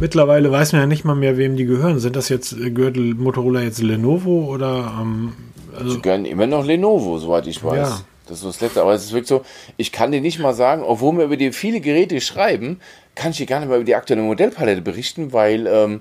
Mittlerweile 0.00 0.50
weiß 0.50 0.72
man 0.72 0.80
ja 0.80 0.86
nicht 0.86 1.04
mal 1.04 1.14
mehr, 1.14 1.36
wem 1.36 1.56
die 1.56 1.64
gehören. 1.64 2.00
Sind 2.00 2.16
das 2.16 2.28
jetzt, 2.28 2.52
äh, 2.52 2.70
gehört 2.70 2.96
Motorola 2.96 3.60
jetzt 3.60 3.80
Lenovo 3.80 4.46
oder 4.52 4.94
ähm, 5.00 5.32
also, 5.78 5.92
Sie 5.92 6.02
gehören 6.02 6.24
immer 6.24 6.46
noch 6.46 6.64
Lenovo, 6.64 7.18
soweit 7.18 7.46
ich 7.46 7.62
weiß. 7.62 7.88
Ja. 7.88 8.00
Das 8.26 8.38
ist 8.38 8.46
das 8.46 8.60
Letzte. 8.60 8.82
Aber 8.82 8.94
es 8.94 9.04
ist 9.04 9.12
wirklich 9.12 9.28
so, 9.28 9.44
ich 9.76 9.92
kann 9.92 10.12
dir 10.12 10.20
nicht 10.20 10.38
mal 10.38 10.54
sagen, 10.54 10.82
obwohl 10.82 11.18
wir 11.18 11.24
über 11.24 11.36
die 11.36 11.52
viele 11.52 11.80
Geräte 11.80 12.20
schreiben, 12.20 12.80
kann 13.14 13.32
ich 13.32 13.38
dir 13.38 13.46
gar 13.46 13.60
nicht 13.60 13.68
mal 13.68 13.76
über 13.76 13.84
die 13.84 13.94
aktuelle 13.94 14.22
Modellpalette 14.22 14.82
berichten, 14.82 15.32
weil 15.32 15.66
ähm, 15.66 16.00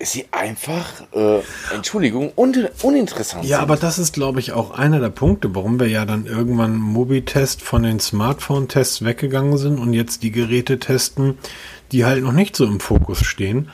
sie 0.00 0.26
einfach, 0.30 0.86
äh, 1.12 1.40
Entschuldigung, 1.74 2.32
un 2.36 2.68
uninteressant 2.82 3.44
ja, 3.44 3.48
sind. 3.48 3.50
Ja, 3.50 3.60
aber 3.60 3.76
das 3.76 3.98
ist, 3.98 4.12
glaube 4.12 4.40
ich, 4.40 4.52
auch 4.52 4.70
einer 4.70 5.00
der 5.00 5.08
Punkte, 5.08 5.54
warum 5.54 5.80
wir 5.80 5.88
ja 5.88 6.04
dann 6.04 6.26
irgendwann 6.26 6.76
Mobitest 6.76 7.62
von 7.62 7.82
den 7.82 7.98
Smartphone-Tests 7.98 9.04
weggegangen 9.04 9.56
sind 9.58 9.78
und 9.78 9.92
jetzt 9.92 10.22
die 10.22 10.30
Geräte 10.30 10.78
testen, 10.78 11.38
die 11.90 12.04
halt 12.04 12.22
noch 12.22 12.32
nicht 12.32 12.54
so 12.54 12.64
im 12.64 12.80
Fokus 12.80 13.24
stehen. 13.24 13.70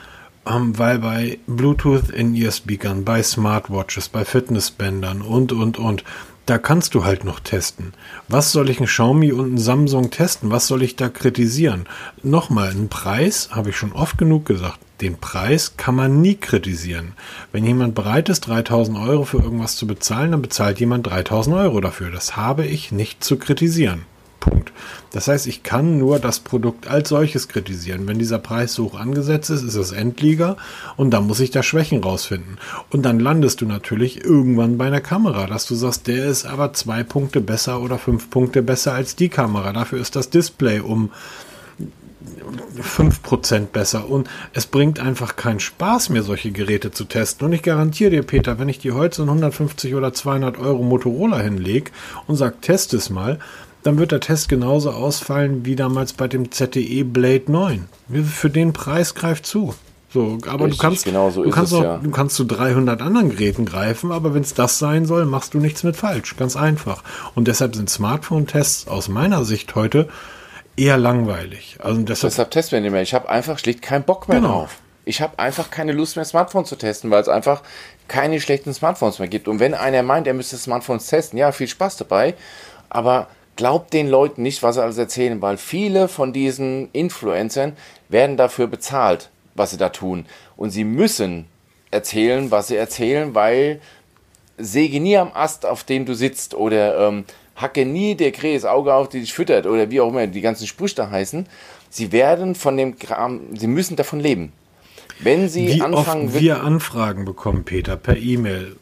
Ähm, 0.47 0.77
weil 0.77 0.99
bei 0.99 1.39
Bluetooth 1.47 2.09
in 2.09 2.35
Ear-Speakern, 2.35 3.03
bei 3.03 3.23
Smartwatches, 3.23 4.09
bei 4.09 4.25
Fitnessbändern 4.25 5.21
und, 5.21 5.51
und, 5.51 5.79
und, 5.79 6.03
da 6.45 6.57
kannst 6.57 6.93
du 6.93 7.03
halt 7.03 7.23
noch 7.23 7.39
testen. 7.39 7.93
Was 8.27 8.51
soll 8.51 8.69
ich 8.69 8.79
ein 8.79 8.85
Xiaomi 8.85 9.31
und 9.31 9.55
ein 9.55 9.57
Samsung 9.57 10.11
testen? 10.11 10.51
Was 10.51 10.67
soll 10.67 10.83
ich 10.83 10.95
da 10.95 11.09
kritisieren? 11.09 11.87
Nochmal, 12.21 12.69
einen 12.69 12.89
Preis, 12.89 13.49
habe 13.51 13.71
ich 13.71 13.77
schon 13.77 13.93
oft 13.93 14.17
genug 14.17 14.45
gesagt, 14.45 14.79
den 15.01 15.17
Preis 15.17 15.75
kann 15.75 15.95
man 15.95 16.21
nie 16.21 16.35
kritisieren. 16.35 17.13
Wenn 17.51 17.65
jemand 17.65 17.95
bereit 17.95 18.29
ist, 18.29 18.41
3000 18.41 18.97
Euro 18.97 19.25
für 19.25 19.39
irgendwas 19.39 19.75
zu 19.75 19.87
bezahlen, 19.87 20.31
dann 20.31 20.41
bezahlt 20.41 20.79
jemand 20.79 21.07
3000 21.07 21.55
Euro 21.55 21.81
dafür. 21.81 22.11
Das 22.11 22.37
habe 22.37 22.65
ich 22.65 22.91
nicht 22.91 23.23
zu 23.23 23.37
kritisieren. 23.37 24.05
Punkt. 24.45 24.71
Das 25.11 25.27
heißt, 25.27 25.47
ich 25.47 25.63
kann 25.63 25.97
nur 25.97 26.19
das 26.19 26.39
Produkt 26.39 26.87
als 26.87 27.09
solches 27.09 27.47
kritisieren. 27.47 28.07
Wenn 28.07 28.19
dieser 28.19 28.37
Preis 28.37 28.73
so 28.73 28.85
hoch 28.85 28.95
angesetzt 28.95 29.49
ist, 29.49 29.63
ist 29.63 29.75
es 29.75 29.91
Endliga 29.91 30.55
und 30.97 31.11
dann 31.11 31.25
muss 31.25 31.39
ich 31.39 31.49
da 31.49 31.63
Schwächen 31.63 32.03
rausfinden. 32.03 32.59
Und 32.91 33.03
dann 33.03 33.19
landest 33.19 33.61
du 33.61 33.65
natürlich 33.65 34.23
irgendwann 34.23 34.77
bei 34.77 34.85
einer 34.85 35.01
Kamera, 35.01 35.47
dass 35.47 35.65
du 35.65 35.73
sagst, 35.75 36.07
der 36.07 36.25
ist 36.25 36.45
aber 36.45 36.73
zwei 36.73 37.03
Punkte 37.03 37.41
besser 37.41 37.81
oder 37.81 37.97
fünf 37.97 38.29
Punkte 38.29 38.61
besser 38.61 38.93
als 38.93 39.15
die 39.15 39.29
Kamera. 39.29 39.73
Dafür 39.73 39.99
ist 39.99 40.15
das 40.15 40.29
Display 40.29 40.79
um 40.79 41.11
5% 42.81 43.67
besser. 43.67 44.09
Und 44.09 44.29
es 44.53 44.65
bringt 44.65 44.99
einfach 44.99 45.35
keinen 45.35 45.59
Spaß 45.59 46.09
mehr, 46.09 46.23
solche 46.23 46.51
Geräte 46.51 46.91
zu 46.91 47.05
testen. 47.05 47.47
Und 47.47 47.53
ich 47.53 47.63
garantiere 47.63 48.11
dir, 48.11 48.23
Peter, 48.23 48.59
wenn 48.59 48.69
ich 48.69 48.79
dir 48.79 48.95
heute 48.95 49.17
so 49.17 49.21
einen 49.23 49.29
150 49.29 49.95
oder 49.95 50.13
200 50.13 50.57
Euro 50.57 50.83
Motorola 50.83 51.39
hinlege 51.39 51.91
und 52.27 52.35
sage, 52.35 52.55
test 52.61 52.93
es 52.93 53.09
mal, 53.09 53.39
dann 53.85 53.99
wird 53.99 54.11
der 54.11 54.19
Test 54.19 54.49
genauso 54.49 54.89
ausfallen 54.89 55.63
wie 55.63 55.75
damals 55.75 56.13
bei 56.13 56.27
dem 56.27 56.51
ZTE 56.51 57.03
Blade 57.03 57.43
9. 57.47 57.87
Für 58.25 58.49
den 58.49 58.73
Preis 58.73 59.13
greift 59.13 59.45
zu. 59.45 59.75
So, 60.09 60.39
aber 60.47 60.65
Richtig, 60.65 60.79
du 60.79 60.87
kannst, 60.87 61.05
genau 61.05 61.29
so 61.29 61.43
du 61.43 61.51
kannst 61.51 61.71
es, 61.71 61.77
auch, 61.77 61.83
ja. 61.83 61.97
du 61.97 62.09
kannst 62.09 62.35
zu 62.35 62.45
300 62.45 63.01
anderen 63.01 63.29
Geräten 63.29 63.65
greifen, 63.65 64.11
aber 64.11 64.33
wenn 64.33 64.41
es 64.41 64.55
das 64.55 64.79
sein 64.79 65.05
soll, 65.05 65.25
machst 65.25 65.53
du 65.53 65.59
nichts 65.59 65.83
mit 65.83 65.97
falsch. 65.97 66.35
Ganz 66.35 66.55
einfach. 66.55 67.03
Und 67.35 67.47
deshalb 67.47 67.75
sind 67.75 67.89
Smartphone-Tests 67.89 68.87
aus 68.87 69.07
meiner 69.07 69.45
Sicht 69.45 69.75
heute 69.75 70.09
eher 70.75 70.97
langweilig. 70.97 71.77
Also 71.79 72.01
deshalb, 72.01 72.31
deshalb 72.31 72.51
testen 72.51 72.77
wir 72.77 72.81
nicht 72.81 72.91
mehr. 72.91 73.03
Ich 73.03 73.13
habe 73.13 73.29
einfach 73.29 73.59
schlicht 73.59 73.83
keinen 73.83 74.03
Bock 74.03 74.27
mehr 74.27 74.39
genau. 74.39 74.61
drauf. 74.61 74.77
Ich 75.03 75.21
habe 75.21 75.37
einfach 75.37 75.69
keine 75.69 75.91
Lust 75.91 76.15
mehr, 76.15 76.25
Smartphones 76.25 76.69
zu 76.69 76.75
testen, 76.75 77.11
weil 77.11 77.21
es 77.21 77.29
einfach 77.29 77.61
keine 78.07 78.41
schlechten 78.41 78.73
Smartphones 78.73 79.19
mehr 79.19 79.27
gibt. 79.27 79.47
Und 79.47 79.59
wenn 79.59 79.75
einer 79.75 80.01
meint, 80.01 80.25
er 80.25 80.33
müsste 80.33 80.57
Smartphones 80.57 81.05
testen, 81.05 81.37
ja, 81.37 81.51
viel 81.51 81.67
Spaß 81.67 81.97
dabei. 81.97 82.33
Aber 82.89 83.27
glaubt 83.55 83.93
den 83.93 84.09
Leuten 84.09 84.43
nicht, 84.43 84.63
was 84.63 84.75
sie 84.75 84.83
alles 84.83 84.97
erzählen, 84.97 85.41
weil 85.41 85.57
viele 85.57 86.07
von 86.07 86.33
diesen 86.33 86.89
Influencern 86.91 87.73
werden 88.09 88.37
dafür 88.37 88.67
bezahlt, 88.67 89.29
was 89.53 89.71
sie 89.71 89.77
da 89.77 89.89
tun. 89.89 90.25
Und 90.57 90.71
sie 90.71 90.83
müssen 90.83 91.45
erzählen, 91.91 92.51
was 92.51 92.67
sie 92.67 92.75
erzählen, 92.75 93.33
weil 93.35 93.79
säge 94.57 94.99
nie 94.99 95.17
am 95.17 95.31
Ast, 95.33 95.65
auf 95.65 95.83
dem 95.83 96.05
du 96.05 96.13
sitzt 96.13 96.53
oder 96.53 97.07
ähm, 97.07 97.25
hacke 97.55 97.85
nie 97.85 98.15
der 98.15 98.31
Krähe 98.31 98.55
das 98.55 98.65
Auge 98.65 98.93
auf, 98.93 99.09
die 99.09 99.21
dich 99.21 99.33
füttert 99.33 99.65
oder 99.65 99.89
wie 99.89 100.01
auch 100.01 100.09
immer 100.09 100.27
die 100.27 100.41
ganzen 100.41 100.67
Sprüche 100.67 100.95
da 100.95 101.09
heißen. 101.09 101.47
Sie 101.89 102.11
werden 102.11 102.55
von 102.55 102.77
dem 102.77 102.97
Kram, 102.97 103.41
sie 103.55 103.67
müssen 103.67 103.95
davon 103.95 104.19
leben. 104.19 104.51
Wenn 105.19 105.47
sie 105.47 105.67
wie 105.67 105.81
anfangen, 105.81 106.27
oft 106.27 106.39
wir 106.39 106.61
Anfragen 106.61 107.23
bekommen, 107.23 107.63
Peter, 107.63 107.95
per 107.95 108.17
E-Mail 108.17 108.75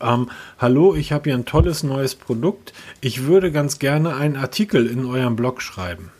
ähm, 0.00 0.30
hallo, 0.58 0.94
ich 0.94 1.12
habe 1.12 1.24
hier 1.24 1.34
ein 1.34 1.44
tolles 1.44 1.82
neues 1.82 2.14
Produkt. 2.14 2.72
Ich 3.00 3.24
würde 3.24 3.52
ganz 3.52 3.78
gerne 3.78 4.16
einen 4.16 4.36
Artikel 4.36 4.86
in 4.86 5.06
eurem 5.06 5.36
Blog 5.36 5.62
schreiben. 5.62 6.10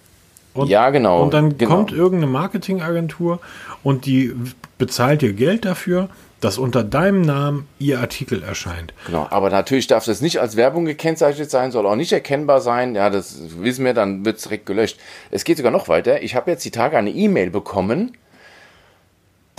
Und, 0.55 0.69
ja, 0.69 0.91
genau. 0.91 1.23
Und 1.23 1.33
dann 1.33 1.57
genau. 1.59 1.77
kommt 1.77 1.93
irgendeine 1.93 2.31
Marketingagentur 2.33 3.41
und 3.83 4.05
die 4.07 4.35
bezahlt 4.79 5.23
dir 5.23 5.33
Geld 5.33 5.65
dafür, 5.65 6.09
dass 6.41 6.59
unter 6.59 6.83
deinem 6.83 7.21
Namen 7.21 7.69
ihr 7.79 8.01
Artikel 8.01 8.43
erscheint. 8.43 8.95
Genau, 9.07 9.27
aber 9.31 9.51
natürlich 9.51 9.87
darf 9.87 10.07
das 10.07 10.23
nicht 10.23 10.41
als 10.41 10.57
Werbung 10.57 10.87
gekennzeichnet 10.87 11.51
sein, 11.51 11.71
soll 11.71 11.87
auch 11.87 11.97
nicht 11.97 12.13
erkennbar 12.13 12.61
sein. 12.61 12.95
Ja, 12.95 13.11
das 13.11 13.39
wissen 13.61 13.85
wir, 13.85 13.95
dann 13.95 14.25
wird 14.25 14.39
es 14.39 14.45
direkt 14.45 14.67
gelöscht. 14.67 14.99
Es 15.31 15.45
geht 15.45 15.59
sogar 15.59 15.73
noch 15.73 15.89
weiter. 15.89 16.23
Ich 16.23 16.35
habe 16.35 16.51
jetzt 16.51 16.65
die 16.65 16.71
Tage 16.71 16.97
eine 16.97 17.11
E-Mail 17.11 17.51
bekommen 17.51 18.17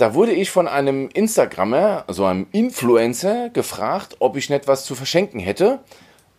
da 0.02 0.14
wurde 0.14 0.32
ich 0.32 0.50
von 0.50 0.66
einem 0.66 1.08
Instagrammer, 1.14 2.02
also 2.08 2.24
einem 2.24 2.48
Influencer, 2.50 3.50
gefragt, 3.50 4.16
ob 4.18 4.36
ich 4.36 4.50
nicht 4.50 4.66
was 4.66 4.84
zu 4.84 4.96
verschenken 4.96 5.38
hätte. 5.38 5.78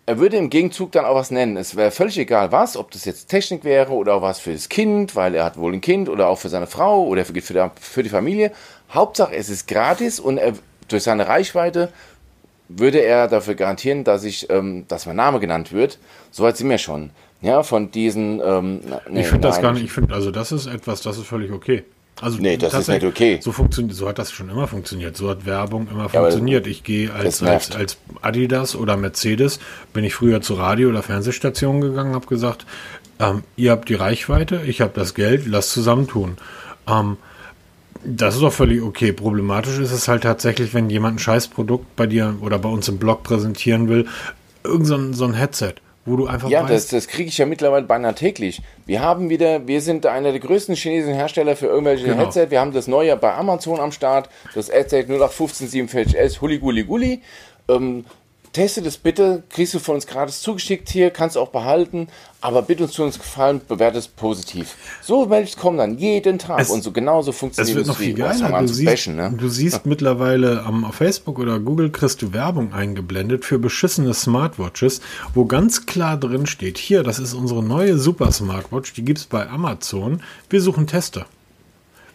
Er 0.06 0.20
würde 0.20 0.36
im 0.36 0.50
Gegenzug 0.50 0.92
dann 0.92 1.06
auch 1.06 1.16
was 1.16 1.32
nennen. 1.32 1.56
Es 1.56 1.78
wäre 1.78 1.92
völlig 1.92 2.18
egal 2.18 2.52
was, 2.52 2.76
ob 2.76 2.92
das 2.92 3.06
jetzt 3.06 3.30
Technik 3.30 3.64
wäre 3.64 3.94
oder 3.94 4.16
auch 4.16 4.22
was 4.22 4.40
für 4.40 4.52
das 4.52 4.68
Kind, 4.68 5.16
weil 5.16 5.34
er 5.34 5.46
hat 5.46 5.56
wohl 5.56 5.72
ein 5.72 5.80
Kind 5.80 6.10
oder 6.10 6.28
auch 6.28 6.40
für 6.40 6.50
seine 6.50 6.68
Frau 6.68 7.06
oder 7.06 7.24
für 7.24 7.32
die, 7.32 7.40
für 7.40 8.04
die 8.04 8.10
Familie. 8.10 8.52
Hauptsache 8.94 9.34
es 9.34 9.48
ist 9.48 9.66
gratis 9.66 10.20
und 10.20 10.40
er, 10.40 10.56
durch 10.90 11.04
seine 11.04 11.30
Reichweite 11.30 11.88
würde 12.68 13.00
er 13.00 13.30
dafür 13.30 13.56
garantieren, 13.56 14.04
dass 14.04 14.26
ich, 14.26 14.50
ähm, 14.50 14.84
dass 14.90 15.06
mein 15.06 15.16
Name 15.16 15.40
genannt 15.40 15.72
wird. 15.72 16.00
Soweit 16.32 16.58
sind 16.58 16.70
wir 16.70 16.80
schon. 16.80 17.12
Ja, 17.42 17.64
von 17.64 17.92
diesen. 17.92 18.42
Ähm, 18.44 18.82
nee, 19.10 19.22
ich 19.22 19.28
finde 19.28 19.48
das 19.48 19.62
gar 19.62 19.72
nicht. 19.72 19.86
Ich 19.86 19.94
finde, 19.94 20.14
also 20.14 20.32
das 20.32 20.52
ist 20.52 20.66
etwas, 20.66 21.02
das 21.02 21.18
ist 21.18 21.28
völlig 21.28 21.54
okay. 21.54 21.86
Also 22.22 22.38
nee, 22.40 22.58
das 22.58 22.74
ist 22.74 22.88
nicht 22.88 23.04
okay. 23.04 23.40
So, 23.42 23.52
funktioniert, 23.52 23.96
so 23.96 24.08
hat 24.08 24.20
das 24.20 24.32
schon 24.32 24.50
immer 24.50 24.68
funktioniert. 24.68 25.18
So 25.18 25.30
hat 25.30 25.46
Werbung 25.46 25.88
immer 25.90 26.04
ja, 26.04 26.10
funktioniert. 26.10 26.68
Ich 26.68 26.84
gehe 26.84 27.12
als, 27.12 27.42
als, 27.42 27.76
als 27.76 27.98
Adidas 28.22 28.76
oder 28.76 28.98
Mercedes, 28.98 29.60
bin 29.94 30.04
ich 30.04 30.14
früher 30.14 30.42
zu 30.42 30.54
Radio- 30.54 30.90
oder 30.90 31.04
Fernsehstationen 31.04 31.82
gegangen, 31.82 32.14
habe 32.14 32.28
gesagt, 32.28 32.66
ähm, 33.20 33.44
ihr 33.56 33.72
habt 33.72 33.90
die 33.90 33.96
Reichweite, 33.96 34.62
ich 34.66 34.82
habe 34.82 34.92
das 34.94 35.16
Geld, 35.16 35.48
lasst 35.48 35.72
zusammentun. 35.72 36.38
Ähm, 36.88 37.18
das 38.06 38.36
ist 38.36 38.42
doch 38.42 38.54
völlig 38.54 38.82
okay. 38.82 39.12
Problematisch 39.12 39.80
ist 39.80 39.92
es 39.92 40.08
halt 40.08 40.24
tatsächlich, 40.24 40.74
wenn 40.74 40.90
jemand 40.90 41.16
ein 41.16 41.20
Scheißprodukt 41.20 41.96
bei 41.96 42.06
dir 42.06 42.36
oder 42.42 42.60
bei 42.60 42.70
uns 42.70 42.88
im 42.90 42.98
Blog 42.98 43.24
präsentieren 43.24 43.88
will, 43.90 44.08
irgend 44.64 44.88
so 44.88 44.96
ein, 44.96 45.14
so 45.14 45.26
ein 45.26 45.34
Headset 45.34 45.76
wo 46.06 46.18
du 46.18 46.28
einfach 46.28 46.50
Ja, 46.50 46.64
weißt, 46.64 46.72
das, 46.72 46.88
das 46.88 47.08
kriege 47.08 47.30
ich 47.30 47.38
ja 47.38 47.46
mittlerweile 47.46 47.86
beinahe 47.86 48.14
täglich. 48.14 48.62
Wir 48.86 49.02
haben 49.02 49.30
wieder, 49.30 49.68
wir 49.68 49.82
sind 49.82 50.06
einer 50.06 50.32
der 50.32 50.40
größten 50.40 50.76
chinesischen 50.76 51.16
Hersteller 51.16 51.56
für 51.56 51.68
irgendwelche 51.68 52.06
genau. 52.06 52.24
Headset. 52.24 52.48
Wir 52.50 52.60
haben 52.60 52.74
das 52.74 52.88
neue 52.88 53.16
bei 53.16 53.34
Amazon 53.34 53.80
am 53.80 53.92
Start, 53.92 54.30
das 54.54 54.72
Headset 54.72 55.06
081547S 55.10 56.42
Hulli 56.42 56.60
Gulli 56.60 56.84
Gulli. 56.84 57.22
Ähm, 57.70 58.06
teste 58.54 58.82
das 58.84 58.98
bitte, 58.98 59.44
kriegst 59.50 59.74
du 59.74 59.80
von 59.80 59.96
uns 59.96 60.08
gratis 60.08 60.42
zugeschickt 60.42 60.90
hier, 60.90 61.10
kannst 61.10 61.36
du 61.36 61.40
auch 61.40 61.50
behalten, 61.50 62.08
aber 62.40 62.62
bitte 62.62 62.84
uns 62.84 62.94
zu 62.94 63.04
uns 63.04 63.18
gefallen, 63.18 63.62
bewerte 63.68 63.98
es 63.98 64.08
positiv. 64.08 64.76
So 65.02 65.26
Mails 65.26 65.58
kommen 65.58 65.78
dann 65.78 65.98
jeden 65.98 66.38
Tag 66.38 66.62
es, 66.62 66.70
und 66.70 66.84
so 66.84 66.92
genauso 66.92 67.32
funktioniert 67.32 67.76
es. 67.76 67.76
Wird 67.76 67.88
noch 67.88 67.98
viel 67.98 68.14
geiler. 68.14 68.62
Du 68.62 68.68
siehst, 68.68 68.86
bashen, 68.86 69.16
ne? 69.16 69.34
du 69.36 69.50
siehst 69.50 69.86
mittlerweile 69.86 70.64
um, 70.64 70.86
auf 70.86 70.96
Facebook 70.96 71.40
oder 71.40 71.60
Google 71.60 71.90
kriegst 71.90 72.22
du 72.22 72.32
Werbung 72.32 72.74
eingeblendet 72.74 73.44
für 73.44 73.58
beschissene 73.58 74.14
Smartwatches, 74.14 75.02
wo 75.34 75.46
ganz 75.46 75.86
klar 75.86 76.18
drin 76.18 76.46
steht, 76.46 76.78
hier, 76.78 77.04
das 77.04 77.20
ist 77.20 77.34
unsere 77.34 77.64
neue 77.64 77.98
Super 77.98 78.32
Smartwatch, 78.32 78.94
die 78.94 79.04
gibt 79.04 79.20
es 79.20 79.26
bei 79.26 79.50
Amazon, 79.50 80.22
wir 80.50 80.62
suchen 80.62 80.86
Tester. 80.86 81.26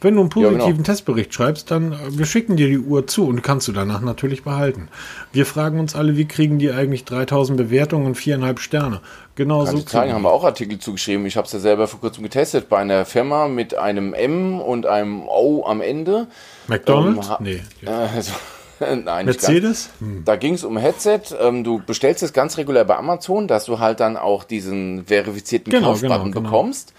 Wenn 0.00 0.14
du 0.14 0.20
einen 0.20 0.28
positiven 0.28 0.60
ja, 0.60 0.72
genau. 0.72 0.82
Testbericht 0.82 1.34
schreibst, 1.34 1.70
dann 1.70 1.92
äh, 1.92 1.96
wir 2.10 2.26
schicken 2.26 2.56
dir 2.56 2.68
die 2.68 2.78
Uhr 2.78 3.06
zu 3.06 3.26
und 3.26 3.42
kannst 3.42 3.66
du 3.68 3.72
danach 3.72 4.00
natürlich 4.00 4.44
behalten. 4.44 4.88
Wir 5.32 5.44
fragen 5.44 5.80
uns 5.80 5.96
alle, 5.96 6.16
wie 6.16 6.26
kriegen 6.26 6.58
die 6.58 6.70
eigentlich 6.70 7.04
3000 7.04 7.56
Bewertungen 7.56 8.06
und 8.06 8.14
viereinhalb 8.14 8.60
Sterne? 8.60 9.00
Genau 9.34 9.64
Kann 9.64 9.76
so. 9.76 9.82
Zeigen, 9.82 10.12
haben 10.12 10.22
wir 10.22 10.32
auch 10.32 10.44
Artikel 10.44 10.78
zugeschrieben. 10.78 11.26
Ich 11.26 11.36
habe 11.36 11.46
es 11.46 11.52
ja 11.52 11.58
selber 11.58 11.88
vor 11.88 12.00
kurzem 12.00 12.22
getestet 12.22 12.68
bei 12.68 12.78
einer 12.78 13.04
Firma 13.04 13.48
mit 13.48 13.74
einem 13.74 14.14
M 14.14 14.60
und 14.60 14.86
einem 14.86 15.22
O 15.28 15.64
am 15.66 15.80
Ende. 15.80 16.28
McDonald's? 16.68 17.28
Ähm, 17.28 17.36
nee. 17.40 17.62
Äh, 17.84 18.06
Nein, 19.04 19.26
Mercedes? 19.26 19.90
Hm. 19.98 20.24
Da 20.24 20.36
ging 20.36 20.54
es 20.54 20.64
um 20.64 20.76
Headset. 20.76 21.20
Ähm, 21.40 21.64
du 21.64 21.82
bestellst 21.84 22.22
es 22.22 22.32
ganz 22.32 22.56
regulär 22.56 22.84
bei 22.84 22.96
Amazon, 22.96 23.48
dass 23.48 23.64
du 23.64 23.78
halt 23.78 24.00
dann 24.00 24.16
auch 24.16 24.44
diesen 24.44 25.06
verifizierten 25.06 25.72
genau, 25.72 25.88
Kaufbutton 25.88 26.10
genau, 26.10 26.30
genau. 26.30 26.40
bekommst 26.42 26.94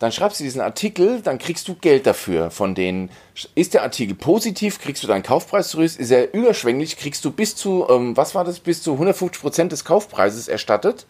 dann 0.00 0.10
schreibst 0.10 0.40
du 0.40 0.44
diesen 0.44 0.60
Artikel, 0.60 1.20
dann 1.22 1.38
kriegst 1.38 1.68
du 1.68 1.74
Geld 1.74 2.06
dafür 2.06 2.50
von 2.50 2.74
denen. 2.74 3.10
Ist 3.54 3.74
der 3.74 3.82
Artikel 3.82 4.16
positiv, 4.16 4.80
kriegst 4.80 5.04
du 5.04 5.06
deinen 5.06 5.22
Kaufpreis 5.22 5.68
zurück. 5.68 5.84
Ist 5.84 6.10
er 6.10 6.34
überschwänglich, 6.34 6.96
kriegst 6.96 7.24
du 7.24 7.30
bis 7.30 7.54
zu, 7.54 7.86
ähm, 7.88 8.16
was 8.16 8.34
war 8.34 8.44
das, 8.44 8.58
bis 8.58 8.82
zu 8.82 8.94
150 8.94 9.40
Prozent 9.40 9.72
des 9.72 9.84
Kaufpreises 9.84 10.48
erstattet 10.48 11.06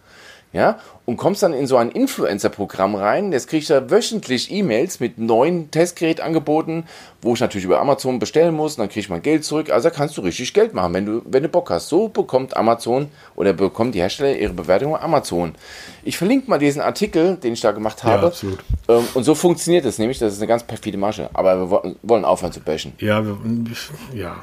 ja, 0.53 0.81
und 1.11 1.17
kommst 1.17 1.43
dann 1.43 1.53
in 1.53 1.67
so 1.67 1.77
ein 1.77 1.91
Influencer-Programm 1.91 2.95
rein. 2.95 3.33
Jetzt 3.33 3.49
kriegst 3.49 3.69
du 3.69 3.91
wöchentlich 3.91 4.53
E-Mails 4.53 5.01
mit 5.01 5.19
neuen 5.19 5.69
Testgerätangeboten, 5.73 6.85
wo 7.21 7.35
ich 7.35 7.41
natürlich 7.41 7.65
über 7.65 7.81
Amazon 7.81 8.21
bestellen 8.21 8.55
muss, 8.55 8.77
dann 8.77 8.89
kriege 8.89 9.01
ich 9.01 9.09
mein 9.09 9.21
Geld 9.21 9.45
zurück. 9.45 9.71
Also 9.71 9.89
da 9.89 9.95
kannst 9.95 10.17
du 10.17 10.21
richtig 10.21 10.55
Geld 10.55 10.73
machen, 10.73 10.95
wenn 10.95 11.07
du, 11.07 11.23
wenn 11.25 11.43
du 11.43 11.49
Bock 11.49 11.69
hast. 11.71 11.89
So 11.89 12.07
bekommt 12.07 12.57
Amazon 12.57 13.09
oder 13.35 13.53
bekommen 13.53 13.91
die 13.91 14.01
Hersteller 14.01 14.37
ihre 14.37 14.53
Bewertung 14.53 14.93
bei 14.93 15.01
Amazon. 15.01 15.57
Ich 16.05 16.17
verlinke 16.17 16.49
mal 16.49 16.61
diesen 16.61 16.81
Artikel, 16.81 17.37
den 17.39 17.55
ich 17.55 17.61
da 17.61 17.73
gemacht 17.73 18.05
habe. 18.05 18.23
Ja, 18.23 18.29
absolut. 18.29 18.61
Ähm, 18.89 19.03
und 19.15 19.25
so 19.25 19.35
funktioniert 19.35 19.85
es 19.87 19.99
nämlich. 19.99 20.21
Das 20.21 20.33
ist 20.33 20.39
eine 20.39 20.47
ganz 20.47 20.63
perfide 20.63 20.97
Masche. 20.97 21.29
Aber 21.33 21.71
wir 21.71 21.97
wollen 22.03 22.25
aufhören 22.25 22.53
zu 22.53 22.61
bashen. 22.61 22.93
Ja, 22.99 23.27
wir, 23.27 23.37
ja. 24.15 24.37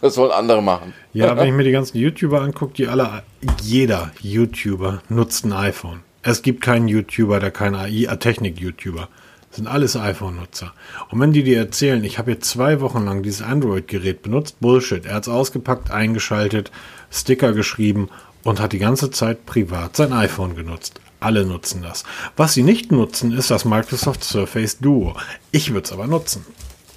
Das 0.00 0.14
sollen 0.14 0.32
andere 0.32 0.62
machen. 0.62 0.94
Ja, 1.12 1.36
wenn 1.36 1.46
ich 1.46 1.54
mir 1.54 1.62
die 1.62 1.70
ganzen 1.70 1.96
YouTuber 1.96 2.40
angucke, 2.40 2.72
die 2.74 2.88
alle, 2.88 3.22
jeder 3.62 4.10
YouTuber 4.20 5.02
nutzt 5.08 5.44
ein 5.44 5.52
iPhone. 5.52 6.00
Es 6.30 6.42
gibt 6.42 6.60
keinen 6.60 6.88
YouTuber, 6.88 7.40
der 7.40 7.50
kein 7.50 7.74
AI-Technik-YouTuber. 7.74 9.08
Das 9.48 9.56
sind 9.56 9.66
alles 9.66 9.96
iPhone-Nutzer. 9.96 10.74
Und 11.08 11.20
wenn 11.20 11.32
die 11.32 11.42
dir 11.42 11.56
erzählen, 11.56 12.04
ich 12.04 12.18
habe 12.18 12.32
jetzt 12.32 12.50
zwei 12.50 12.82
Wochen 12.82 13.06
lang 13.06 13.22
dieses 13.22 13.40
Android-Gerät 13.40 14.20
benutzt, 14.20 14.60
Bullshit. 14.60 15.06
Er 15.06 15.14
hat 15.14 15.22
es 15.22 15.30
ausgepackt, 15.30 15.90
eingeschaltet, 15.90 16.70
Sticker 17.10 17.54
geschrieben 17.54 18.10
und 18.44 18.60
hat 18.60 18.74
die 18.74 18.78
ganze 18.78 19.10
Zeit 19.10 19.46
privat 19.46 19.96
sein 19.96 20.12
iPhone 20.12 20.54
genutzt. 20.54 21.00
Alle 21.18 21.46
nutzen 21.46 21.80
das. 21.80 22.04
Was 22.36 22.52
sie 22.52 22.62
nicht 22.62 22.92
nutzen, 22.92 23.32
ist 23.32 23.50
das 23.50 23.64
Microsoft 23.64 24.22
Surface 24.22 24.80
Duo. 24.80 25.16
Ich 25.50 25.72
würde 25.72 25.86
es 25.86 25.92
aber 25.92 26.08
nutzen. 26.08 26.44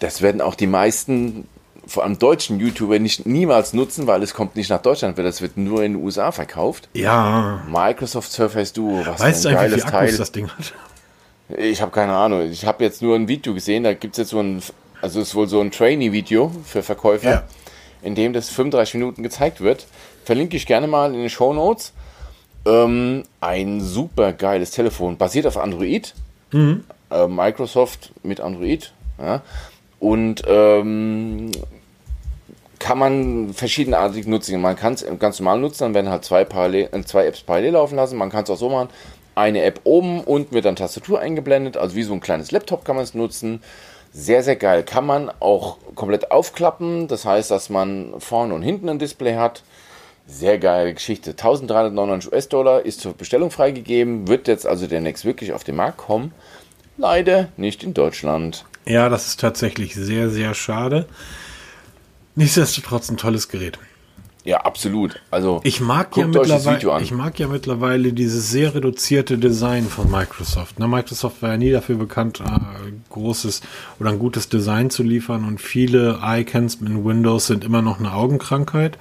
Das 0.02 0.22
werden 0.22 0.42
auch 0.42 0.56
die 0.56 0.68
meisten 0.68 1.48
vor 1.88 2.04
allem 2.04 2.20
deutschen 2.20 2.60
YouTuber 2.60 3.00
nicht 3.00 3.26
niemals 3.26 3.74
nutzen, 3.74 4.08
weil 4.08 4.22
es 4.24 4.34
kommt 4.34 4.56
nicht 4.56 4.70
nach 4.70 4.82
Deutschland, 4.82 5.18
weil 5.18 5.24
das 5.24 5.42
wird 5.42 5.58
nur 5.58 5.84
in 5.84 5.94
den 5.94 6.04
USA 6.04 6.32
verkauft. 6.32 6.90
Ja. 6.94 7.64
Microsoft 7.68 8.32
Surface 8.32 8.74
Duo, 8.74 9.06
was 9.06 9.20
weißt 9.20 9.48
ein 9.48 9.54
du 9.54 9.58
geiles 9.58 9.86
wie 9.86 9.90
Teil. 9.90 10.18
das 10.18 10.32
Ding 10.32 10.48
hat? 10.48 10.74
Ich 11.58 11.82
habe 11.82 11.92
keine 11.92 12.14
Ahnung. 12.14 12.50
Ich 12.50 12.66
habe 12.66 12.84
jetzt 12.84 13.02
nur 13.02 13.16
ein 13.16 13.28
Video 13.28 13.54
gesehen, 13.54 13.84
da 13.84 13.94
gibt 13.94 14.14
es 14.14 14.20
jetzt 14.20 14.30
so 14.30 14.40
ein, 14.40 14.62
also 15.02 15.20
es 15.20 15.30
ist 15.30 15.36
wohl 15.36 15.48
so 15.48 15.60
ein 15.60 15.72
Trainee-Video 15.72 16.52
für 16.66 16.84
Verkäufer, 16.84 17.30
ja. 17.30 17.44
in 18.02 18.16
dem 18.16 18.32
das 18.34 18.50
35 18.50 18.96
Minuten 18.96 19.24
gezeigt 19.24 19.60
wird. 19.62 19.86
Verlinke 20.24 20.56
ich 20.56 20.66
gerne 20.66 20.88
mal 20.88 21.14
in 21.14 21.20
den 21.20 21.30
Show 21.30 21.54
Notes. 21.54 21.94
Ähm, 22.66 23.24
ein 23.42 23.82
super 23.82 24.34
geiles 24.34 24.72
Telefon, 24.72 25.18
basiert 25.18 25.48
auf 25.48 25.58
Android. 25.58 26.14
Mhm. 26.52 26.86
Äh, 27.10 27.28
Microsoft 27.28 28.12
mit 28.24 28.40
Android. 28.40 28.94
Ja. 29.20 29.42
Und 30.02 30.44
ähm, 30.48 31.52
kann 32.80 32.98
man 32.98 33.54
verschiedenartig 33.54 34.26
nutzen. 34.26 34.60
Man 34.60 34.76
kann 34.76 34.96
es 34.96 35.06
ganz 35.20 35.40
normal 35.40 35.60
nutzen, 35.60 35.84
dann 35.84 35.94
werden 35.94 36.10
halt 36.10 36.26
zwei, 36.26 36.44
parallel, 36.44 36.90
äh, 36.92 37.04
zwei 37.04 37.28
Apps 37.28 37.42
parallel 37.42 37.74
laufen 37.74 37.96
lassen. 37.96 38.18
Man 38.18 38.32
kann 38.32 38.44
es 38.44 38.50
auch 38.50 38.58
so 38.58 38.70
machen, 38.70 38.90
eine 39.36 39.64
App 39.64 39.82
oben, 39.84 40.24
unten 40.24 40.54
wird 40.54 40.66
dann 40.66 40.76
Tastatur 40.76 41.20
eingeblendet, 41.20 41.78
also 41.78 41.96
wie 41.96 42.04
so 42.04 42.14
ein 42.14 42.20
kleines 42.20 42.52
Laptop 42.52 42.84
kann 42.84 42.96
man 42.96 43.04
es 43.04 43.14
nutzen. 43.14 43.62
Sehr, 44.12 44.44
sehr 44.44 44.56
geil. 44.56 44.84
Kann 44.84 45.06
man 45.06 45.32
auch 45.40 45.78
komplett 45.96 46.32
aufklappen, 46.32 47.08
das 47.08 47.24
heißt, 47.24 47.52
dass 47.52 47.70
man 47.70 48.16
vorne 48.20 48.56
und 48.56 48.64
hinten 48.64 48.90
ein 48.90 49.00
Display 49.00 49.36
hat. 49.36 49.64
Sehr 50.26 50.58
geile 50.58 50.94
Geschichte. 50.96 51.32
1399 51.32 52.32
US-Dollar 52.32 52.86
ist 52.86 53.02
zur 53.02 53.14
Bestellung 53.14 53.52
freigegeben, 53.52 54.28
wird 54.28 54.48
jetzt 54.48 54.66
also 54.66 54.88
demnächst 54.88 55.24
wirklich 55.24 55.54
auf 55.54 55.64
den 55.64 55.76
Markt 55.76 55.98
kommen. 55.98 56.34
Leider 56.98 57.50
nicht 57.58 57.84
in 57.84 57.94
Deutschland. 57.94 58.66
Ja, 58.86 59.10
das 59.10 59.28
ist 59.28 59.40
tatsächlich 59.40 59.96
sehr, 59.96 60.30
sehr 60.30 60.54
schade. 60.54 61.08
Nichtsdestotrotz 62.36 63.10
ein 63.10 63.18
tolles 63.18 63.50
Gerät. 63.50 63.78
Ja, 64.44 64.62
absolut. 64.62 65.22
Also 65.30 65.62
ich 65.64 65.82
mag 65.82 66.18
ja 66.18 66.26
mittlerweile, 66.26 67.02
ich 67.02 67.12
mag 67.12 67.38
ja 67.38 67.48
mittlerweile 67.48 68.12
dieses 68.12 68.50
sehr 68.50 68.74
reduzierte 68.74 69.38
Design 69.38 69.86
von 69.86 70.10
Microsoft. 70.10 70.80
Ne, 70.80 70.88
Microsoft 70.88 71.44
war 71.44 71.52
ja 71.52 71.58
nie 71.58 71.72
dafür 71.72 71.96
bekannt, 71.96 72.40
äh, 72.40 72.92
großes 73.10 73.62
oder 74.00 74.10
ein 74.10 74.18
gutes 74.18 74.50
Design 74.50 74.90
zu 74.90 75.04
liefern 75.04 75.46
und 75.46 75.62
viele 75.62 76.20
Icons 76.24 76.76
in 76.76 77.06
Windows 77.06 77.48
sind 77.48 77.64
immer 77.64 77.84
noch 77.84 78.00
eine 78.00 78.14
Augenkrankheit. 78.14 78.98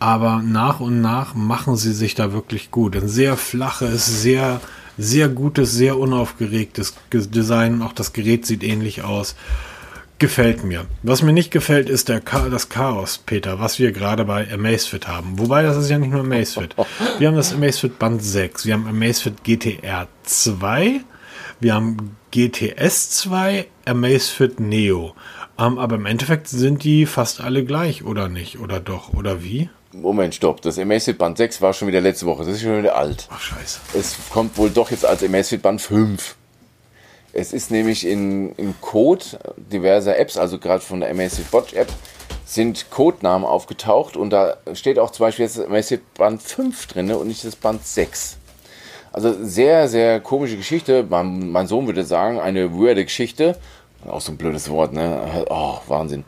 Aber 0.00 0.42
nach 0.44 0.80
und 0.80 1.00
nach 1.00 1.34
machen 1.34 1.76
sie 1.76 1.92
sich 1.92 2.14
da 2.14 2.32
wirklich 2.32 2.70
gut. 2.70 2.94
Ein 2.94 3.08
sehr 3.08 3.36
flaches, 3.36 4.22
sehr 4.22 4.60
sehr 4.98 5.28
gutes, 5.28 5.72
sehr 5.72 5.96
unaufgeregtes 5.96 6.94
Design. 7.12 7.82
Auch 7.82 7.92
das 7.92 8.12
Gerät 8.12 8.44
sieht 8.44 8.62
ähnlich 8.62 9.02
aus. 9.02 9.36
Gefällt 10.18 10.64
mir. 10.64 10.86
Was 11.04 11.22
mir 11.22 11.32
nicht 11.32 11.52
gefällt, 11.52 11.88
ist 11.88 12.08
der 12.08 12.24
Cha 12.24 12.48
das 12.48 12.68
Chaos, 12.68 13.18
Peter, 13.18 13.60
was 13.60 13.78
wir 13.78 13.92
gerade 13.92 14.24
bei 14.24 14.52
Amazfit 14.52 15.06
haben. 15.06 15.38
Wobei, 15.38 15.62
das 15.62 15.76
ist 15.76 15.90
ja 15.90 15.98
nicht 15.98 16.10
nur 16.10 16.22
Amazfit. 16.22 16.74
Wir 17.20 17.28
haben 17.28 17.36
das 17.36 17.52
Amazfit 17.52 18.00
Band 18.00 18.20
6, 18.20 18.66
wir 18.66 18.74
haben 18.74 18.88
Amazfit 18.88 19.44
GTR 19.44 20.08
2, 20.24 21.02
wir 21.60 21.74
haben 21.74 22.16
GTS 22.32 23.10
2, 23.10 23.68
Amazfit 23.84 24.58
Neo. 24.58 25.14
Um, 25.56 25.78
aber 25.78 25.96
im 25.96 26.06
Endeffekt 26.06 26.48
sind 26.48 26.82
die 26.82 27.06
fast 27.06 27.40
alle 27.40 27.64
gleich, 27.64 28.04
oder 28.04 28.28
nicht? 28.28 28.58
Oder 28.58 28.80
doch? 28.80 29.12
Oder 29.12 29.42
wie? 29.44 29.70
Moment, 30.02 30.34
stopp. 30.34 30.60
Das 30.62 30.78
Amazfit 30.78 31.18
Band 31.18 31.36
6 31.36 31.60
war 31.60 31.72
schon 31.72 31.88
wieder 31.88 32.00
letzte 32.00 32.26
Woche. 32.26 32.44
Das 32.44 32.54
ist 32.54 32.62
schon 32.62 32.78
wieder 32.78 32.96
alt. 32.96 33.26
Ach, 33.30 33.40
scheiße. 33.40 33.80
Es 33.94 34.16
kommt 34.30 34.56
wohl 34.56 34.70
doch 34.70 34.90
jetzt 34.90 35.04
als 35.04 35.22
Amazfit 35.22 35.62
Band 35.62 35.80
5. 35.80 36.36
Es 37.32 37.52
ist 37.52 37.70
nämlich 37.70 38.06
in, 38.06 38.52
im 38.56 38.80
Code 38.80 39.24
diverser 39.56 40.18
Apps, 40.18 40.36
also 40.36 40.58
gerade 40.58 40.80
von 40.80 41.00
der 41.00 41.10
Amazfit 41.10 41.52
Watch 41.52 41.74
App, 41.74 41.88
sind 42.44 42.90
Codenamen 42.90 43.46
aufgetaucht 43.46 44.16
und 44.16 44.30
da 44.30 44.56
steht 44.72 44.98
auch 44.98 45.10
zum 45.10 45.26
Beispiel 45.26 45.44
jetzt 45.44 45.60
Amazfit 45.60 46.14
Band 46.14 46.42
5 46.42 46.86
drin 46.86 47.12
und 47.12 47.28
nicht 47.28 47.44
das 47.44 47.56
Band 47.56 47.86
6. 47.86 48.38
Also 49.12 49.34
sehr, 49.42 49.88
sehr 49.88 50.20
komische 50.20 50.56
Geschichte. 50.56 51.04
Mein, 51.08 51.50
mein 51.50 51.66
Sohn 51.66 51.86
würde 51.86 52.04
sagen, 52.04 52.40
eine 52.40 52.72
weirde 52.72 53.04
Geschichte. 53.04 53.56
Auch 54.06 54.20
so 54.20 54.32
ein 54.32 54.38
blödes 54.38 54.70
Wort, 54.70 54.92
ne? 54.92 55.44
Oh, 55.50 55.78
Wahnsinn 55.88 56.24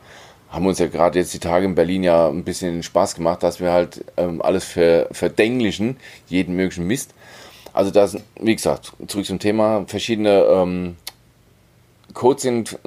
haben 0.51 0.67
uns 0.67 0.79
ja 0.79 0.89
gerade 0.89 1.19
jetzt 1.19 1.33
die 1.33 1.39
Tage 1.39 1.65
in 1.65 1.75
Berlin 1.75 2.03
ja 2.03 2.29
ein 2.29 2.45
bisschen 2.45 2.83
Spaß 2.83 3.15
gemacht, 3.15 3.43
dass 3.43 3.61
wir 3.61 3.73
halt 3.73 4.05
ähm, 4.17 4.43
alles 4.43 4.65
ver 4.65 5.09
verdenglichen, 5.13 5.97
jeden 6.29 6.57
möglichen 6.57 6.87
Mist. 6.87 7.15
Also 7.73 7.91
das, 7.91 8.17
wie 8.41 8.57
gesagt, 8.57 8.93
zurück 9.07 9.27
zum 9.27 9.39
Thema, 9.39 9.85
verschiedene 9.87 10.41
ähm, 10.43 10.97
Codes 12.15 12.43
sind 12.43 12.79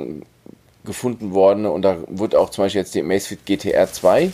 gefunden 0.84 1.34
worden 1.34 1.66
und 1.66 1.84
da 1.84 1.98
wird 2.08 2.36
auch 2.36 2.50
zum 2.50 2.66
Beispiel 2.66 2.82
jetzt 2.82 2.94
die 2.94 3.00
Amazfit 3.00 3.46
GTR 3.46 3.92
2 3.92 4.32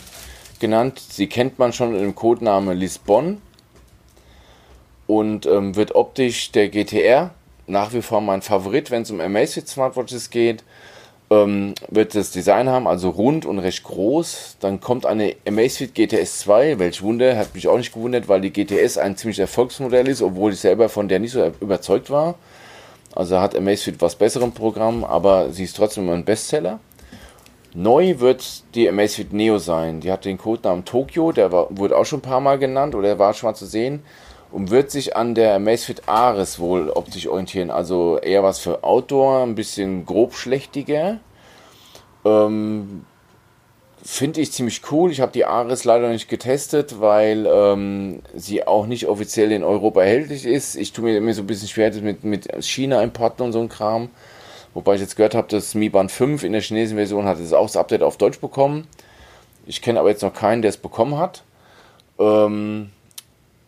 genannt. 0.58 0.98
Sie 0.98 1.28
kennt 1.28 1.60
man 1.60 1.72
schon 1.72 1.94
im 1.94 2.16
Codename 2.16 2.74
Lisbon 2.74 3.40
und 5.06 5.46
ähm, 5.46 5.76
wird 5.76 5.94
optisch 5.94 6.50
der 6.50 6.68
GTR 6.68 7.30
nach 7.68 7.92
wie 7.92 8.02
vor 8.02 8.20
mein 8.20 8.42
Favorit, 8.42 8.90
wenn 8.90 9.02
es 9.02 9.10
um 9.12 9.20
Amazfit 9.20 9.68
Smartwatches 9.68 10.30
geht. 10.30 10.64
Ähm, 11.32 11.76
wird 11.88 12.16
das 12.16 12.32
Design 12.32 12.68
haben, 12.68 12.88
also 12.88 13.10
rund 13.10 13.46
und 13.46 13.60
recht 13.60 13.84
groß. 13.84 14.56
Dann 14.58 14.80
kommt 14.80 15.06
eine 15.06 15.36
Amazfit 15.46 15.94
GTS 15.94 16.40
2, 16.40 16.80
welch 16.80 17.02
Wunder, 17.02 17.36
hat 17.36 17.54
mich 17.54 17.68
auch 17.68 17.76
nicht 17.76 17.94
gewundert, 17.94 18.28
weil 18.28 18.40
die 18.40 18.52
GTS 18.52 18.98
ein 18.98 19.16
ziemlich 19.16 19.38
Erfolgsmodell 19.38 20.08
ist, 20.08 20.22
obwohl 20.22 20.52
ich 20.52 20.58
selber 20.58 20.88
von 20.88 21.06
der 21.06 21.20
nicht 21.20 21.30
so 21.30 21.52
überzeugt 21.60 22.10
war. 22.10 22.34
Also 23.14 23.38
hat 23.38 23.54
Amazfit 23.56 24.00
was 24.00 24.16
besserem 24.16 24.50
Programm, 24.50 25.04
aber 25.04 25.52
sie 25.52 25.64
ist 25.64 25.76
trotzdem 25.76 26.08
ein 26.08 26.24
Bestseller. 26.24 26.80
Neu 27.74 28.18
wird 28.18 28.64
die 28.74 28.88
Amazfit 28.88 29.32
Neo 29.32 29.58
sein. 29.58 30.00
Die 30.00 30.10
hat 30.10 30.24
den 30.24 30.36
Codenamen 30.36 30.84
Tokyo, 30.84 31.30
der 31.30 31.52
war, 31.52 31.68
wurde 31.70 31.96
auch 31.96 32.06
schon 32.06 32.18
ein 32.18 32.22
paar 32.22 32.40
Mal 32.40 32.58
genannt 32.58 32.96
oder 32.96 33.20
war 33.20 33.34
schon 33.34 33.48
mal 33.48 33.54
zu 33.54 33.66
sehen 33.66 34.02
und 34.52 34.70
wird 34.70 34.90
sich 34.90 35.16
an 35.16 35.34
der 35.34 35.54
Amazfit 35.54 36.08
Ares 36.08 36.58
wohl 36.58 36.90
optisch 36.90 37.26
orientieren. 37.26 37.70
Also 37.70 38.18
eher 38.18 38.42
was 38.42 38.58
für 38.58 38.82
Outdoor, 38.84 39.42
ein 39.42 39.54
bisschen 39.54 40.04
grobschlächtiger. 40.06 41.20
Ähm, 42.24 43.04
Finde 44.02 44.40
ich 44.40 44.52
ziemlich 44.52 44.80
cool. 44.90 45.10
Ich 45.10 45.20
habe 45.20 45.32
die 45.32 45.44
Ares 45.44 45.84
leider 45.84 46.08
nicht 46.08 46.28
getestet, 46.28 47.00
weil 47.00 47.46
ähm, 47.46 48.22
sie 48.34 48.66
auch 48.66 48.86
nicht 48.86 49.06
offiziell 49.06 49.52
in 49.52 49.62
Europa 49.62 50.02
erhältlich 50.02 50.46
ist. 50.46 50.74
Ich 50.74 50.92
tue 50.92 51.04
mir 51.04 51.18
immer 51.18 51.34
so 51.34 51.42
ein 51.42 51.46
bisschen 51.46 51.68
schwer 51.68 51.92
mit, 52.00 52.24
mit 52.24 52.64
China-Importen 52.64 53.44
und 53.44 53.52
so 53.52 53.60
ein 53.60 53.68
Kram. 53.68 54.08
Wobei 54.72 54.94
ich 54.94 55.00
jetzt 55.00 55.16
gehört 55.16 55.34
habe, 55.34 55.48
dass 55.48 55.74
Mi 55.74 55.90
Band 55.90 56.10
5 56.10 56.44
in 56.44 56.52
der 56.52 56.62
chinesischen 56.62 56.96
Version 56.96 57.26
hat 57.26 57.38
es 57.38 57.52
auch 57.52 57.66
das 57.66 57.76
Update 57.76 58.02
auf 58.02 58.16
Deutsch 58.16 58.40
bekommen. 58.40 58.86
Ich 59.66 59.82
kenne 59.82 60.00
aber 60.00 60.08
jetzt 60.08 60.22
noch 60.22 60.32
keinen, 60.32 60.62
der 60.62 60.70
es 60.70 60.76
bekommen 60.78 61.18
hat. 61.18 61.42
Ähm, 62.18 62.90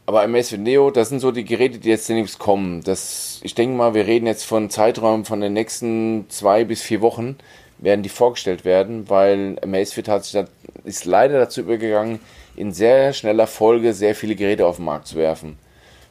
aber 0.07 0.23
Amazfit 0.23 0.61
Neo, 0.61 0.91
das 0.91 1.09
sind 1.09 1.21
so 1.21 1.31
die 1.31 1.45
Geräte, 1.45 1.79
die 1.79 1.89
jetzt 1.89 2.09
demnächst 2.09 2.39
kommen. 2.39 2.83
Das, 2.83 3.41
ich 3.43 3.55
denke 3.55 3.77
mal, 3.77 3.95
wir 3.95 4.07
reden 4.07 4.27
jetzt 4.27 4.45
von 4.45 4.69
Zeiträumen 4.69 5.25
von 5.25 5.41
den 5.41 5.53
nächsten 5.53 6.27
zwei 6.29 6.65
bis 6.65 6.83
vier 6.83 7.01
Wochen, 7.01 7.37
werden 7.79 8.03
die 8.03 8.09
vorgestellt 8.09 8.65
werden, 8.65 9.09
weil 9.09 9.57
Amazfit 9.63 10.09
hat 10.09 10.25
sich, 10.25 10.45
ist 10.85 11.05
leider 11.05 11.39
dazu 11.39 11.61
übergegangen, 11.61 12.21
in 12.57 12.73
sehr 12.73 13.13
schneller 13.13 13.47
Folge 13.47 13.95
sehr 13.95 14.15
viele 14.15 14.35
Geräte 14.35 14.67
auf 14.67 14.77
den 14.77 14.85
Markt 14.85 15.07
zu 15.07 15.17
werfen. 15.17 15.57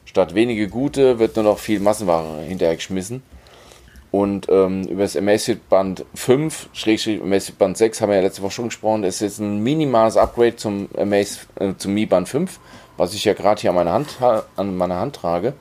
Statt 0.04 0.34
wenige 0.34 0.68
gute 0.68 1.18
wird 1.18 1.36
nur 1.36 1.44
noch 1.44 1.58
viel 1.58 1.80
Massenware 1.80 2.42
hinterher 2.42 2.76
geschmissen. 2.76 3.22
Und 4.10 4.46
ähm, 4.50 4.82
über 4.88 5.02
das 5.02 5.16
Amazfit 5.16 5.70
Band 5.70 6.04
5, 6.14 6.68
Schrägstrich 6.74 7.22
Amazfit 7.22 7.58
Band 7.58 7.78
6 7.78 8.00
haben 8.00 8.10
wir 8.10 8.16
ja 8.16 8.22
letzte 8.22 8.42
Woche 8.42 8.52
schon 8.52 8.66
gesprochen. 8.66 9.02
Das 9.02 9.14
ist 9.14 9.20
jetzt 9.20 9.38
ein 9.38 9.62
minimales 9.62 10.18
Upgrade 10.18 10.56
zum, 10.56 10.88
Amaz, 10.98 11.46
äh, 11.58 11.72
zum 11.78 11.94
Mi 11.94 12.04
Band 12.04 12.28
5 12.28 12.58
was 12.96 13.14
ich 13.14 13.24
ja 13.24 13.34
gerade 13.34 13.60
hier 13.60 13.70
an 13.70 13.76
meiner 13.76 13.92
Hand, 13.92 14.18
an 14.56 14.76
meiner 14.76 14.98
Hand 14.98 15.14
trage. 15.16 15.54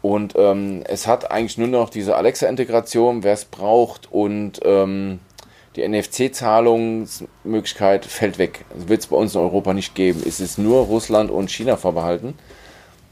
Und 0.00 0.34
ähm, 0.36 0.84
es 0.86 1.06
hat 1.06 1.30
eigentlich 1.30 1.58
nur 1.58 1.68
noch 1.68 1.90
diese 1.90 2.16
Alexa-Integration, 2.16 3.22
wer 3.24 3.34
es 3.34 3.44
braucht, 3.44 4.10
und 4.12 4.60
ähm, 4.64 5.20
die 5.76 5.86
NFC-Zahlungsmöglichkeit 5.86 8.04
fällt 8.04 8.38
weg. 8.38 8.64
Wird 8.74 9.00
es 9.00 9.06
bei 9.08 9.16
uns 9.16 9.34
in 9.34 9.40
Europa 9.40 9.74
nicht 9.74 9.94
geben. 9.94 10.22
Es 10.26 10.40
ist 10.40 10.58
nur 10.58 10.86
Russland 10.86 11.30
und 11.30 11.50
China 11.50 11.76
vorbehalten. 11.76 12.34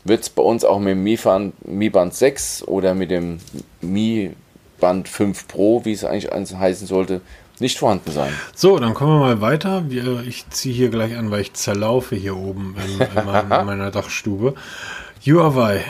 Wird 0.04 0.22
es 0.22 0.30
bei 0.30 0.42
uns 0.42 0.64
auch 0.64 0.78
mit 0.78 0.92
dem 0.92 1.02
Mi, 1.02 1.18
Mi 1.64 1.90
Band 1.90 2.14
6 2.14 2.66
oder 2.66 2.94
mit 2.94 3.10
dem 3.10 3.40
Mi 3.80 4.30
Band 4.78 5.08
5 5.08 5.48
Pro, 5.48 5.84
wie 5.84 5.92
es 5.92 6.04
eigentlich 6.04 6.30
heißen 6.32 6.86
sollte, 6.86 7.20
nicht 7.60 7.78
vorhanden 7.78 8.12
sein. 8.12 8.32
So, 8.54 8.78
dann 8.78 8.94
kommen 8.94 9.18
wir 9.18 9.20
mal 9.20 9.40
weiter. 9.40 9.84
Ich 10.26 10.48
ziehe 10.50 10.74
hier 10.74 10.88
gleich 10.88 11.16
an, 11.16 11.30
weil 11.30 11.40
ich 11.40 11.54
zerlaufe 11.54 12.16
hier 12.16 12.36
oben 12.36 12.74
in, 12.84 13.00
in 13.16 13.48
meiner 13.48 13.90
Dachstube. 13.90 14.54
Huawei, 15.24 15.84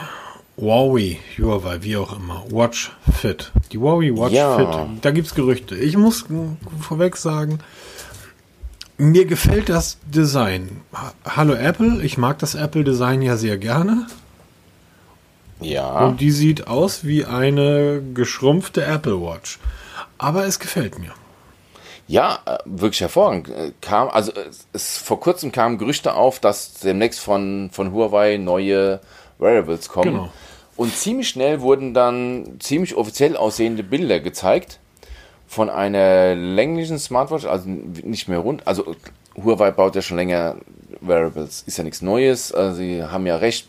Huawei, 0.58 1.18
Huawei, 1.38 1.82
wie 1.82 1.96
auch 1.96 2.16
immer. 2.16 2.44
Watch 2.50 2.92
Fit. 3.20 3.52
Die 3.72 3.78
Huawei 3.78 4.10
Watch 4.16 4.32
ja. 4.32 4.56
Fit. 4.56 4.98
Da 5.02 5.10
gibt 5.10 5.26
es 5.26 5.34
Gerüchte. 5.34 5.76
Ich 5.76 5.96
muss 5.96 6.24
vorweg 6.80 7.16
sagen, 7.16 7.58
mir 8.98 9.26
gefällt 9.26 9.68
das 9.68 9.98
Design. 10.06 10.80
Hallo 11.24 11.54
Apple, 11.54 12.02
ich 12.02 12.16
mag 12.16 12.38
das 12.38 12.54
Apple-Design 12.54 13.20
ja 13.22 13.36
sehr 13.36 13.58
gerne. 13.58 14.06
Ja. 15.60 16.06
Und 16.06 16.20
die 16.20 16.30
sieht 16.30 16.66
aus 16.66 17.04
wie 17.04 17.24
eine 17.24 18.02
geschrumpfte 18.14 18.84
Apple 18.84 19.20
Watch. 19.20 19.58
Aber 20.18 20.46
es 20.46 20.58
gefällt 20.58 20.98
mir. 20.98 21.12
Ja, 22.08 22.38
äh, 22.46 22.58
wirklich 22.64 23.00
hervorragend. 23.00 23.48
Äh, 23.48 23.72
kam, 23.80 24.08
also 24.08 24.32
es, 24.72 24.98
vor 24.98 25.20
kurzem 25.20 25.52
kamen 25.52 25.78
Gerüchte 25.78 26.14
auf, 26.14 26.38
dass 26.38 26.74
demnächst 26.74 27.20
von, 27.20 27.70
von 27.72 27.92
Huawei 27.92 28.36
neue 28.36 29.00
Wearables 29.38 29.88
kommen. 29.88 30.12
Genau. 30.12 30.30
Und 30.76 30.94
ziemlich 30.94 31.28
schnell 31.28 31.62
wurden 31.62 31.94
dann 31.94 32.56
ziemlich 32.60 32.94
offiziell 32.96 33.36
aussehende 33.36 33.82
Bilder 33.82 34.20
gezeigt 34.20 34.78
von 35.46 35.70
einer 35.70 36.34
länglichen 36.34 36.98
Smartwatch, 36.98 37.46
also 37.46 37.68
nicht 37.68 38.28
mehr 38.28 38.38
rund. 38.38 38.66
Also 38.66 38.94
Huawei 39.42 39.70
baut 39.70 39.94
ja 39.94 40.02
schon 40.02 40.16
länger 40.16 40.56
Wearables, 41.00 41.64
ist 41.66 41.78
ja 41.78 41.84
nichts 41.84 42.02
Neues. 42.02 42.52
Also 42.52 42.76
sie 42.76 43.02
haben 43.02 43.26
ja 43.26 43.36
recht 43.36 43.68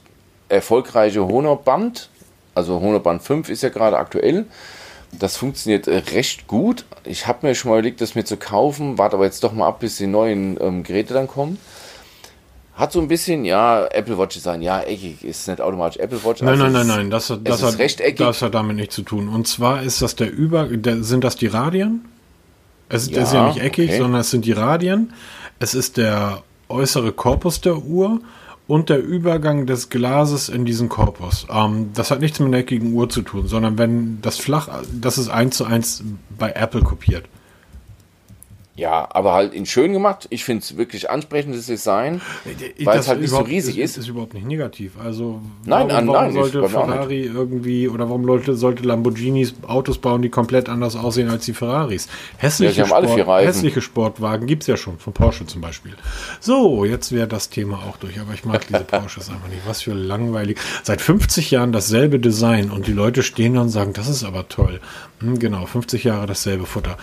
erfolgreiche 0.50 1.26
Honor 1.28 1.62
Band, 1.62 2.10
also 2.56 2.82
Honor 2.82 3.00
Band 3.00 3.22
5 3.22 3.50
ist 3.50 3.64
ja 3.64 3.70
gerade 3.70 3.98
aktuell. 3.98 4.46
Das 5.20 5.38
funktioniert 5.38 5.88
äh, 5.88 5.98
recht 5.98 6.48
gut. 6.48 6.86
Ich 7.04 7.28
habe 7.28 7.46
mir 7.48 7.56
schon 7.56 7.72
mal 7.72 7.78
überlegt, 7.78 8.02
das 8.02 8.16
mir 8.16 8.26
zu 8.26 8.38
kaufen, 8.38 8.98
warte 8.98 9.16
aber 9.16 9.26
jetzt 9.26 9.44
doch 9.44 9.54
mal 9.54 9.68
ab, 9.68 9.80
bis 9.80 9.98
die 9.98 10.08
neuen 10.08 10.58
ähm, 10.62 10.84
Geräte 10.84 11.14
dann 11.14 11.28
kommen. 11.28 11.58
Hat 12.76 12.92
so 12.92 13.02
ein 13.02 13.08
bisschen, 13.08 13.44
ja, 13.44 13.88
Apple 13.88 14.20
Watch 14.20 14.36
Design, 14.36 14.62
ja, 14.62 14.82
eckig, 14.82 15.24
ist 15.24 15.48
nicht 15.48 15.60
automatisch 15.60 15.98
Apple 15.98 16.24
Watch. 16.24 16.42
Nein, 16.42 16.62
also 16.62 16.66
nein, 16.66 16.74
nein, 16.74 16.88
nein, 16.88 17.10
das, 17.10 17.28
das, 17.28 17.64
hat, 17.64 18.20
das 18.20 18.42
hat 18.44 18.54
damit 18.54 18.76
nichts 18.76 18.94
zu 18.94 19.02
tun. 19.02 19.30
Und 19.30 19.48
zwar 19.48 19.82
ist 19.82 20.02
das 20.04 20.16
der 20.16 20.32
Über, 20.32 20.66
der, 20.66 21.04
sind 21.04 21.24
das 21.24 21.36
die 21.36 21.48
Radien? 21.48 22.06
Es 22.90 23.10
ja, 23.10 23.24
ist 23.24 23.34
ja 23.34 23.48
nicht 23.48 23.60
eckig, 23.60 23.90
okay. 23.90 23.98
sondern 23.98 24.22
es 24.22 24.30
sind 24.30 24.46
die 24.46 24.52
Radien. 24.52 25.14
Es 25.60 25.74
ist 25.74 25.98
der 25.98 26.44
äußere 26.70 27.12
Korpus 27.12 27.62
der 27.62 27.78
Uhr 27.78 28.22
und 28.68 28.90
der 28.90 29.02
Übergang 29.02 29.66
des 29.66 29.90
Glases 29.90 30.50
in 30.50 30.66
diesen 30.66 30.90
Korpus. 30.90 31.48
Ähm, 31.50 31.92
das 31.94 32.12
hat 32.12 32.20
nichts 32.20 32.40
mit 32.40 32.48
einer 32.48 32.58
eckigen 32.58 32.94
Uhr 32.94 33.10
zu 33.10 33.22
tun, 33.22 33.48
sondern 33.48 33.78
wenn 33.78 34.22
das 34.22 34.38
flach, 34.38 34.70
das 34.92 35.18
ist 35.18 35.30
eins 35.30 35.58
zu 35.58 35.66
eins 35.66 36.04
bei 36.38 36.52
Apple 36.52 36.82
kopiert. 36.82 37.26
Ja, 38.78 39.08
aber 39.10 39.34
halt 39.34 39.56
in 39.56 39.66
schön 39.66 39.92
gemacht. 39.92 40.28
Ich 40.30 40.44
finde 40.44 40.62
es 40.62 40.78
wirklich 40.78 41.10
ansprechendes 41.10 41.66
Design, 41.66 42.22
weil 42.84 43.00
es 43.00 43.08
halt 43.08 43.22
nicht 43.22 43.32
so 43.32 43.40
riesig 43.40 43.80
ist. 43.80 43.98
Das 43.98 44.04
ist 44.04 44.10
überhaupt 44.10 44.36
nicht 44.36 44.46
negativ. 44.46 45.00
Also 45.04 45.42
nein, 45.66 45.88
warum, 45.90 46.08
warum 46.10 46.26
nein, 46.26 46.34
sollte 46.34 46.70
Ferrari 46.70 47.24
irgendwie 47.24 47.90
oder 47.90 48.08
warum 48.08 48.24
Leute, 48.24 48.54
sollte 48.54 48.84
Lamborghinis 48.84 49.56
Autos 49.66 49.98
bauen, 49.98 50.22
die 50.22 50.30
komplett 50.30 50.70
anders 50.70 50.96
aussehen 50.96 51.28
als 51.28 51.46
die 51.46 51.54
Ferraris? 51.54 52.08
Hässliche, 52.38 52.82
ja, 52.82 52.86
Sport, 52.86 53.28
hässliche 53.42 53.82
Sportwagen 53.82 54.46
gibt 54.46 54.62
es 54.62 54.68
ja 54.68 54.78
schon, 54.78 55.00
von 55.00 55.12
Porsche 55.12 55.48
zum 55.48 55.60
Beispiel. 55.60 55.96
So, 56.40 56.86
jetzt 56.86 57.12
wäre 57.12 57.28
das 57.28 57.50
Thema 57.50 57.78
auch 57.78 57.98
durch, 57.98 58.20
aber 58.20 58.36
ich 58.36 58.46
mag 58.46 58.68
diese 58.68 58.84
Porsches 58.84 59.32
einfach 59.32 59.50
nicht. 59.50 59.62
Was 59.66 59.82
für 59.82 59.96
langweilig. 59.96 60.60
Seit 60.84 61.02
50 61.02 61.50
Jahren 61.50 61.72
dasselbe 61.72 62.20
Design 62.20 62.70
und 62.70 62.86
die 62.86 62.94
Leute 62.94 63.24
stehen 63.24 63.56
dann 63.56 63.64
und 63.64 63.70
sagen, 63.70 63.94
das 63.94 64.08
ist 64.08 64.24
aber 64.24 64.48
toll. 64.50 64.82
Hm, 65.20 65.40
genau, 65.40 65.66
50 65.66 66.04
Jahre 66.04 66.28
dasselbe 66.28 66.68
Futter. 66.68 66.98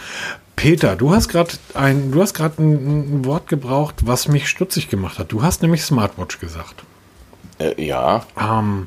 Peter, 0.56 0.96
du 0.96 1.12
hast 1.12 1.28
gerade 1.28 1.52
ein, 1.74 2.12
du 2.12 2.22
hast 2.22 2.34
gerade 2.34 2.62
ein, 2.62 3.18
ein, 3.20 3.24
Wort 3.24 3.48
gebraucht, 3.48 4.06
was 4.06 4.28
mich 4.28 4.48
stutzig 4.48 4.88
gemacht 4.88 5.18
hat. 5.18 5.32
Du 5.32 5.42
hast 5.42 5.62
nämlich 5.62 5.82
Smartwatch 5.82 6.38
gesagt. 6.38 6.84
Äh, 7.58 7.84
ja. 7.84 8.24
Ähm, 8.40 8.86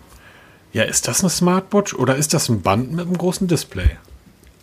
ja, 0.73 0.83
ist 0.83 1.07
das 1.07 1.21
eine 1.21 1.29
Smartwatch 1.29 1.93
oder 1.93 2.15
ist 2.15 2.33
das 2.33 2.49
ein 2.49 2.61
Band 2.61 2.91
mit 2.91 3.05
einem 3.05 3.17
großen 3.17 3.47
Display? 3.47 3.89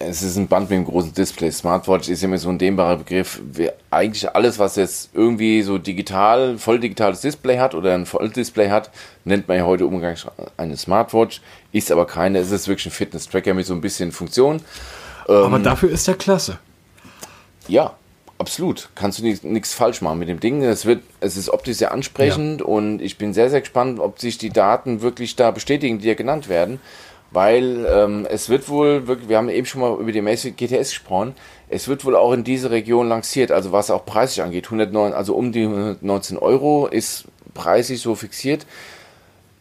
Es 0.01 0.23
ist 0.23 0.37
ein 0.37 0.49
Band 0.49 0.71
mit 0.71 0.77
einem 0.77 0.87
großen 0.87 1.15
Display. 1.15 1.51
Smartwatch 1.51 2.09
ist 2.09 2.23
immer 2.23 2.37
so 2.37 2.49
ein 2.49 2.59
dehnbarer 2.59 2.97
Begriff. 2.97 3.41
Eigentlich 3.91 4.35
alles, 4.35 4.59
was 4.59 4.77
jetzt 4.77 5.11
irgendwie 5.15 5.63
so 5.63 5.79
digital, 5.79 6.59
voll 6.59 6.81
digitales 6.81 7.21
Display 7.21 7.59
hat 7.59 7.75
oder 7.75 7.95
ein 7.95 8.07
Volldisplay 8.07 8.71
hat, 8.71 8.91
nennt 9.25 9.47
man 9.49 9.57
ja 9.57 9.65
heute 9.65 9.87
umgangssprachlich 9.87 10.49
eine 10.57 10.77
Smartwatch. 10.77 11.41
Ist 11.73 11.93
aber 11.93 12.07
keine. 12.07 12.39
Es 12.39 12.51
ist 12.51 12.67
wirklich 12.69 12.87
ein 12.87 12.93
Fitness-Tracker 12.93 13.55
mit 13.55 13.67
so 13.67 13.75
ein 13.75 13.81
bisschen 13.81 14.13
Funktion. 14.13 14.61
Aber 15.27 15.57
ähm, 15.57 15.63
dafür 15.63 15.91
ist 15.91 16.09
er 16.09 16.15
klasse. 16.15 16.59
Ja, 17.69 17.95
absolut. 18.39 18.89
Kannst 18.95 19.19
du 19.19 19.25
nichts 19.25 19.75
falsch 19.75 20.01
machen 20.03 20.19
mit 20.19 20.29
dem 20.29 20.41
Ding. 20.41 20.63
Es, 20.63 20.87
wird, 20.87 21.03
es 21.21 21.37
ist 21.37 21.51
optisch 21.51 21.79
sehr 21.79 21.93
ansprechend 21.93 22.61
ja. 22.61 22.67
und 22.67 23.01
ich 23.01 23.19
bin 23.19 23.35
sehr, 23.35 23.51
sehr 23.51 23.61
gespannt, 23.61 24.01
ob 24.01 24.21
sich 24.21 24.39
die 24.39 24.51
Daten 24.51 25.03
wirklich 25.03 25.37
da 25.37 25.51
bestätigen, 25.51 25.99
die 25.99 26.09
ja 26.09 26.15
genannt 26.15 26.49
werden. 26.49 26.81
Weil 27.31 27.85
ähm, 27.93 28.27
es 28.31 28.49
wird 28.49 28.69
wohl 28.69 29.09
wirklich, 29.09 29.29
wir 29.29 29.39
haben 29.39 29.49
eben 29.49 29.67
schon 29.67 29.81
mal 29.81 29.99
über 29.99 30.13
die 30.13 30.21
Massive 30.21 30.53
GTS 30.53 30.91
gesprochen, 30.91 31.35
es 31.69 31.89
wird 31.89 32.05
wohl 32.05 32.15
auch 32.15 32.33
in 32.33 32.45
diese 32.45 32.71
Region 32.71 33.09
lanciert, 33.09 33.51
also 33.51 33.73
was 33.73 33.91
auch 33.91 34.07
preislich 34.07 34.45
angeht. 34.45 34.67
109, 34.67 35.13
also 35.13 35.35
um 35.35 35.51
die 35.51 35.65
119 35.65 36.39
Euro 36.39 36.87
ist 36.87 37.25
preislich 37.53 38.01
so 38.01 38.15
fixiert. 38.15 38.67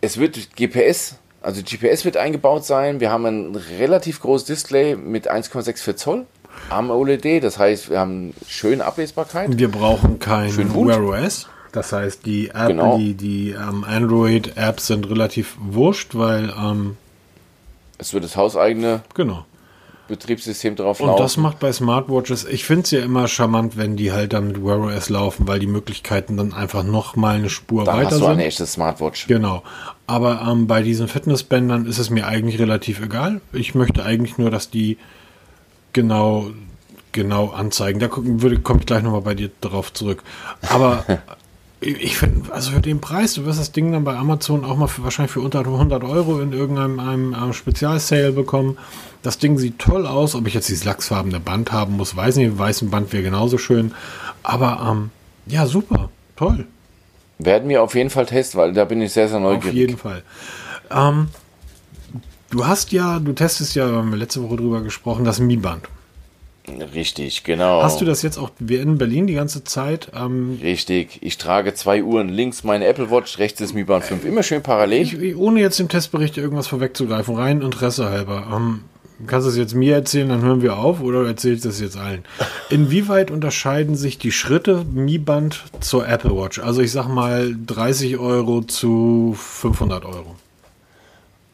Es 0.01 0.20
wird 0.20 0.56
GPS, 0.56 1.16
also 1.41 1.64
GPS 1.64 2.06
wird 2.06 2.18
eingebaut 2.18 2.66
sein. 2.66 2.99
Wir 2.99 3.10
haben 3.10 3.26
ein 3.26 3.56
relativ 3.56 4.22
großes 4.22 4.45
Display 4.45 4.95
mit 4.95 5.32
1,64 5.32 5.95
Zoll 5.95 6.28
AMOLED, 6.70 7.43
das 7.43 7.60
heißt, 7.60 7.89
wir 7.89 7.99
haben 7.99 8.34
schöne 8.47 8.84
Ablesbarkeit. 8.86 9.58
Wir 9.58 9.70
brauchen 9.70 10.20
kein 10.20 10.56
Wear 10.58 11.04
OS. 11.04 11.47
Das 11.72 11.91
heißt, 11.91 12.26
die 12.26 12.49
App, 12.49 12.68
genau. 12.68 12.97
die, 12.97 13.16
die 13.16 13.49
ähm, 13.49 13.84
Android-Apps 13.84 14.88
sind 14.88 15.10
relativ 15.10 15.58
wurscht, 15.60 16.14
weil 16.14 16.54
ähm, 16.56 16.97
es 17.97 18.14
wird 18.14 18.24
das 18.24 18.38
hauseigene 18.38 19.01
genau. 19.16 19.45
Betriebssystem 20.08 20.76
drauf 20.76 20.99
Und 20.99 21.08
laufen. 21.08 21.22
das 21.22 21.38
macht 21.38 21.60
bei 21.60 21.72
Smartwatches, 21.72 22.45
ich 22.45 22.66
finde 22.66 22.84
es 22.84 22.91
ja 22.91 22.99
immer 22.99 23.28
charmant, 23.28 23.76
wenn 23.76 23.95
die 23.95 24.12
halt 24.12 24.34
dann 24.34 24.49
mit 24.49 24.64
Wear 24.64 24.80
OS 24.82 25.10
laufen, 25.10 25.47
weil 25.47 25.58
die 25.60 25.68
Möglichkeiten 25.68 26.38
dann 26.38 26.54
einfach 26.54 26.84
noch 26.84 27.16
mal 27.16 27.38
eine 27.38 27.49
Spur 27.49 27.86
dann 27.86 27.95
weiter 27.95 28.08
hast 28.08 28.20
du 28.20 28.26
sind. 28.26 28.30
eine 28.34 28.45
echte 28.45 28.68
Smartwatch. 28.68 29.26
Genau. 29.28 29.64
Aber 30.06 30.45
ähm, 30.47 30.68
bei 30.68 30.84
diesen 30.84 31.08
Fitnessbändern 31.08 31.88
ist 31.88 31.97
es 31.97 32.12
mir 32.12 32.28
eigentlich 32.28 32.60
relativ 32.60 33.01
egal. 33.01 33.41
Ich 33.51 33.74
möchte 33.74 34.04
eigentlich 34.04 34.38
nur, 34.38 34.51
dass 34.51 34.70
die 34.70 34.97
genau 35.93 36.47
genau 37.13 37.49
anzeigen. 37.49 37.99
Da 37.99 38.09
komme 38.09 38.51
ich 38.51 38.85
gleich 38.85 39.03
nochmal 39.03 39.21
bei 39.21 39.35
dir 39.35 39.49
drauf 39.61 39.93
zurück. 39.93 40.23
Aber 40.69 41.05
ich 41.79 42.17
finde, 42.17 42.51
also 42.51 42.71
für 42.71 42.81
den 42.81 42.99
Preis, 42.99 43.35
du 43.35 43.45
wirst 43.45 43.59
das 43.59 43.71
Ding 43.71 43.91
dann 43.93 44.03
bei 44.03 44.15
Amazon 44.15 44.65
auch 44.65 44.75
mal 44.75 44.87
für, 44.87 45.03
wahrscheinlich 45.03 45.31
für 45.31 45.41
unter 45.41 45.59
100 45.59 46.03
Euro 46.03 46.41
in 46.41 46.51
irgendeinem 46.51 46.99
einem, 46.99 47.33
einem 47.33 47.53
Spezialsale 47.53 48.33
bekommen. 48.33 48.77
Das 49.21 49.37
Ding 49.37 49.57
sieht 49.57 49.79
toll 49.79 50.05
aus. 50.05 50.35
Ob 50.35 50.47
ich 50.47 50.53
jetzt 50.53 50.67
dieses 50.67 50.83
lachsfarbene 50.83 51.39
Band 51.39 51.71
haben 51.71 51.95
muss, 51.95 52.15
weiß 52.15 52.35
nicht. 52.37 52.57
Weißen 52.57 52.89
Band 52.89 53.13
wäre 53.13 53.23
genauso 53.23 53.57
schön. 53.57 53.93
Aber 54.41 54.85
ähm, 54.89 55.11
ja, 55.45 55.65
super. 55.65 56.09
Toll. 56.35 56.65
Werden 57.39 57.69
wir 57.69 57.83
auf 57.83 57.95
jeden 57.95 58.09
Fall 58.09 58.25
testen, 58.25 58.59
weil 58.59 58.73
da 58.73 58.85
bin 58.85 59.01
ich 59.01 59.13
sehr, 59.13 59.29
sehr 59.29 59.39
neugierig. 59.39 59.69
Auf 59.69 59.73
jeden 59.73 59.97
Fall. 59.97 60.23
Ähm, 60.91 61.27
du 62.54 62.68
hast 62.68 62.91
ja, 62.91 63.20
du 63.20 63.34
testest 63.34 63.76
ja, 63.76 63.89
wir 63.89 63.97
haben 63.97 64.14
letzte 64.14 64.43
Woche 64.43 64.58
drüber 64.58 64.82
gesprochen, 64.82 65.26
das 65.26 65.39
Mi-Band. 65.39 65.88
Richtig, 66.93 67.43
genau. 67.43 67.84
Hast 67.84 67.99
du 67.99 68.06
das 68.06 68.22
jetzt 68.22 68.38
auch 68.38 68.51
in 68.66 68.97
Berlin 68.97 69.28
die 69.28 69.34
ganze 69.34 69.66
Zeit? 69.66 70.12
Ähm 70.16 70.60
Richtig. 70.62 71.20
Ich 71.22 71.38
trage 71.38 71.74
zwei 71.74 72.04
Uhren. 72.04 72.30
Links 72.30 72.64
meine 72.64 72.86
Apple 72.86 73.12
Watch, 73.12 73.38
rechts 73.38 73.60
ist 73.60 73.74
Mi 73.74 73.84
Band 73.84 74.06
5. 74.06 74.24
Immer 74.24 74.43
schön 74.43 74.64
parallel. 74.64 75.01
Ich, 75.01 75.36
ohne 75.36 75.60
jetzt 75.60 75.80
im 75.82 75.89
Testbericht 75.89 76.38
irgendwas 76.38 76.68
vorwegzugreifen, 76.68 77.36
rein 77.36 77.62
Interesse 77.62 78.10
halber. 78.10 78.47
Ähm, 78.56 78.82
kannst 79.28 79.45
du 79.45 79.51
es 79.51 79.58
jetzt 79.58 79.76
mir 79.76 79.95
erzählen, 79.95 80.30
dann 80.30 80.41
hören 80.41 80.62
wir 80.62 80.78
auf 80.78 81.01
oder 81.01 81.26
erzählst 81.26 81.66
du 81.66 81.70
es 81.70 81.82
jetzt 81.82 81.97
allen? 81.97 82.24
Inwieweit 82.70 83.30
unterscheiden 83.30 83.95
sich 83.95 84.18
die 84.18 84.32
Schritte 84.32 84.86
Mi 84.89 85.18
Band 85.18 85.66
zur 85.82 86.08
Apple 86.08 86.32
Watch? 86.32 86.60
Also 86.60 86.82
ich 86.82 86.93
sag 86.93 87.10
mal 87.10 87.54
30 87.66 88.20
Euro 88.20 88.62
zu 88.62 89.36
500 89.38 90.06
Euro. 90.06 90.36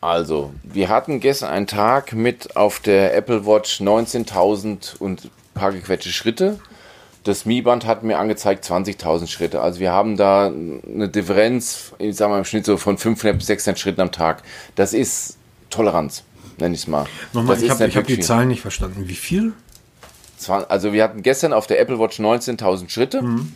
Also, 0.02 0.54
wir 0.64 0.90
hatten 0.90 1.20
gestern 1.20 1.50
einen 1.50 1.68
Tag 1.68 2.14
mit 2.14 2.56
auf 2.56 2.80
der 2.80 3.16
Apple 3.16 3.46
Watch 3.46 3.82
19.000 3.82 4.98
und 4.98 5.26
ein 5.26 5.32
paar 5.54 5.72
gequetschte 5.74 6.12
Schritte. 6.12 6.60
Das 7.26 7.46
Mi-Band 7.46 7.86
hat 7.86 8.04
mir 8.04 8.18
angezeigt 8.18 8.64
20.000 8.64 9.28
Schritte. 9.28 9.62
Also 9.62 9.82
wir 9.82 9.92
haben 9.92 10.16
da 10.16 10.48
eine 10.48 11.10
Differenz, 11.10 11.92
ich 12.00 12.16
sage 12.16 12.32
mal 12.32 12.38
im 12.38 12.46
Schnitt 12.46 12.66
so 12.66 12.78
von 12.78 12.98
500 12.98 13.38
bis 13.38 13.48
600 13.48 13.78
Schritten 13.78 14.02
am 14.02 14.12
Tag. 14.14 14.42
Das 14.76 14.94
ist 14.94 15.38
Toleranz, 15.70 16.24
nenne 16.58 16.76
ich 16.76 16.82
es 16.82 16.88
mal. 16.88 17.06
Nochmal, 17.34 17.56
das 17.56 17.64
ich 17.64 17.70
habe 17.70 17.92
hab 17.94 18.08
die 18.08 18.20
Zahlen 18.22 18.48
nicht 18.48 18.62
verstanden. 18.62 19.10
Wie 19.10 19.16
viel? 19.16 19.52
Also 20.70 20.94
wir 20.94 21.04
hatten 21.04 21.22
gestern 21.22 21.52
auf 21.52 21.68
der 21.68 21.82
Apple 21.82 22.00
Watch 22.00 22.22
19.000 22.22 22.90
Schritte. 22.90 23.22
Mhm 23.22 23.54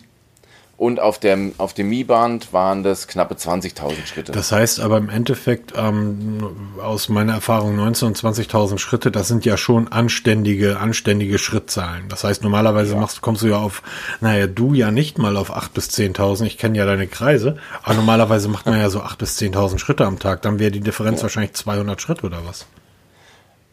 und 0.83 0.99
auf 0.99 1.17
dem, 1.17 1.53
auf 1.59 1.73
dem 1.73 1.87
Mi-Band 1.87 2.51
waren 2.51 2.83
das 2.83 3.07
knappe 3.07 3.35
20.000 3.35 4.05
Schritte. 4.05 4.31
Das 4.33 4.51
heißt 4.51 4.81
aber 4.81 4.97
im 4.97 5.07
Endeffekt, 5.07 5.71
ähm, 5.77 6.45
aus 6.83 7.07
meiner 7.07 7.35
Erfahrung 7.35 7.79
19.000 7.79 8.05
und 8.05 8.17
20.000 8.17 8.77
Schritte, 8.79 9.09
das 9.09 9.29
sind 9.29 9.45
ja 9.45 9.55
schon 9.55 9.87
anständige, 9.87 10.79
anständige 10.79 11.39
Schrittzahlen. 11.39 12.09
Das 12.09 12.25
heißt, 12.25 12.43
normalerweise 12.43 12.95
ja. 12.95 12.99
machst, 12.99 13.21
kommst 13.21 13.43
du 13.43 13.47
ja 13.47 13.57
auf, 13.59 13.81
naja, 14.19 14.45
du 14.47 14.73
ja 14.73 14.91
nicht 14.91 15.17
mal 15.17 15.37
auf 15.37 15.55
8.000 15.55 15.69
bis 15.73 15.89
10.000, 15.91 16.43
ich 16.47 16.57
kenne 16.57 16.77
ja 16.77 16.85
deine 16.85 17.07
Kreise, 17.07 17.55
aber 17.83 17.93
normalerweise 17.93 18.49
macht 18.49 18.65
man 18.65 18.77
ja 18.77 18.89
so 18.89 18.99
8.000 18.99 19.17
bis 19.17 19.39
10.000 19.39 19.79
Schritte 19.79 20.05
am 20.05 20.19
Tag, 20.19 20.41
dann 20.41 20.59
wäre 20.59 20.71
die 20.71 20.81
Differenz 20.81 21.19
ja. 21.19 21.23
wahrscheinlich 21.23 21.53
200 21.53 22.01
Schritte 22.01 22.25
oder 22.25 22.39
was? 22.45 22.65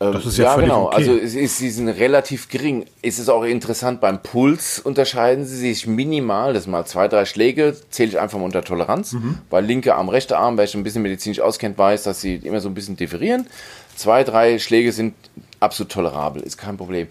Ähm, 0.01 0.13
das 0.15 0.25
ist 0.25 0.39
ja, 0.39 0.45
ja 0.45 0.57
genau. 0.57 0.87
Okay. 0.87 0.97
Also 0.97 1.17
es 1.17 1.35
ist, 1.35 1.59
sie 1.59 1.71
sind 1.71 1.89
relativ 1.89 2.49
gering. 2.49 2.87
Es 3.03 3.19
ist 3.19 3.29
auch 3.29 3.45
interessant, 3.45 4.01
beim 4.01 4.23
Puls 4.23 4.79
unterscheiden 4.81 5.45
sie 5.45 5.57
sich 5.57 5.87
minimal. 5.87 6.55
Das 6.55 6.67
mal 6.67 6.87
zwei, 6.87 7.07
drei 7.07 7.27
Schläge, 7.27 7.77
zähle 7.91 8.09
ich 8.09 8.19
einfach 8.19 8.39
mal 8.39 8.47
unter 8.47 8.63
Toleranz. 8.63 9.13
Mhm. 9.13 9.39
Weil 9.51 9.65
linker 9.65 9.97
Arm, 9.97 10.09
rechter 10.09 10.39
Arm, 10.39 10.57
wer 10.57 10.67
sich 10.67 10.77
ein 10.77 10.83
bisschen 10.83 11.03
medizinisch 11.03 11.41
auskennt, 11.41 11.77
weiß, 11.77 12.05
dass 12.05 12.21
sie 12.21 12.37
immer 12.37 12.61
so 12.61 12.69
ein 12.69 12.75
bisschen 12.75 12.97
differieren. 12.97 13.47
Zwei, 13.95 14.25
drei 14.25 14.59
Schläge 14.59 14.93
sind 14.93 15.15
absolut 15.61 15.93
tolerabel, 15.93 16.43
ist 16.43 16.57
kein 16.57 16.79
Problem. 16.79 17.09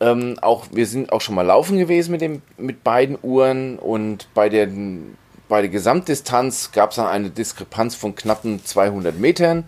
Ähm, 0.00 0.36
auch, 0.42 0.66
wir 0.72 0.86
sind 0.86 1.12
auch 1.12 1.20
schon 1.20 1.36
mal 1.36 1.42
laufen 1.42 1.78
gewesen 1.78 2.12
mit, 2.12 2.20
dem, 2.20 2.42
mit 2.56 2.82
beiden 2.82 3.18
Uhren 3.22 3.78
und 3.78 4.28
bei 4.34 4.48
der, 4.48 4.68
bei 5.48 5.60
der 5.60 5.70
Gesamtdistanz 5.70 6.72
gab 6.72 6.90
es 6.90 6.96
dann 6.96 7.06
eine 7.06 7.30
Diskrepanz 7.30 7.94
von 7.94 8.14
knappen 8.14 8.64
200 8.64 9.18
Metern. 9.18 9.64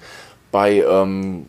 Bei 0.53 0.85
ähm, 0.89 1.47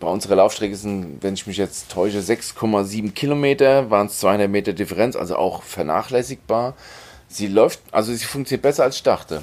bei 0.00 0.06
unserer 0.06 0.36
Laufstrecke 0.36 0.76
sind, 0.76 1.22
wenn 1.22 1.34
ich 1.34 1.46
mich 1.46 1.56
jetzt 1.56 1.90
täusche, 1.90 2.18
6,7 2.18 3.12
Kilometer, 3.12 3.90
waren 3.90 4.06
es 4.06 4.18
200 4.20 4.50
Meter 4.50 4.72
Differenz, 4.72 5.16
also 5.16 5.36
auch 5.36 5.62
vernachlässigbar. 5.62 6.74
Sie 7.28 7.48
läuft, 7.48 7.80
also 7.90 8.12
sie 8.12 8.24
funktioniert 8.24 8.62
besser 8.62 8.84
als 8.84 8.96
ich 8.96 9.02
dachte. 9.02 9.42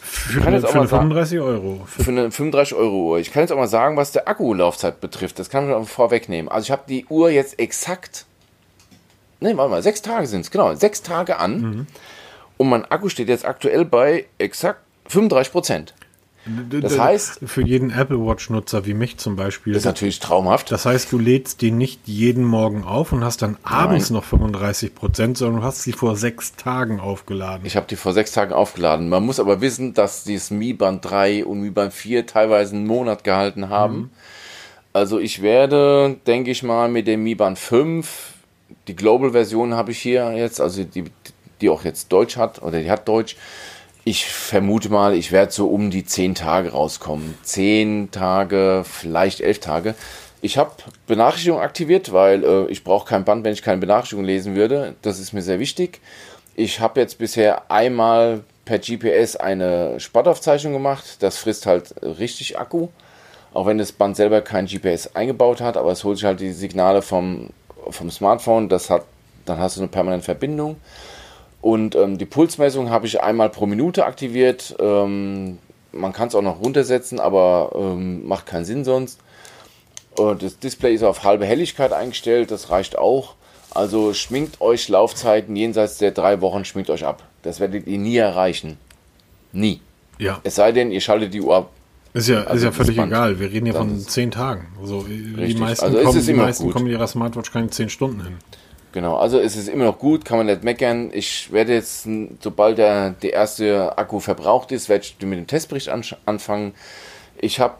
Für, 0.00 0.46
eine, 0.46 0.60
für 0.60 0.78
eine 0.78 0.88
35 0.88 1.40
Euro. 1.40 1.80
Für 1.86 2.10
eine 2.10 2.30
35 2.30 2.74
Euro 2.74 3.10
Uhr. 3.10 3.18
Ich 3.18 3.30
kann 3.30 3.42
jetzt 3.42 3.52
auch 3.52 3.58
mal 3.58 3.68
sagen, 3.68 3.96
was 3.96 4.12
der 4.12 4.26
Akkulaufzeit 4.26 5.00
betrifft. 5.00 5.38
Das 5.38 5.50
kann 5.50 5.68
man 5.68 5.84
vorwegnehmen. 5.84 6.50
Also 6.50 6.66
ich 6.66 6.70
habe 6.70 6.82
die 6.88 7.04
Uhr 7.06 7.30
jetzt 7.30 7.58
exakt, 7.58 8.24
ne, 9.40 9.56
warte 9.56 9.70
mal, 9.70 9.82
sechs 9.82 10.00
Tage 10.00 10.26
sind 10.26 10.42
es, 10.42 10.50
genau, 10.50 10.74
sechs 10.74 11.02
Tage 11.02 11.38
an. 11.38 11.60
Mhm. 11.60 11.86
Und 12.56 12.68
mein 12.68 12.84
Akku 12.86 13.08
steht 13.08 13.28
jetzt 13.28 13.44
aktuell 13.44 13.84
bei 13.84 14.26
exakt 14.38 14.80
35 15.08 15.52
Prozent. 15.52 15.94
Das 16.70 16.98
heißt, 16.98 17.40
für 17.46 17.62
jeden 17.62 17.90
Apple 17.90 18.18
Watch-Nutzer 18.18 18.86
wie 18.86 18.94
mich 18.94 19.18
zum 19.18 19.36
Beispiel. 19.36 19.72
Das 19.72 19.82
ist 19.82 19.86
natürlich 19.86 20.18
traumhaft. 20.20 20.70
Das 20.70 20.86
heißt, 20.86 21.12
du 21.12 21.18
lädst 21.18 21.60
die 21.60 21.70
nicht 21.70 22.00
jeden 22.06 22.44
Morgen 22.44 22.84
auf 22.84 23.12
und 23.12 23.24
hast 23.24 23.42
dann 23.42 23.56
abends 23.62 24.10
Nein. 24.10 24.18
noch 24.18 24.24
35 24.24 24.94
Prozent, 24.94 25.38
sondern 25.38 25.60
du 25.60 25.66
hast 25.66 25.82
sie 25.82 25.92
vor 25.92 26.16
sechs 26.16 26.56
Tagen 26.56 27.00
aufgeladen. 27.00 27.66
Ich 27.66 27.76
habe 27.76 27.86
die 27.88 27.96
vor 27.96 28.12
sechs 28.12 28.32
Tagen 28.32 28.52
aufgeladen. 28.52 29.08
Man 29.08 29.24
muss 29.24 29.40
aber 29.40 29.60
wissen, 29.60 29.94
dass 29.94 30.24
dieses 30.24 30.50
Mi 30.50 30.72
Band 30.72 31.04
3 31.04 31.44
und 31.44 31.60
Mi 31.60 31.70
Band 31.70 31.92
4 31.92 32.26
teilweise 32.26 32.74
einen 32.74 32.86
Monat 32.86 33.24
gehalten 33.24 33.68
haben. 33.68 33.96
Mhm. 33.96 34.10
Also 34.92 35.18
ich 35.18 35.42
werde, 35.42 36.16
denke 36.26 36.50
ich 36.50 36.62
mal, 36.62 36.88
mit 36.88 37.06
dem 37.06 37.22
Mi 37.22 37.34
Band 37.34 37.58
5, 37.58 38.34
die 38.88 38.96
Global-Version 38.96 39.74
habe 39.74 39.92
ich 39.92 39.98
hier 39.98 40.32
jetzt, 40.32 40.60
also 40.60 40.82
die, 40.82 41.04
die 41.60 41.68
auch 41.68 41.84
jetzt 41.84 42.12
Deutsch 42.12 42.36
hat, 42.36 42.62
oder 42.62 42.80
die 42.80 42.90
hat 42.90 43.06
Deutsch, 43.06 43.36
ich 44.08 44.24
vermute 44.24 44.88
mal, 44.88 45.14
ich 45.14 45.32
werde 45.32 45.52
so 45.52 45.68
um 45.68 45.90
die 45.90 46.02
zehn 46.02 46.34
Tage 46.34 46.70
rauskommen. 46.70 47.36
Zehn 47.42 48.10
Tage, 48.10 48.82
vielleicht 48.90 49.42
elf 49.42 49.58
Tage. 49.58 49.94
Ich 50.40 50.56
habe 50.56 50.70
Benachrichtigungen 51.06 51.62
aktiviert, 51.62 52.10
weil 52.10 52.42
äh, 52.42 52.66
ich 52.68 52.84
brauche 52.84 53.06
kein 53.06 53.26
Band, 53.26 53.44
wenn 53.44 53.52
ich 53.52 53.60
keine 53.60 53.80
Benachrichtigung 53.80 54.24
lesen 54.24 54.56
würde. 54.56 54.94
Das 55.02 55.18
ist 55.18 55.34
mir 55.34 55.42
sehr 55.42 55.58
wichtig. 55.58 56.00
Ich 56.54 56.80
habe 56.80 57.00
jetzt 57.00 57.18
bisher 57.18 57.70
einmal 57.70 58.44
per 58.64 58.78
GPS 58.78 59.36
eine 59.36 60.00
Sportaufzeichnung 60.00 60.72
gemacht. 60.72 61.16
Das 61.20 61.36
frisst 61.36 61.66
halt 61.66 61.94
richtig 62.02 62.58
Akku. 62.58 62.88
Auch 63.52 63.66
wenn 63.66 63.76
das 63.76 63.92
Band 63.92 64.16
selber 64.16 64.40
kein 64.40 64.66
GPS 64.66 65.14
eingebaut 65.14 65.60
hat, 65.60 65.76
aber 65.76 65.92
es 65.92 66.02
holt 66.04 66.16
sich 66.16 66.24
halt 66.24 66.40
die 66.40 66.52
Signale 66.52 67.02
vom, 67.02 67.50
vom 67.90 68.10
Smartphone. 68.10 68.70
Das 68.70 68.88
hat, 68.88 69.04
dann 69.44 69.58
hast 69.58 69.76
du 69.76 69.82
eine 69.82 69.88
permanente 69.88 70.24
Verbindung. 70.24 70.76
Und 71.60 71.96
ähm, 71.96 72.18
die 72.18 72.26
Pulsmessung 72.26 72.90
habe 72.90 73.06
ich 73.06 73.22
einmal 73.22 73.50
pro 73.50 73.66
Minute 73.66 74.04
aktiviert. 74.04 74.76
Ähm, 74.78 75.58
man 75.92 76.12
kann 76.12 76.28
es 76.28 76.34
auch 76.34 76.42
noch 76.42 76.60
runtersetzen, 76.60 77.18
aber 77.18 77.72
ähm, 77.74 78.26
macht 78.26 78.46
keinen 78.46 78.64
Sinn 78.64 78.84
sonst. 78.84 79.20
Und 80.16 80.42
das 80.42 80.58
Display 80.58 80.94
ist 80.94 81.02
auf 81.02 81.24
halbe 81.24 81.46
Helligkeit 81.46 81.92
eingestellt, 81.92 82.50
das 82.50 82.70
reicht 82.70 82.98
auch. 82.98 83.34
Also 83.70 84.14
schminkt 84.14 84.60
euch 84.60 84.88
Laufzeiten 84.88 85.54
jenseits 85.54 85.98
der 85.98 86.10
drei 86.10 86.40
Wochen, 86.40 86.64
schminkt 86.64 86.90
euch 86.90 87.04
ab. 87.04 87.22
Das 87.42 87.60
werdet 87.60 87.86
ihr 87.86 87.98
nie 87.98 88.16
erreichen. 88.16 88.78
Nie. 89.52 89.80
Ja. 90.18 90.40
Es 90.42 90.56
sei 90.56 90.72
denn, 90.72 90.90
ihr 90.90 91.00
schaltet 91.00 91.34
die 91.34 91.40
Uhr 91.40 91.56
ab. 91.56 91.70
Ist 92.14 92.28
ja, 92.28 92.42
also 92.44 92.54
ist 92.54 92.64
ja 92.64 92.72
völlig 92.72 92.98
egal. 92.98 93.38
Wir 93.38 93.52
reden 93.52 93.66
ja 93.66 93.74
von 93.74 94.00
zehn 94.00 94.30
Tagen. 94.30 94.66
Also 94.80 95.02
die 95.02 95.54
meisten, 95.54 95.84
also 95.84 96.02
kommen, 96.02 96.26
die 96.26 96.32
meisten 96.32 96.70
kommen 96.70 96.86
ihrer 96.88 97.06
Smartwatch 97.06 97.52
keine 97.52 97.70
zehn 97.70 97.88
Stunden 97.90 98.22
hin. 98.24 98.36
Genau, 98.92 99.16
also 99.16 99.38
es 99.38 99.54
ist 99.54 99.68
immer 99.68 99.84
noch 99.84 99.98
gut, 99.98 100.24
kann 100.24 100.38
man 100.38 100.46
nicht 100.46 100.64
meckern. 100.64 101.10
Ich 101.12 101.52
werde 101.52 101.74
jetzt, 101.74 102.08
sobald 102.40 102.78
der, 102.78 103.10
der 103.10 103.32
erste 103.34 103.96
Akku 103.98 104.18
verbraucht 104.18 104.72
ist, 104.72 104.88
werde 104.88 105.04
ich 105.04 105.16
mit 105.26 105.38
dem 105.38 105.46
Testbericht 105.46 105.90
anfangen. 106.24 106.74
Ich 107.38 107.60
habe 107.60 107.74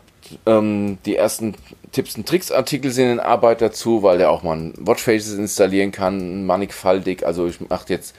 ähm, 0.46 0.98
die 1.06 1.16
ersten 1.16 1.54
Tipps 1.92 2.16
und 2.16 2.28
Tricks 2.28 2.52
Artikel 2.52 2.90
sind 2.90 3.10
in 3.10 3.20
Arbeit 3.20 3.62
dazu, 3.62 4.02
weil 4.02 4.18
der 4.18 4.30
auch 4.30 4.42
mal 4.42 4.72
Watchfaces 4.76 5.38
installieren 5.38 5.92
kann, 5.92 6.44
mannigfaltig. 6.44 7.24
Also 7.24 7.46
ich 7.46 7.60
mache 7.60 7.86
jetzt 7.88 8.14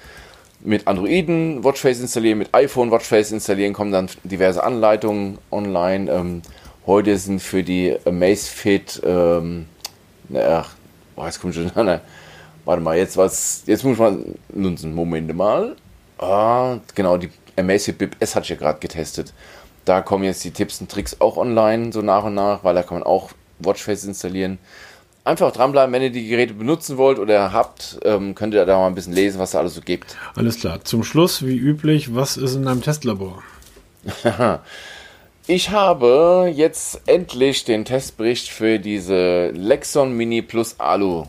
mit 0.61 0.87
Androiden 0.87 1.63
Watchface 1.63 2.01
installieren, 2.01 2.39
mit 2.39 2.53
iPhone 2.53 2.91
Watchface 2.91 3.31
installieren, 3.31 3.73
kommen 3.73 3.91
dann 3.91 4.09
diverse 4.23 4.63
Anleitungen 4.63 5.37
online. 5.51 6.11
Ähm, 6.11 6.41
heute 6.87 7.15
sind 7.17 7.41
für 7.41 7.63
die 7.63 7.95
Amazfit 8.05 9.01
ähm, 9.05 9.67
ach, 10.33 10.71
boah, 11.15 11.25
jetzt 11.25 11.39
kommt 11.39 11.55
schon, 11.55 11.71
na, 11.75 12.01
warte 12.69 12.83
mal, 12.83 12.95
jetzt 12.95 13.17
was, 13.17 13.63
jetzt 13.65 13.83
muss 13.83 13.97
man, 13.97 14.35
nun, 14.53 14.77
Moment 14.93 15.35
mal, 15.35 15.75
ah, 16.19 16.77
genau, 16.93 17.17
die 17.17 17.31
Amazfit 17.57 17.97
Bip 17.97 18.15
S 18.19 18.35
hat 18.35 18.43
ich 18.43 18.49
ja 18.49 18.57
gerade 18.57 18.77
getestet. 18.79 19.33
Da 19.85 20.01
kommen 20.01 20.23
jetzt 20.23 20.43
die 20.43 20.51
Tipps 20.51 20.79
und 20.79 20.91
Tricks 20.91 21.19
auch 21.19 21.37
online, 21.37 21.91
so 21.91 22.03
nach 22.03 22.25
und 22.25 22.35
nach, 22.35 22.63
weil 22.63 22.75
da 22.75 22.83
kann 22.83 22.99
man 22.99 23.07
auch 23.07 23.31
Watchface 23.57 24.03
installieren. 24.03 24.59
Einfach 25.23 25.51
dranbleiben, 25.51 25.91
wenn 25.91 26.03
ihr 26.03 26.11
die 26.11 26.27
Geräte 26.27 26.53
benutzen 26.53 26.97
wollt 26.97 27.17
oder 27.17 27.53
habt, 27.53 27.99
ähm, 28.03 28.35
könnt 28.35 28.53
ihr 28.53 28.63
da 28.67 28.77
mal 28.77 28.85
ein 28.85 28.93
bisschen 28.93 29.13
lesen, 29.13 29.39
was 29.39 29.51
da 29.51 29.59
alles 29.59 29.73
so 29.73 29.81
gibt. 29.81 30.15
Alles 30.35 30.59
klar. 30.59 30.83
Zum 30.83 31.03
Schluss, 31.03 31.43
wie 31.43 31.57
üblich, 31.57 32.13
was 32.13 32.37
ist 32.37 32.53
in 32.53 32.65
deinem 32.65 32.83
Testlabor? 32.83 33.41
ich 35.47 35.71
habe 35.71 36.51
jetzt 36.53 37.01
endlich 37.07 37.63
den 37.65 37.83
Testbericht 37.83 38.47
für 38.49 38.77
diese 38.77 39.49
Lexon 39.49 40.13
Mini 40.13 40.43
Plus 40.43 40.79
Alu 40.79 41.25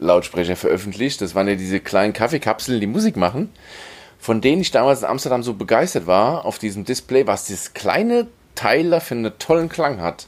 Lautsprecher 0.00 0.56
veröffentlicht. 0.56 1.20
Das 1.20 1.36
waren 1.36 1.46
ja 1.46 1.54
diese 1.54 1.78
kleinen 1.78 2.12
Kaffeekapseln, 2.12 2.80
die 2.80 2.88
Musik 2.88 3.16
machen, 3.16 3.50
von 4.18 4.40
denen 4.40 4.62
ich 4.62 4.72
damals 4.72 5.02
in 5.02 5.08
Amsterdam 5.08 5.44
so 5.44 5.54
begeistert 5.54 6.08
war 6.08 6.44
auf 6.44 6.58
diesem 6.58 6.84
Display, 6.84 7.28
was 7.28 7.44
dieses 7.44 7.74
kleine 7.74 8.26
Teil 8.56 8.90
da 8.90 9.00
für 9.00 9.14
einen 9.14 9.38
tollen 9.38 9.68
Klang 9.68 10.00
hat 10.00 10.26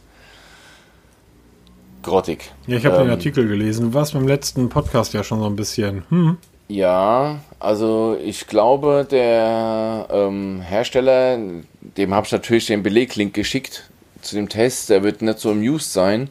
grottig. 2.03 2.53
Ja, 2.67 2.77
ich 2.77 2.87
habe 2.87 2.97
ähm, 2.97 3.05
den 3.05 3.11
Artikel 3.11 3.49
gelesen. 3.49 3.87
Du 3.87 3.95
warst 3.95 4.13
beim 4.13 4.29
letzten 4.29 4.69
Podcast 4.69 5.15
ja 5.15 5.25
schon 5.25 5.41
so 5.41 5.47
ein 5.47 5.57
bisschen. 5.57 6.05
Hm. 6.11 6.37
Ja, 6.69 7.41
also 7.59 8.17
ich 8.23 8.47
glaube, 8.47 9.07
der 9.11 10.09
ähm, 10.11 10.61
Hersteller, 10.61 11.39
dem 11.81 12.15
habe 12.15 12.27
ich 12.27 12.33
natürlich 12.33 12.67
den 12.67 12.83
Beleglink 12.83 13.35
geschickt 13.35 13.91
zu 14.21 14.37
dem 14.37 14.49
Test. 14.49 14.91
Der 14.91 15.03
wird 15.03 15.23
nicht 15.23 15.39
so 15.39 15.51
amused 15.51 15.93
sein, 15.93 16.31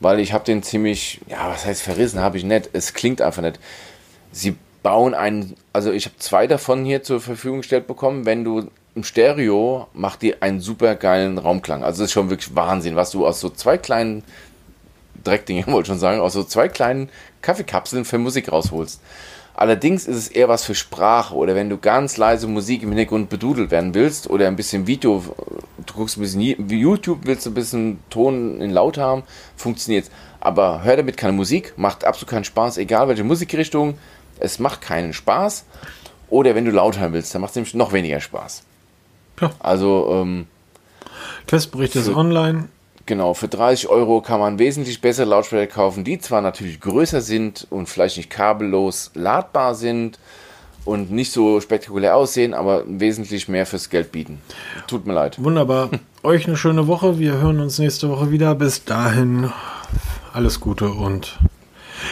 weil 0.00 0.20
ich 0.20 0.32
habe 0.32 0.44
den 0.44 0.62
ziemlich, 0.62 1.20
ja, 1.26 1.50
was 1.50 1.64
heißt 1.64 1.82
verrissen, 1.82 2.20
habe 2.20 2.36
ich 2.36 2.44
nicht. 2.44 2.70
Es 2.72 2.94
klingt 2.94 3.20
einfach 3.20 3.42
nicht. 3.42 3.58
Sie 4.32 4.56
bauen 4.82 5.14
einen, 5.14 5.54
also 5.72 5.92
ich 5.92 6.06
habe 6.06 6.16
zwei 6.18 6.46
davon 6.46 6.84
hier 6.84 7.02
zur 7.02 7.20
Verfügung 7.20 7.58
gestellt 7.58 7.86
bekommen. 7.86 8.26
Wenn 8.26 8.44
du 8.44 8.68
im 8.94 9.04
Stereo 9.04 9.86
macht 9.92 10.22
die 10.22 10.42
einen 10.42 10.60
super 10.60 10.96
geilen 10.96 11.38
Raumklang. 11.38 11.84
Also 11.84 12.02
das 12.02 12.08
ist 12.08 12.12
schon 12.12 12.30
wirklich 12.30 12.54
Wahnsinn, 12.56 12.96
was 12.96 13.10
du 13.12 13.26
aus 13.26 13.40
so 13.40 13.48
zwei 13.48 13.78
kleinen 13.78 14.24
Dreckdinge, 15.22 15.66
wollte 15.68 15.88
schon 15.88 15.98
sagen, 15.98 16.20
aus 16.20 16.32
so 16.32 16.44
zwei 16.44 16.68
kleinen 16.68 17.08
Kaffeekapseln 17.42 18.04
für 18.04 18.18
Musik 18.18 18.50
rausholst. 18.50 19.00
Allerdings 19.58 20.06
ist 20.06 20.16
es 20.16 20.28
eher 20.28 20.48
was 20.48 20.62
für 20.62 20.76
Sprache 20.76 21.34
oder 21.34 21.56
wenn 21.56 21.68
du 21.68 21.78
ganz 21.78 22.16
leise 22.16 22.46
Musik 22.46 22.84
im 22.84 22.90
Hintergrund 22.90 23.28
bedudelt 23.28 23.72
werden 23.72 23.92
willst 23.92 24.30
oder 24.30 24.46
ein 24.46 24.54
bisschen 24.54 24.86
Video, 24.86 25.24
du 25.84 25.94
guckst 25.94 26.16
ein 26.16 26.20
bisschen 26.20 26.40
YouTube, 26.40 27.22
willst 27.24 27.44
ein 27.44 27.54
bisschen 27.54 27.98
Ton 28.08 28.60
in 28.60 28.70
laut 28.70 28.98
haben, 28.98 29.24
funktioniert 29.56 30.12
Aber 30.38 30.84
hör 30.84 30.96
damit 30.96 31.16
keine 31.16 31.32
Musik, 31.32 31.74
macht 31.76 32.04
absolut 32.04 32.30
keinen 32.30 32.44
Spaß, 32.44 32.78
egal 32.78 33.08
welche 33.08 33.24
Musikrichtung, 33.24 33.98
es 34.38 34.60
macht 34.60 34.80
keinen 34.80 35.12
Spaß. 35.12 35.64
Oder 36.30 36.54
wenn 36.54 36.64
du 36.64 36.70
laut 36.70 37.00
hören 37.00 37.12
willst, 37.12 37.34
dann 37.34 37.42
macht 37.42 37.50
es 37.50 37.56
nämlich 37.56 37.74
noch 37.74 37.92
weniger 37.92 38.20
Spaß. 38.20 38.62
Ja. 39.40 39.50
Also, 39.58 40.22
ähm, 40.22 40.46
Testbericht 41.48 41.96
ist 41.96 42.08
online. 42.10 42.68
Genau, 43.08 43.32
für 43.32 43.48
30 43.48 43.88
Euro 43.88 44.20
kann 44.20 44.38
man 44.38 44.58
wesentlich 44.58 45.00
bessere 45.00 45.24
Lautsprecher 45.24 45.66
kaufen, 45.66 46.04
die 46.04 46.18
zwar 46.18 46.42
natürlich 46.42 46.78
größer 46.78 47.22
sind 47.22 47.66
und 47.70 47.88
vielleicht 47.88 48.18
nicht 48.18 48.28
kabellos 48.28 49.12
ladbar 49.14 49.74
sind 49.74 50.18
und 50.84 51.10
nicht 51.10 51.32
so 51.32 51.58
spektakulär 51.62 52.14
aussehen, 52.14 52.52
aber 52.52 52.82
wesentlich 52.86 53.48
mehr 53.48 53.64
fürs 53.64 53.88
Geld 53.88 54.12
bieten. 54.12 54.42
Tut 54.88 55.06
mir 55.06 55.14
leid. 55.14 55.42
Wunderbar. 55.42 55.88
Euch 56.22 56.46
eine 56.46 56.58
schöne 56.58 56.86
Woche. 56.86 57.18
Wir 57.18 57.40
hören 57.40 57.60
uns 57.60 57.78
nächste 57.78 58.10
Woche 58.10 58.30
wieder. 58.30 58.54
Bis 58.54 58.84
dahin 58.84 59.50
alles 60.34 60.60
Gute 60.60 60.90
und 60.90 61.38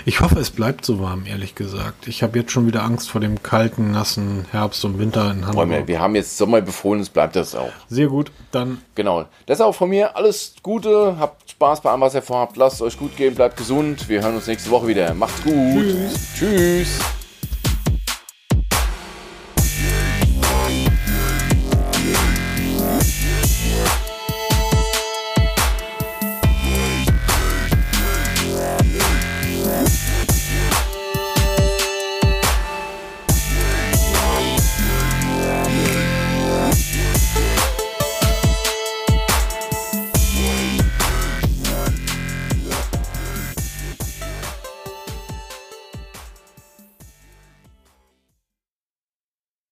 ich 0.05 0.21
hoffe, 0.21 0.39
es 0.39 0.51
bleibt 0.51 0.85
so 0.85 1.01
warm, 1.01 1.27
ehrlich 1.27 1.55
gesagt. 1.55 2.09
Ich 2.09 2.23
habe 2.23 2.39
jetzt 2.39 2.53
schon 2.53 2.67
wieder 2.67 2.83
Angst 2.83 3.11
vor 3.11 3.21
dem 3.21 3.43
kalten, 3.43 3.91
nassen 3.91 4.47
Herbst 4.51 4.85
und 4.85 4.99
Winter 4.99 5.31
in 5.31 5.47
Hamburg. 5.47 5.71
Wir, 5.71 5.89
wir 5.89 6.01
haben 6.01 6.15
jetzt 6.15 6.37
Sommer 6.37 6.61
befohlen, 6.61 7.01
es 7.01 7.09
bleibt 7.09 7.37
das 7.37 7.55
auch. 7.55 7.73
Sehr 7.89 8.09
gut, 8.09 8.31
dann. 8.51 8.83
Genau. 8.95 9.27
Das 9.47 9.59
ist 9.59 9.65
auch 9.65 9.75
von 9.75 9.91
mir. 9.91 10.17
Alles 10.17 10.55
Gute, 10.63 11.17
habt 11.19 11.51
Spaß 11.51 11.81
bei 11.81 11.91
allem, 11.91 12.01
was 12.01 12.15
ihr 12.15 12.23
vorhabt. 12.23 12.57
Lasst 12.57 12.77
es 12.77 12.83
euch 12.83 12.99
gut 12.99 13.17
gehen, 13.17 13.35
bleibt 13.35 13.57
gesund. 13.57 14.09
Wir 14.09 14.23
hören 14.23 14.37
uns 14.37 14.47
nächste 14.47 14.71
Woche 14.71 14.87
wieder. 14.89 15.15
Macht's 15.15 15.43
gut. 15.43 15.55
Tschüss. 15.55 16.29
Tschüss. 16.39 17.26